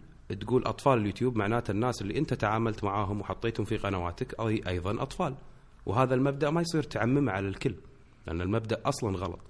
[0.40, 5.34] تقول أطفال اليوتيوب معناته الناس اللي أنت تعاملت معاهم وحطيتهم في قنواتك اي أيضا أطفال.
[5.86, 7.74] وهذا المبدأ ما يصير تعممه على الكل
[8.26, 9.40] لأن المبدأ أصلا غلط.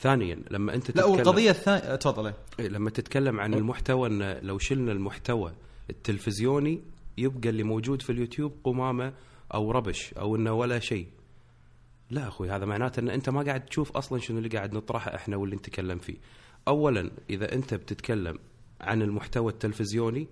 [0.00, 2.68] ثانيا لما أنت لا تتكلم والقضية الثانية تفضل إيه.
[2.68, 5.52] لما تتكلم عن المحتوى إن لو شلنا المحتوى
[5.90, 6.82] التلفزيوني
[7.18, 9.12] يبقى اللي موجود في اليوتيوب قمامة
[9.54, 11.06] أو ربش أو إنه ولا شيء.
[12.10, 15.36] لا أخوي هذا معناته إن أنت ما قاعد تشوف أصلا شنو اللي قاعد نطرحه إحنا
[15.36, 16.16] واللي نتكلم فيه.
[16.68, 18.38] اولا إذا أنت بتتكلم
[18.80, 20.28] عن المحتوى التلفزيوني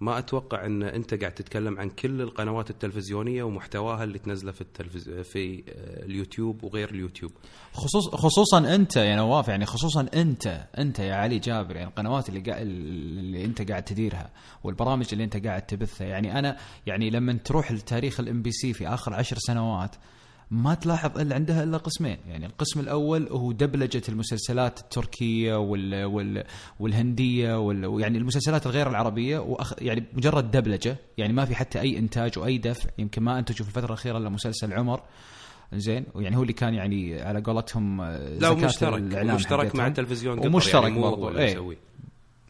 [0.00, 5.10] ما أتوقع أن أنت قاعد تتكلم عن كل القنوات التلفزيونية ومحتواها اللي تنزله في التلفز...
[5.10, 5.62] في
[6.06, 7.32] اليوتيوب وغير اليوتيوب.
[7.72, 12.40] خصوص خصوصا أنت يا نواف يعني خصوصا أنت أنت يا علي جابر يعني القنوات اللي
[12.40, 12.62] قا...
[12.62, 14.30] اللي أنت قاعد تديرها
[14.64, 16.06] والبرامج اللي أنت قاعد تبثها.
[16.06, 19.96] يعني أنا يعني لما تروح لتاريخ ال MBC في آخر عشر سنوات
[20.52, 26.44] ما تلاحظ إلا عندها إلا قسمين، يعني القسم الأول هو دبلجة المسلسلات التركية وال وال
[26.80, 31.98] والهندية وال يعني المسلسلات الغير العربية وأخ يعني مجرد دبلجة، يعني ما في حتى أي
[31.98, 35.02] إنتاج وأي دفع، يمكن ما أنتجوا في الفترة الأخيرة إلا مسلسل عمر.
[35.74, 36.04] زين.
[36.14, 39.02] ويعني هو اللي كان يعني على قولتهم آه، لا مشترك.
[39.02, 39.86] مشترك مع.
[39.86, 41.38] التلفزيون قطر ومشترك يعني برضو.
[41.38, 41.76] إيه.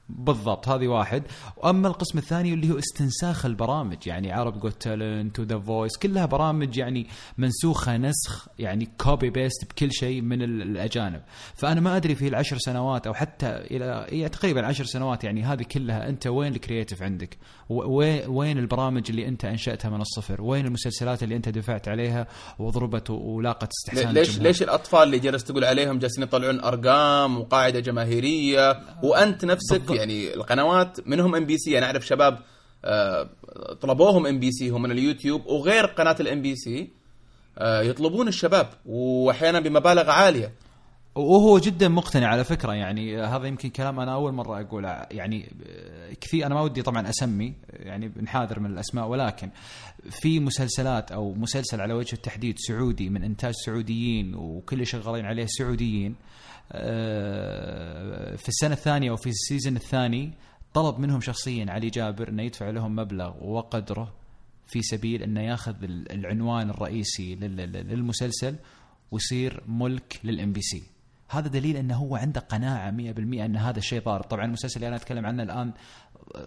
[0.09, 1.23] بالضبط هذه واحد
[1.57, 6.27] واما القسم الثاني اللي هو استنساخ البرامج يعني Arab Got Talent و The Voice كلها
[6.27, 7.07] برامج يعني
[7.39, 11.23] منسوخة نسخ يعني copy paste بكل شيء من ال- الأجانب
[11.55, 15.63] فأنا ما أدري في العشر سنوات أو حتى إلى يعني تقريبا عشر سنوات يعني هذه
[15.63, 17.39] كلها أنت وين ال creative عندك
[18.29, 22.27] وين البرامج اللي أنت أنشأتها من الصفر وين المسلسلات اللي أنت دفعت عليها
[22.59, 27.81] وضربت ولاقت استحسان ليش الجمهور؟ ليش الأطفال اللي جالس تقول عليهم جالسين يطلعون أرقام وقاعدة
[27.81, 29.92] جماهيرية وأنت نفسك.
[29.95, 32.39] يعني القنوات منهم MBC أنا أعرف شباب
[32.85, 33.29] آه،
[33.81, 36.91] طلبوهم MBC هم من اليوتيوب وغير قناة ال MBC
[37.61, 40.53] يطلبون الشباب وأحيانا بمبالغ عالية.
[41.15, 45.53] وهو جدا مقتنع على فكرة يعني هذا يمكن كلام أنا أول مرة أقوله يعني
[46.21, 49.51] كثير أنا ما ودي طبعا أسمي يعني بنحاذر من الأسماء ولكن
[50.11, 56.11] في مسلسلات أو مسلسل على وجه التحديد سعودي من إنتاج سعوديين وكل شغالين عليه سعوديين
[56.13, 56.17] آه،
[58.37, 60.33] في السنة الثانية أو في السيزون الثاني
[60.75, 64.13] طلب منهم شخصيا علي جابر انه يدفع لهم مبلغ وقدره
[64.67, 68.57] في سبيل أنه يأخذ ال- العنوان الرئيسي لل- لل- للمسلسل
[69.11, 70.83] ويصير ملك لل MBC
[71.29, 74.97] هذا دليل أنه هو عنده قناعة 100% أن هذا الشيء ضارب طبعا المسلسل اللي أنا
[74.97, 75.73] أتكلم عنه الآن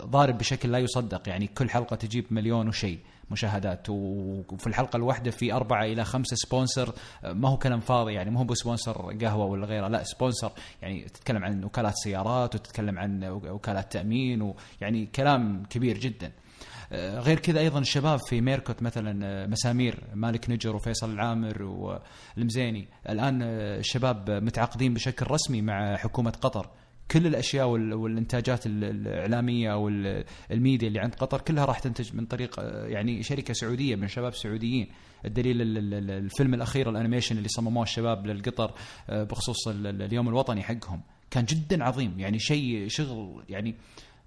[0.05, 2.99] ضارب بشكل لا يصدق يعني كل حلقة تجيب مليون وشيء.
[3.31, 3.89] مشاهدات.
[3.89, 6.93] وفي الحلقة الواحدة في أربعة إلى خمسة sponsor.
[7.23, 10.51] ما هو كلام فاضي يعني مو هو ب sponsor قهوة ولا غيره لا sponsor.
[10.81, 16.31] يعني تتكلم عن وكالات سيارات وتتكلم عن وكالات تأمين ويعني كلام كبير جدا.
[16.93, 22.87] غير كذا أيضا الشباب في ميركوت مثلا مسامير مالك نجر وفيصل العامر والمزيني.
[23.09, 26.69] الآن الشباب متعاقدين بشكل رسمي مع حكومة قطر.
[27.11, 32.15] كل الأشياء وال- والإنتاجات ال- الإعلامية أو ال- الميديا اللي عند قطر كلها راح تنتج
[32.15, 34.87] من طريق يعني شركة سعودية من شباب سعوديين.
[35.25, 38.71] الدليل ال- ال- ال- الفيلم الأخير ال animation اللي صمموه الشباب للقطر
[39.09, 41.01] آه، بخصوص ال- ال- اليوم الوطني حقهم
[41.31, 42.19] كان جدا عظيم.
[42.19, 43.75] يعني شيء شغل يعني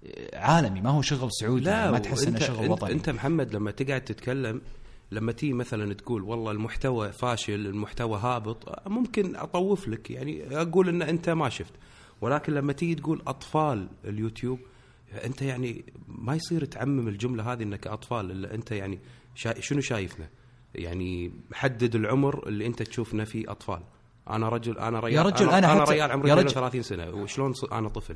[0.05, 0.81] آه، عالمي.
[0.81, 2.91] ما هو شغل سعودي لا ما تحس إنه شغل انت, وطني.
[2.91, 4.61] أنت محمد لما تقعد تتكلم
[5.11, 10.11] لما تيجي مثلا تقول والله المحتوى فاشل المحتوى هابط ممكن أطوف لك.
[10.11, 11.73] يعني أقول إن أنت ما شفت.
[12.21, 14.59] ولكن لما تيجي تقول أطفال اليوتيوب
[15.25, 18.99] أنت يعني ما يصير تعمم الجملة هذه إنك أطفال إلا أنت يعني
[19.35, 20.29] شا شنو شايفنا؟
[20.75, 23.79] يعني حدد العمر اللي أنت تشوفنا فيه أطفال.
[24.29, 27.09] أنا رجل أنا ريال يا رجل أنا, أنا أنا ريال عمري يا رجل- 32 سنة.
[27.09, 28.15] وشلون أنا طفل؟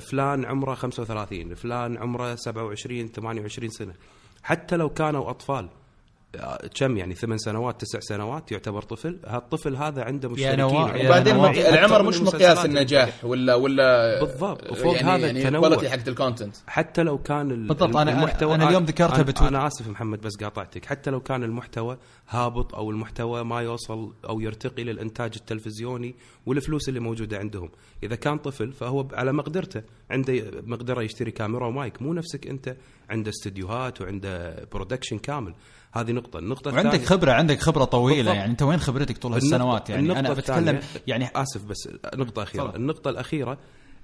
[0.00, 3.94] فلان عمره 35 فلان عمره 27 28 سنة.
[4.42, 5.68] حتى لو كانوا أطفال
[6.74, 12.02] كم يعني ثمان سنوات تسع سنوات يعتبر طفل؟ هالطفل هذا عنده مشتركين يا وبعدين العمر
[12.02, 14.70] مش مقياس النجاح ولا ولا بالضبط.
[14.70, 15.66] وفوق يعني هذا يعني التنوع.
[15.68, 19.16] ال quality حقت ال content حتى لو كان ال- بالضبط، أنا- المحتوى أنا اليوم ذكرتها
[19.16, 19.48] أنا- بتويتر.
[19.48, 20.84] أنا آسف محمد بس قاطعتك.
[20.84, 21.98] حتى لو كان المحتوى
[22.28, 26.14] هابط أو المحتوى ما يوصل أو يرتقي للإنتاج التلفزيوني
[26.46, 27.70] والفلوس اللي موجودة عندهم.
[28.02, 30.34] إذا كان طفل فهو على مقدرته عنده
[30.66, 32.02] مقدرة يشتري كاميرا ومايك.
[32.02, 32.76] مو نفسك أنت
[33.10, 35.54] عنده استديوهات وعنده برودكشن كامل.
[35.94, 36.38] هذه نقطة.
[36.38, 38.36] النقطة وعندك الثانية خبرة عندك خبرة طويلة بالضبط.
[38.36, 38.50] يعني.
[38.50, 42.64] أنت وين خبرتك طول هالسنوات يعني؟ النقطة أنا بتكلم يعني آسف بس نقطة أخيرة.
[42.64, 42.76] تفضل.
[42.76, 43.58] النقطة الأخيرة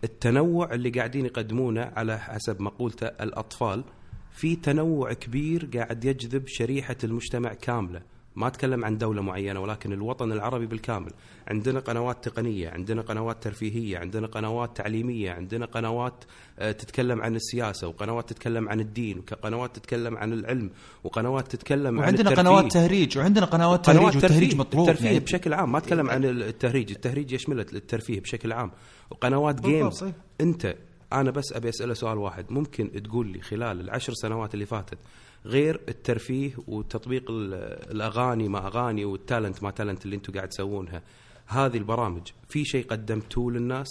[0.04, 3.84] التنوع اللي قاعدين يقدمونه على حسب مقولته الأطفال
[4.32, 8.02] في تنوع كبير قاعد يجذب شريحة المجتمع كاملة.
[8.40, 11.10] ما أتكلم عن دولة معينة ولكن الوطن العربي بالكامل
[11.48, 16.24] عندنا قنوات تقنية عندنا قنوات ترفيهية عندنا قنوات تعليمية عندنا قنوات
[16.58, 20.70] آه، تتكلم عن السياسة وقنوات تتكلم عن الدين وقنوات تتكلم عن العلم
[21.04, 22.30] وقنوات تتكلم عن وعندنا.
[22.30, 24.58] قنوات تهريج وعندنا قنوات تهريج قنوات والتهريج ترفيه.
[24.58, 28.70] مطلوب الترفيه يعني بشكل عام ما أتكلم عن التهريج التهريج يشمل الترفيه بشكل عام
[29.10, 30.04] وقنوات جيمز.
[30.40, 30.76] أنت
[31.12, 34.98] أنا بس أبي أسأله سؤال واحد ممكن تقول لي خلال العشر سنوات اللي فاتت
[35.46, 37.54] غير الترفيه وتطبيق ال-
[37.90, 41.02] الأغاني مع أغاني والتالنت مع تالنت اللي أنتم قاعد تسوونها.
[41.46, 42.22] هذه البرامج.
[42.48, 43.88] في شيء قدمتوه للناس؟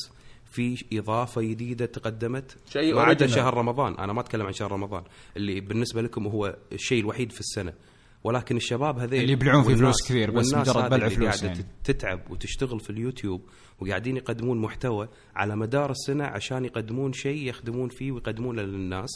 [0.52, 3.28] في إضافة جديدة تقدمت؟ شيء ما عدا.
[3.28, 3.94] شهر رمضان.
[3.94, 5.04] أنا ما أتكلم عن شهر رمضان.
[5.38, 7.74] اللي بالنسبة لكم هو الشيء الوحيد في السنة.
[8.24, 11.66] ولكن الشباب هذيل اللي يبلعون فيه والناس- فلوس كثير، بس مجرد بلع فلوس قاعدة يعني.
[11.84, 13.42] تتعب وتشتغل في اليوتيوب
[13.80, 19.10] وقاعدين يقدمون محتوى على مدار السنة عشان يقدمون شيء يخدمون فيه ويقدمونه للناس.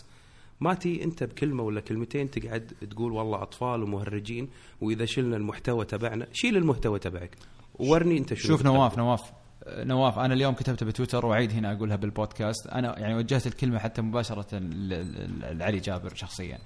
[0.59, 4.49] ما تي انت بكلمة ولا كلمتين تقعد تقول والله أطفال ومهرجين
[4.81, 7.37] وإذا شلنا المحتوى تبعنا شيل المحتوى تبعك
[7.75, 8.65] وورني انت شنو شوف.
[8.65, 9.31] نواف نواف
[9.67, 14.59] نواف أنا اليوم كتبت بتويتر وأعيد هنا أقولها بالبودكاست أنا يعني وجهت الكلمة حتى مباشرة
[15.51, 16.59] لعلي جابر شخصيا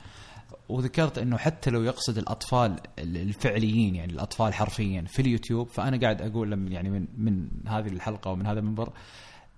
[0.69, 6.71] وذكرت إنه حتى لو يقصد الأطفال الفعليين يعني الأطفال حرفيا في اليوتيوب فأنا قاعد أقول
[6.71, 8.89] يعني من من هذه الحلقة ومن هذا المنبر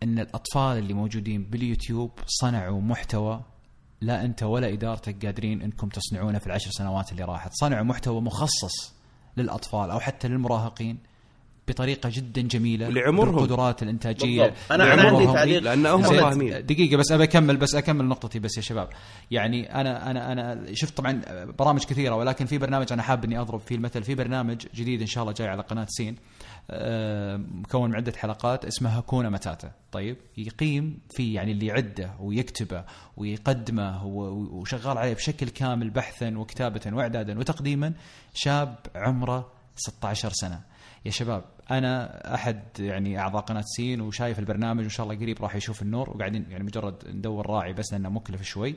[0.04, 3.42] إن الأطفال اللي موجودين باليوتيوب صنعوا محتوى
[4.02, 8.94] لا أنت ولا إدارتك قادرين أنكم تصنعونه في العشر سنوات اللي راحت، صنعوا محتوى مخصص
[9.38, 10.98] للأطفال أو حتى للمراهقين.
[11.70, 13.36] بطريقة جدا جميلة لعمرهم.
[13.36, 14.58] بالقدرات الإنتاجية بالضبط.
[14.72, 15.16] أنا لعمرهم.
[15.16, 15.62] عندي تعليق.
[15.64, 18.90] لأن هم زين، فاهمين دقيقة بس أبي أكمل بس أكمل نقطتي بس يا شباب.
[19.32, 21.22] يعني أنا أنا أنا شفت طبعا
[21.60, 25.08] برامج كثيرة ولكن في برنامج أنا حاب إني أضرب فيه المثل في برنامج جديد إن
[25.08, 26.16] شاء الله جاي على قناة سين
[26.72, 32.84] آه، مكون من عدة حلقات اسمها هاكونا ماتاتا طيب يقيم في يعني اللي يعده ويكتبه
[33.18, 37.94] ويقدمه وشغال عليه بشكل كامل بحثا وكتابة واعدادا وتقديما
[38.34, 40.62] شاب عمره 16 سنة
[41.06, 45.56] يا شباب أنا أحد يعني أعضاء قناة سين وشايف البرنامج وإن شاء الله قريب راح
[45.56, 46.10] يشوف النور.
[46.10, 48.76] وقاعدين يعني مجرد ندور راعي بس لأنه مكلف شوي.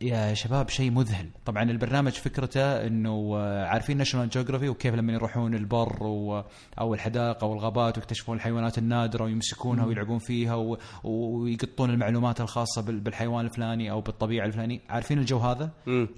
[0.00, 1.28] يا شباب شيء مذهل.
[1.44, 6.06] طبعا البرنامج فكرته إنه آه، عارفين ناشونال جيوغرافي وكيف لما يروحون البر
[6.80, 10.78] أو الحدائق أو الغابات ويكتشفون الحيوانات النادرة ويمسكونها ويلعبون فيها.
[11.04, 15.70] ويقطون المعلومات الخاصة بال- بالحيوان الفلاني أو بالطبيعة الفلاني عارفين الجو هذا.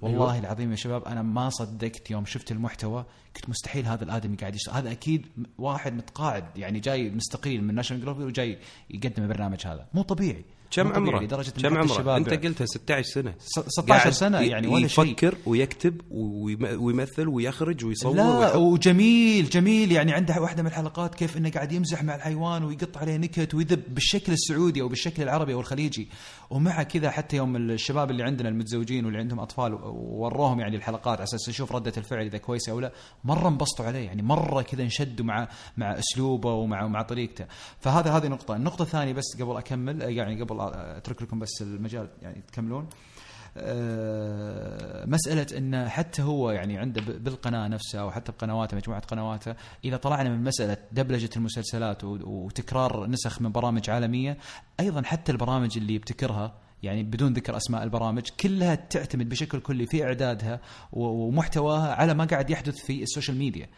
[0.02, 3.04] والله العظيم يا شباب أنا ما صدقت يوم شفت المحتوى
[3.36, 4.74] قلت مستحيل هذا الآدمي قاعد يشتغل.
[4.76, 5.26] هذا أكيد
[5.58, 8.58] واحد متقاعد يعني جاي مستقيل من ناشونال جيوغرافي وجاي
[8.90, 9.86] يقدم البرنامج هذا.
[9.94, 10.44] مو طبيعي.
[10.70, 14.66] كم عمره؟ لدرجة كم عمره؟ الشباب أنت قلتها 16 سنة س- 16 قاعد سنة يعني
[14.66, 18.56] ولا شيء يفكر ويكتب ويم- ويمثل ويخرج ويصور لا.
[18.56, 23.16] وجميل جميل يعني عنده واحدة من الحلقات كيف إنه قاعد يمزح مع الحيوان ويقط عليه
[23.16, 26.08] نكت ويذب بالشكل السعودي أو بالشكل العربي أو الخليجي
[26.50, 31.22] ومع كذا حتى يوم الشباب اللي عندنا المتزوجين واللي عندهم أطفال وروهم يعني الحلقات على
[31.22, 32.92] أساس نشوف ردة الفعل إذا كويسة أو لا
[33.24, 37.46] مرة انبسطوا عليه يعني مرة كذا انشدوا مع مع أسلوبه ومع مع طريقته.
[37.80, 38.56] فهذا هذه نقطة.
[38.56, 42.88] النقطة الثانية بس قبل أكمل يعني قبل أترك لكم بس المجال يعني تكملون.
[43.56, 49.54] آه، مسألة أن حتى هو يعني عنده ب- بالقناة نفسها أو حتى بقنواته مجموعة قنواته
[49.84, 54.36] إذا طلعنا من مسألة دبلجة المسلسلات وتكرار نسخ من برامج عالمية
[54.80, 60.04] أيضا حتى البرامج اللي يبتكرها يعني بدون ذكر أسماء البرامج كلها تعتمد بشكل كلي في
[60.04, 60.60] إعدادها
[60.92, 63.68] ومحتواها على ما قاعد يحدث في ال social media.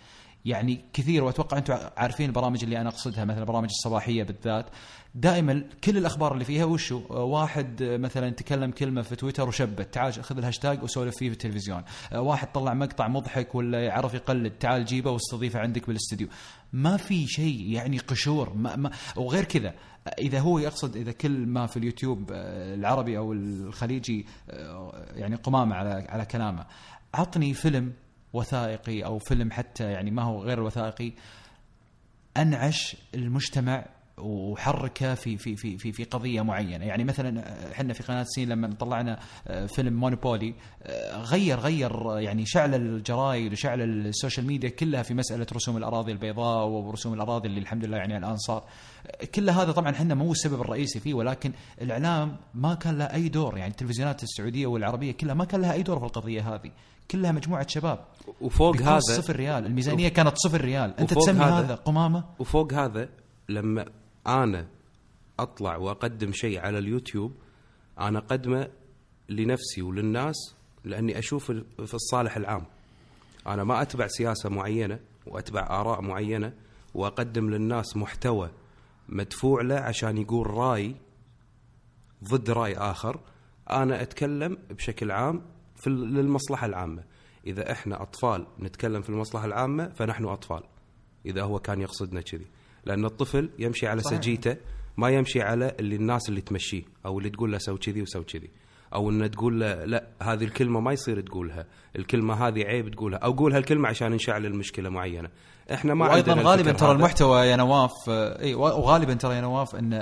[0.45, 4.67] يعني كثير وأتوقع أنتم عارفين البرامج اللي أنا أقصدها مثلا البرامج الصباحية بالذات.
[5.15, 10.39] دائما كل الأخبار اللي فيها وشو؟ واحد مثلا تكلم كلمة في تويتر وشبت تعال خذ
[10.39, 11.83] الهاشتاج وسولف فيه في التلفزيون.
[12.15, 16.29] واحد طلع مقطع مضحك ولا يعرف يقلد تعال جيبه واستضيفه عندك بالاستديو
[16.73, 19.75] ما في شيء يعني قشور ما ما وغير كذا
[20.19, 25.75] إذا هو يقصد إذا كل ما في اليوتيوب آه، العربي أو الخليجي آه، يعني قمامة
[25.75, 26.67] على على كلامه.
[27.15, 27.93] عطني فيلم
[28.33, 31.13] وثائقي أو فيلم حتى يعني ما هو غير الوثائقي
[32.37, 33.87] أنعش المجتمع
[34.21, 38.75] وحركة في في في في في قضية معينة، يعني مثلا إحنا في قناة سين لما
[38.81, 39.19] طلعنا
[39.49, 45.15] آه، فيلم مونوبولي آه، غير غير يعني شعل الجرايد وشعل ال social media كلها في
[45.15, 48.65] مسألة رسوم الأراضي البيضاء ورسوم الأراضي اللي الحمد لله يعني الآن صار.
[49.07, 51.53] آه، كل هذا طبعا إحنا مو السبب الرئيسي فيه ولكن
[51.83, 53.59] الإعلام ما كان له أي دور.
[53.59, 56.71] يعني التلفزيونات السعودية والعربية كلها ما كان لها أي دور في القضية هذه.
[57.11, 57.99] كلها مجموعة شباب.
[58.41, 59.67] وفوق هذا صفر ريال.
[59.67, 60.95] الميزانية كانت صفر ريال.
[61.01, 63.09] أنت تسمي هذا- هذا قمامة؟ وفوق هذا
[63.49, 63.85] لما
[64.27, 64.67] أنا
[65.39, 67.35] أطلع وأقدم شيء على اليوتيوب
[68.01, 68.69] أنا أقدمه
[69.29, 71.53] لنفسي وللناس لأني أشوف
[71.87, 72.65] في الصالح العام.
[73.47, 76.53] أنا ما أتبع سياسة معينة وأتبع آراء معينة
[76.95, 78.51] وأقدم للناس محتوى
[79.09, 80.97] مدفوع له عشان يقول رأي
[82.25, 83.21] ضد رأي آخر.
[83.71, 85.43] أنا أتكلم بشكل عام
[85.77, 87.05] في للمصلحة العامة.
[87.47, 90.63] إذا إحنا أطفال نتكلم في المصلحة العامة فنحن أطفال
[91.27, 92.47] إذا هو كان يقصدنا كذي.
[92.85, 94.19] لأن الطفل يمشي على صحيح.
[94.21, 94.57] سجيته
[94.97, 98.51] ما يمشي على اللي الناس اللي تمشيه أو اللي تقول له سوي كذي وسوي كذي.
[98.95, 101.67] أو إنه تقول له لا هذه الكلمة ما يصير تقولها
[101.97, 105.29] الكلمة هذه عيب تقولها أو قول هالكلمه عشان نشعل المشكلة معينة.
[105.73, 106.93] إحنا ما وأيضا غالبا ترى.
[106.93, 109.93] المحتوى يا نواف إي وغالبا ترى يا نواف إن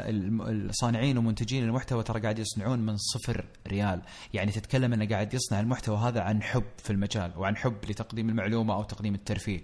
[0.40, 4.02] الصانعين ومنتجين المحتوى ترى قاعد يصنعون من صفر ريال.
[4.34, 8.74] يعني تتكلم إنه قاعد يصنع المحتوى هذا عن حب في المجال وعن حب لتقديم المعلومة
[8.74, 9.60] أو تقديم الترفيه.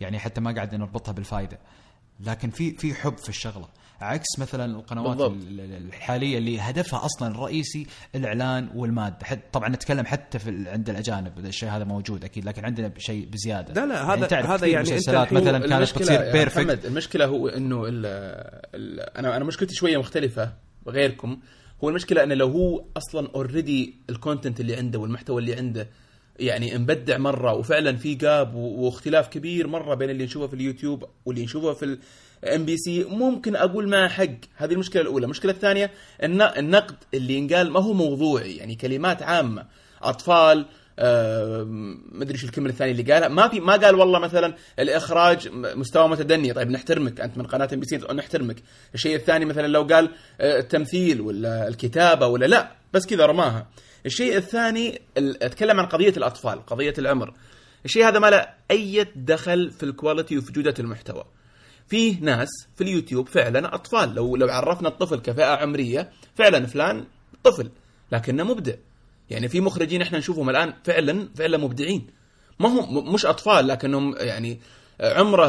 [0.00, 1.58] يعني حتى ما قاعد نربطها بالفائده
[2.20, 3.68] لكن في في حب في الشغلة.
[4.00, 5.32] عكس مثلا القنوات بالضبط.
[5.32, 9.16] ال- ال- الحالية اللي هدفها أصلا الرئيسي الإعلان والمادة.
[9.52, 13.74] طبعا نتكلم حتى في عند الأجانب الشيء هذا موجود أكيد لكن عندنا شيء بزيادة.
[13.74, 14.98] لا، لا، هذا- تعرف هذا يعني الحين
[15.40, 16.84] مثلا كانت بتصير perfect.
[16.86, 18.06] المشكلة هو إنه ال
[18.74, 20.52] ال أنا أنا مشكلتي شوية مختلفة
[20.88, 21.40] غيركم.
[21.84, 25.88] هو المشكلة إنه لو هو أصلا already ال content اللي عنده والمحتوى اللي عنده
[26.38, 31.44] يعني مبدع مرة وفعلا في gap واختلاف كبير مرة بين اللي نشوفه في اليوتيوب واللي
[31.44, 31.98] نشوفه في
[32.44, 35.24] ال MBC ممكن أقول ما حق هذه المشكلة الأولى.
[35.24, 35.90] المشكلة الثانية
[36.22, 38.56] ان النقد اللي ينقال ما هو موضوعي.
[38.56, 39.66] يعني كلمات عامة
[40.02, 40.66] أطفال
[40.98, 43.28] ما ادري إيش الكلمة الثانية اللي قالها.
[43.28, 46.52] ما في ما قال والله مثلا الإخراج مستوى متدني.
[46.52, 48.56] طيب نحترمك أنت من قناة MBC نحترمك.
[48.94, 53.66] الشيء الثاني مثلا لو قال آه، التمثيل ولا الكتابة ولا لا بس كذا رماها.
[54.06, 57.34] الشيء الثاني ال- أتكلم عن قضية الأطفال قضية العمر.
[57.84, 61.24] الشيء هذا ما له أي دخل في الكواليتي وفي جودة المحتوى.
[61.88, 64.14] فيه ناس في اليوتيوب فعلا أطفال.
[64.14, 67.04] لو لو عرفنا الطفل كفئه عمرية فعلا فلان
[67.44, 67.70] طفل
[68.12, 68.74] لكنه مبدع.
[69.30, 72.06] يعني في مخرجين إحنا نشوفهم الآن فعلا فعلا مبدعين.
[72.60, 74.60] ما هم مش أطفال لكنهم يعني
[75.00, 75.48] عمره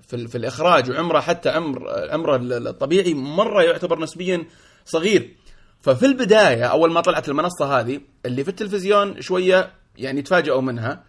[0.00, 4.46] في, في الإخراج وعمره حتى عمر عمره الطبيعي مرة يعتبر نسبيا
[4.84, 5.36] صغير.
[5.88, 11.04] ففي البداية أول ما طلعت المنصة هذه اللي في التلفزيون شوية يعني تفاجئوا منها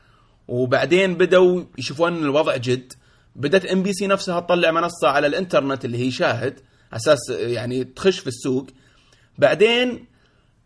[0.47, 2.93] وبعدين بدأوا يشوفون الوضع جد.
[3.35, 6.60] بدأت MBC نفسها تطلع منصة على الإنترنت اللي هي شاهد
[6.93, 8.68] أساس يعني تخش في السوق.
[9.38, 10.06] بعدين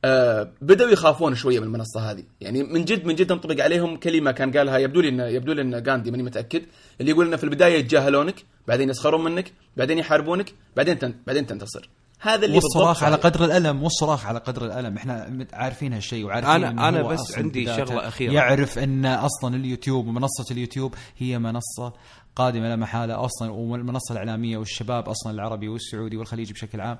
[0.06, 2.24] آه بدأوا يخافون شوية من المنصة هذه.
[2.42, 5.62] يعني من جد من جد تنطبق عليهم كلمة كان قالها يبدو لي انه يبدو لي
[5.62, 6.64] انه غاندي ماني متأكد
[7.02, 8.36] اللي يقول إنه في البداية يتجاهلونك
[8.68, 11.14] بعدين يسخرون منك بعدين يحاربونك بعدين تن...
[11.28, 11.90] بعدين تنتصر.
[12.24, 13.16] هذا اللي والصراخ على.
[13.16, 18.08] قدر الألم والصراخ على قدر الألم إحنا عارفين هالشيء وعارفين أنا هو بس عندي شغلة
[18.08, 18.34] أخيرة.
[18.34, 21.94] يعرف إن أصلا اليوتيوب ومنصة اليوتيوب هي منصة
[22.36, 26.98] قادمة لا محالة أصلا والمنصة الإعلامية والشباب أصلا العربي والسعودي والخليجي بشكل عام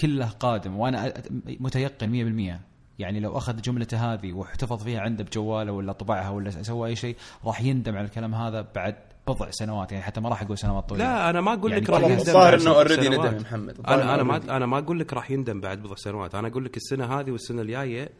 [0.00, 1.14] كله قادم وأنا
[1.60, 2.60] متيقن 100%
[2.98, 7.16] يعني لو أخذ جملته هذه واحتفظ فيها عنده بجوالة ولا طبعها ولا سوى أي شيء
[7.44, 8.96] راح يندم على الكلام هذا بعد
[9.28, 11.90] بضع سنوات يعني حتى ما راح أقول سنوات طويلة لا أنا ما أقول يعني لك
[11.90, 13.26] راح يندم الظاهر بعد إنه بضع already سنوات.
[13.26, 13.80] ندم يا محمد.
[13.88, 14.36] أنا أنا ما.
[14.56, 17.62] أنا ما أقول لك راح يندم بعد بضع سنوات أنا أقول لك السنة هذه والسنة
[17.62, 18.10] الجاية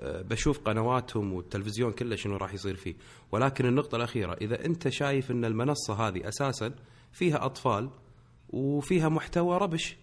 [0.00, 2.94] آه، بشوف قنواتهم والتلفزيون كله شنو راح يصير فيه
[3.32, 6.74] ولكن النقطة الأخيرة إذا أنت شايف إن المنصة هذه أساسا
[7.12, 7.90] فيها أطفال
[8.50, 9.96] وفيها محتوى ربش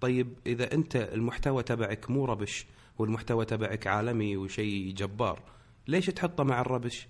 [0.00, 2.66] طيب إذا أنت المحتوى تبعك مو ربش
[2.98, 5.42] والمحتوى تبعك عالمي وشيء جبار
[5.88, 7.08] ليش تحطه مع الربش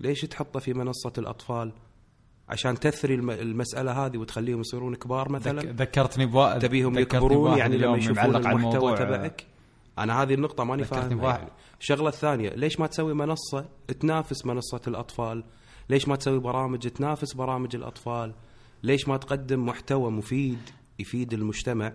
[0.00, 1.72] ليش تحطه في منصة الأطفال
[2.48, 5.60] عشان تثري الم- المسألة هذه وتخليهم يصيرون كبار مثلا.
[5.62, 6.58] ذك- ذكرتني بوا...
[6.58, 9.44] تبيهم يكبرون يعني لما يشوفون المحتوى الموضوع، تبعك.
[9.98, 11.30] أنا هذه النقطة ماني فاهمها.
[11.38, 11.50] يعني.
[11.80, 13.64] الشغلة الثانية ليش ما تسوي منصة
[14.00, 15.44] تنافس منصة الأطفال؟
[15.90, 18.34] ليش ما تسوي برامج تنافس برامج الأطفال؟
[18.82, 20.58] ليش ما تقدم محتوى مفيد
[20.98, 21.92] يفيد المجتمع؟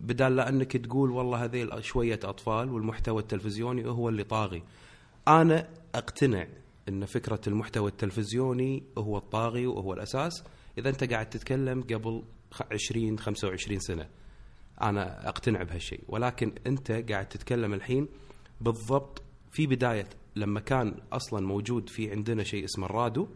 [0.00, 4.62] بدال لا أنك تقول والله هذيل شوية أطفال والمحتوى التلفزيوني هو اللي طاغي.
[5.28, 6.46] أنا أقتنع
[6.88, 10.44] إن فكرة المحتوى التلفزيوني هو الطاغي وهو الأساس.
[10.78, 14.08] إذا أنت قاعد تتكلم قبل خ- 20 25 سنة.
[14.82, 16.00] أنا أقتنع بهالشيء.
[16.08, 18.08] ولكن أنت قاعد تتكلم الحين
[18.60, 23.26] بالضبط في بداية لما كان أصلا موجود في عندنا شيء اسمه الرادو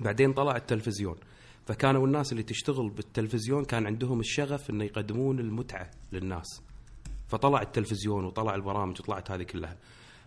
[0.00, 1.16] بعدين طلع التلفزيون.
[1.66, 6.62] فكانوا الناس اللي تشتغل بالتلفزيون كان عندهم الشغف إنه يقدمون المتعة للناس.
[7.28, 9.76] فطلع التلفزيون وطلع البرامج وطلعت هذه كلها.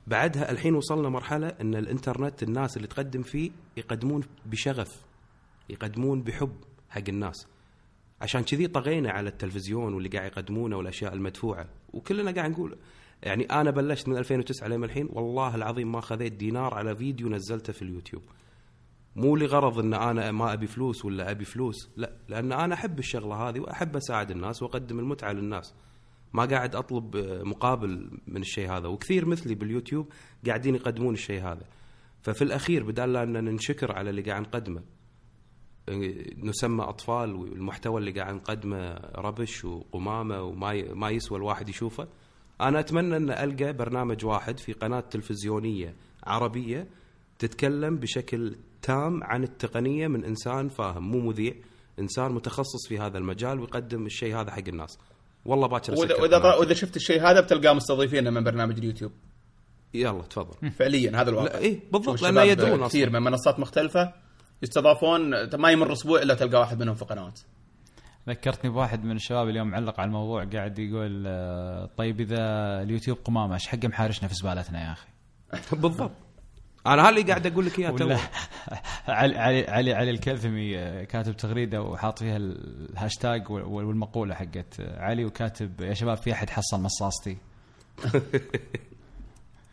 [0.08, 5.06] بعدها الحين وصلنا مرحلة إن الإنترنت الناس اللي تقدم فيه يقدمون بشغف
[5.70, 6.56] يقدمون بحب
[6.90, 7.48] حق الناس.
[8.22, 11.70] عشان كذي طغينا على التلفزيون واللي قاعد يقدمونه والأشياء المدفوعة.
[11.94, 12.78] وكلنا قاعد نقول
[13.24, 17.74] يعني أنا بلشت من 2009 لين الحين والله العظيم ما خذيت دينار على فيديو نزلته
[17.74, 18.24] في اليوتيوب.
[19.16, 23.36] مو لغرض إن أنا ما أبي فلوس ولا أبي فلوس لا لأن أنا أحب الشغلة
[23.36, 25.74] هذه وأحب أساعد الناس وأقدم المتعة للناس.
[26.34, 30.08] ما قاعد أطلب مقابل من الشيء هذا وكثير مثلي باليوتيوب
[30.48, 31.66] قاعدين يقدمون الشيء هذا.
[32.22, 34.84] ففي الأخير بدال لا أن ننشكر على اللي قاعد نقدمه
[36.38, 42.08] نسمى أطفال والمحتوى اللي قاعد نقدمه ربش وقمامة وما ما يسوى الواحد يشوفه.
[42.62, 46.88] أنا أتمنى أن ألقى برنامج واحد في قناة تلفزيونية عربية
[47.40, 51.54] تتكلم بشكل تام عن التقنية من إنسان فاهم مو مذيع
[52.00, 55.00] إنسان متخصص في هذا المجال ويقدم الشيء هذا حق الناس.
[55.46, 56.56] والله باكر واذا وإذا.
[56.56, 59.12] وإذا شفت الشيء هذا بتلقاه مستضيفين من برنامج اليوتيوب.
[59.94, 60.70] يلا تفضل.
[60.80, 61.54] فعليا هذا الواقع.
[61.54, 63.10] لا، إيه، بالضبط، الشباب يدرون كثير.
[63.10, 64.14] من منصات مختلفة
[64.62, 67.40] يستضافون ما يمر أسبوع إلا تلقى واحد منهم في قنوات.
[68.30, 72.38] ذكرتني بواحد من الشباب اليوم معلق على الموضوع قاعد يقول آه، طيب إذا
[72.82, 75.08] اليوتيوب قمامه إيش حق محارشنا في زبالتنا يا أخي؟
[75.76, 76.12] بالضبط.
[76.88, 78.08] أنا هاللي قاعد أقول لك إياه تو
[79.08, 85.00] علي علي علي, علي الكلثمي آه، كاتب تغريدة وحاط فيها الهاشتاج وال- والمقولة حقت آه،
[85.02, 87.38] علي وكاتب يا شباب في أحد حصل مصاصتي؟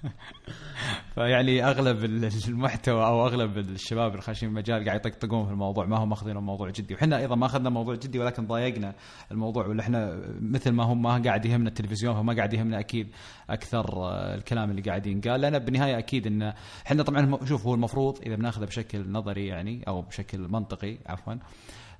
[1.15, 5.97] فيعني أغلب ال- المحتوى أو أغلب الشباب اللي خاشين المجال قاعد يطقطقون في الموضوع ما
[5.99, 6.95] هم ماخذين الموضوع جدي.
[6.95, 8.95] وحنا أيضا ما أخذنا الموضوع جدي ولكن ضايقنا
[9.33, 13.09] الموضوع ولا إحنا مثل ما هم ما قاعد يهمنا التلفزيون فما قاعد يهمنا أكيد
[13.51, 15.41] أكثر آه، الكلام اللي قاعد ينقال.
[15.41, 16.53] لأن بالنهاية أكيد إن
[16.87, 21.39] إحنا طبعا شوف هو المفروض إذا بناخذه بشكل نظري يعني أو بشكل منطقي عفوا آه،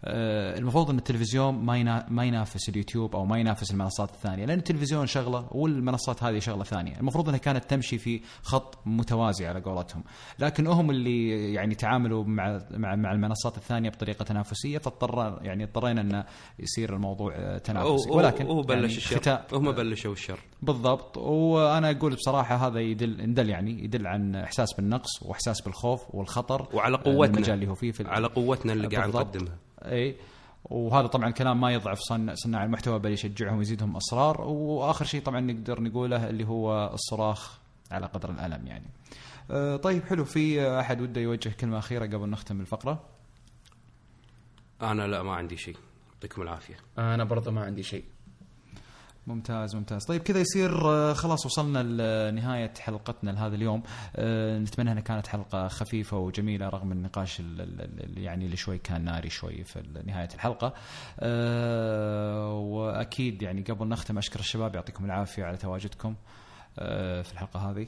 [0.05, 5.07] المفروض إن التلفزيون ما ينا- ما ينافس اليوتيوب أو ما ينافس المنصات الثانية لأن التلفزيون
[5.07, 6.97] شغلة والمنصات هذه شغلة ثانية.
[7.01, 10.05] المفروض إنها كانت تمشي في خط متوازي على قولتهم.
[10.39, 16.01] لكن هم اللي يعني تعاملوا مع مع, مع المنصات الثانية بطريقة تنافسية فاضطر يعني اضطرينا
[16.01, 16.25] إن
[16.59, 18.11] يصير الموضوع آه، تنافسي.
[18.11, 19.41] ولكن هو بلش يعني الشر.
[19.53, 20.39] هم بلشوا الشر.
[20.63, 21.19] بالضبط.
[21.19, 26.97] وأنا أقول بصراحة هذا يدل يدل يعني يدل عن إحساس بالنقص وإحساس بالخوف والخطر وعلى
[26.97, 27.37] آه، قوتنا.
[27.37, 29.09] المجال اللي هو فيه في على قوتنا اللي قاعد.
[29.09, 29.57] نقدمها.
[29.85, 30.17] اي
[30.65, 35.41] وهذا طبعا كلام ما يضعف صن- صناع المحتوى بل يشجعهم ويزيدهم اصرار وآخر شيء طبعا
[35.41, 37.59] نقدر نقوله اللي هو الصراخ
[37.91, 38.87] على قدر الألم يعني.
[39.51, 40.25] أه طيب حلو.
[40.25, 43.01] في أحد وده يوجه كلمة أخيرة قبل نختم الفقرة؟
[44.83, 45.77] أنا لا ما عندي شيء.
[46.15, 46.75] يعطيكم العافية.
[46.99, 48.05] أنا برضه ما عندي شيء.
[49.31, 50.05] ممتاز ممتاز.
[50.05, 51.83] طيب كذا يصير آه، خلاص وصلنا
[52.31, 53.83] لنهاية حلقتنا لهذا اليوم.
[54.17, 58.79] آه، نتمنى أنها كانت حلقة خفيفة وجميلة رغم النقاش ال- ال- ال- يعني اللي شوي
[58.79, 60.75] كان ناري شوي في نهاية الحلقة.
[61.21, 66.15] آه، وأكيد يعني قبل نختم أشكر الشباب يعطيكم العافية على تواجدكم
[66.79, 67.87] آه، في الحلقة هذه.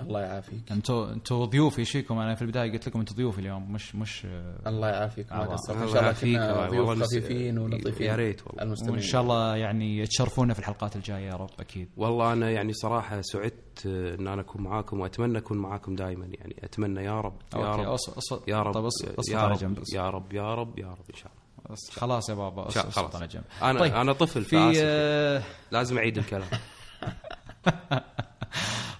[0.00, 0.72] الله يعافيك.
[0.72, 4.26] أنتوا أنتوا ضيوف إيش فيكم أنا في البداية قلت لكم أنتوا ضيوف اليوم مش مش
[4.26, 6.36] آه، الله يعافيك ما الله- قصرت إن الله شاء الله يعافيك.
[6.38, 8.62] كنا ضيوف والله نس- خفيفين ولطيفين يا ريت والله.
[8.62, 8.94] المستمعين.
[8.94, 11.88] وإن شاء الله يعني تشرفونا في الحلقات الجاية يا رب أكيد.
[11.96, 16.56] والله أنا يعني صراحة سعدت آه، إن أنا أكون معاكم وأتمنى أكون معاكم دائما يعني
[16.64, 17.96] أتمنى يا رب يا رب.
[17.96, 19.78] أص- أص- يا رب أص- أص- يا على رب.
[19.94, 21.76] يا رب يا رب يا رب إن شاء الله.
[21.92, 23.14] خلاص يا بابا خلاص.
[23.16, 23.44] على جنب.
[23.62, 23.94] أنا طيب.
[23.94, 26.48] أنا طفل في آه، لازم أعيد الكلام.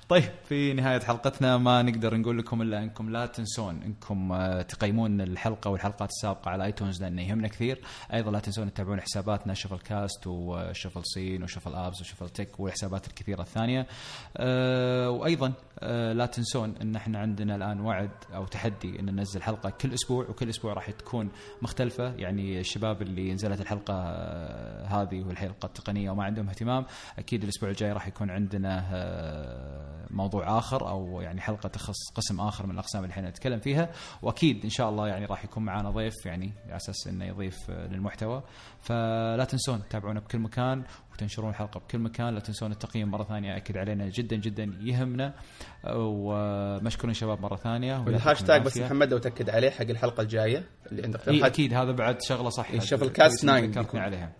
[0.08, 5.20] طيب في نهاية حلقتنا ما نقدر نقول لكم إلا أنكم لا تنسون أنكم آه، تقيمون
[5.20, 7.80] الحلقة والحلقات السابقة على ايتونز لأنه يهمنا كثير.
[8.14, 13.40] أيضا لا تنسون تتابعون حساباتنا شفل كاست وشفل سين وشفل أبز وشفل تك والحسابات الكثيرة
[13.40, 13.86] الثانية.
[14.36, 19.70] أه وأيضا أه لا تنسون أن إحنا عندنا الآن وعد أو تحدي أن ننزل حلقة
[19.70, 21.28] كل أسبوع وكل أسبوع راح تكون
[21.62, 22.14] مختلفة.
[22.14, 26.84] يعني الشباب اللي نزلت الحلقة آه، هذه والحلقة التقنية وما عندهم اهتمام
[27.18, 32.66] أكيد الأسبوع الجاي راح يكون عندنا آه، موضوع آخر أو يعني حلقة تخص قسم آخر
[32.66, 33.90] من الأقسام اللي إحنا نتكلم فيها.
[34.22, 38.42] وأكيد إن شاء الله يعني راح يكون معنا ضيف يعني على أساس إنه يضيف للمحتوى.
[38.80, 42.34] فلا تنسون تتابعونا بكل مكان وتنشرون الحلقة بكل مكان.
[42.34, 45.34] لا تنسون التقييم مرة ثانية أكد علينا جدا جدا يهمنا.
[45.84, 47.92] ومشكورين شباب ثانية.
[47.92, 48.78] ويعطيكم والهاشتاج بس.
[48.78, 50.64] محمد لو تأكد عليه حق الحلقة الجاية.
[50.92, 51.74] اللي عندك أكيد.
[51.74, 54.00] هذا بعد شغلة صح Shuffle Cast 9 ذكرتني بيكون.
[54.00, 54.32] عليها.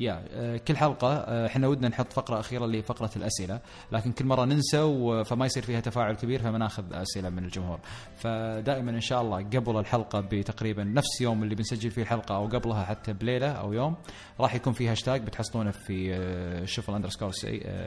[0.00, 3.60] يا آه، كل حلقة آه، إحنا ودنا نحط فقرة أخيرة اللي فقرة الأسئلة
[3.92, 4.82] لكن كل مرة ننسى
[5.24, 7.80] فما يصير فيها تفاعل كبير فما ناخذ أسئلة من الجمهور
[8.16, 12.84] فدائما إن شاء الله قبل الحلقة بتقريبا نفس يوم اللي بنسجل فيه الحلقة أو قبلها
[12.84, 13.96] حتى بليلة أو يوم
[14.40, 17.30] راح يكون في هاشتاج بتحصلونه في آه، Shuffle underscore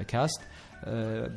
[0.08, 0.42] Cast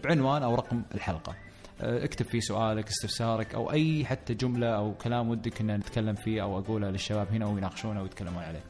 [0.04, 1.34] بعنوان أو رقم الحلقة
[1.82, 6.58] اكتب فيه سؤالك استفسارك أو أي حتى جملة أو كلام ودك إن نتكلم فيه أو
[6.58, 8.60] أقوله للشباب هنا ويناقشونه ويتكلمون عليه.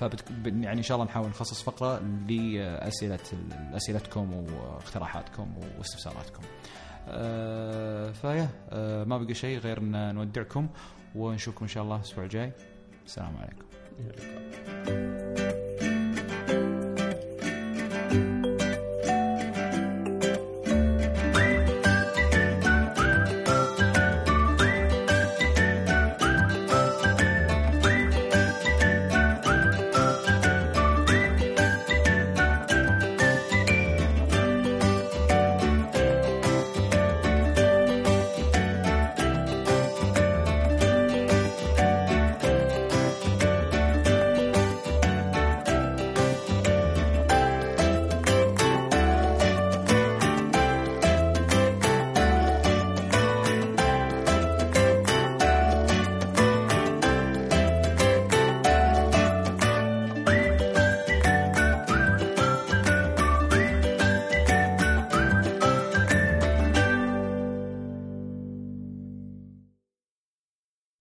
[0.00, 0.24] فبت...
[0.46, 1.98] يعني إن شاء الله نحاول نخصص فقرة
[2.28, 3.18] لاسئله
[3.74, 6.42] أسئلتكم واقتراحاتكم واستفساراتكم.
[7.08, 10.68] آه فيا آه ما بقى شيء غير إن نودعكم
[11.14, 12.52] ونشوفكم إن شاء الله الأسبوع الجاي.
[13.06, 13.66] السلام عليكم.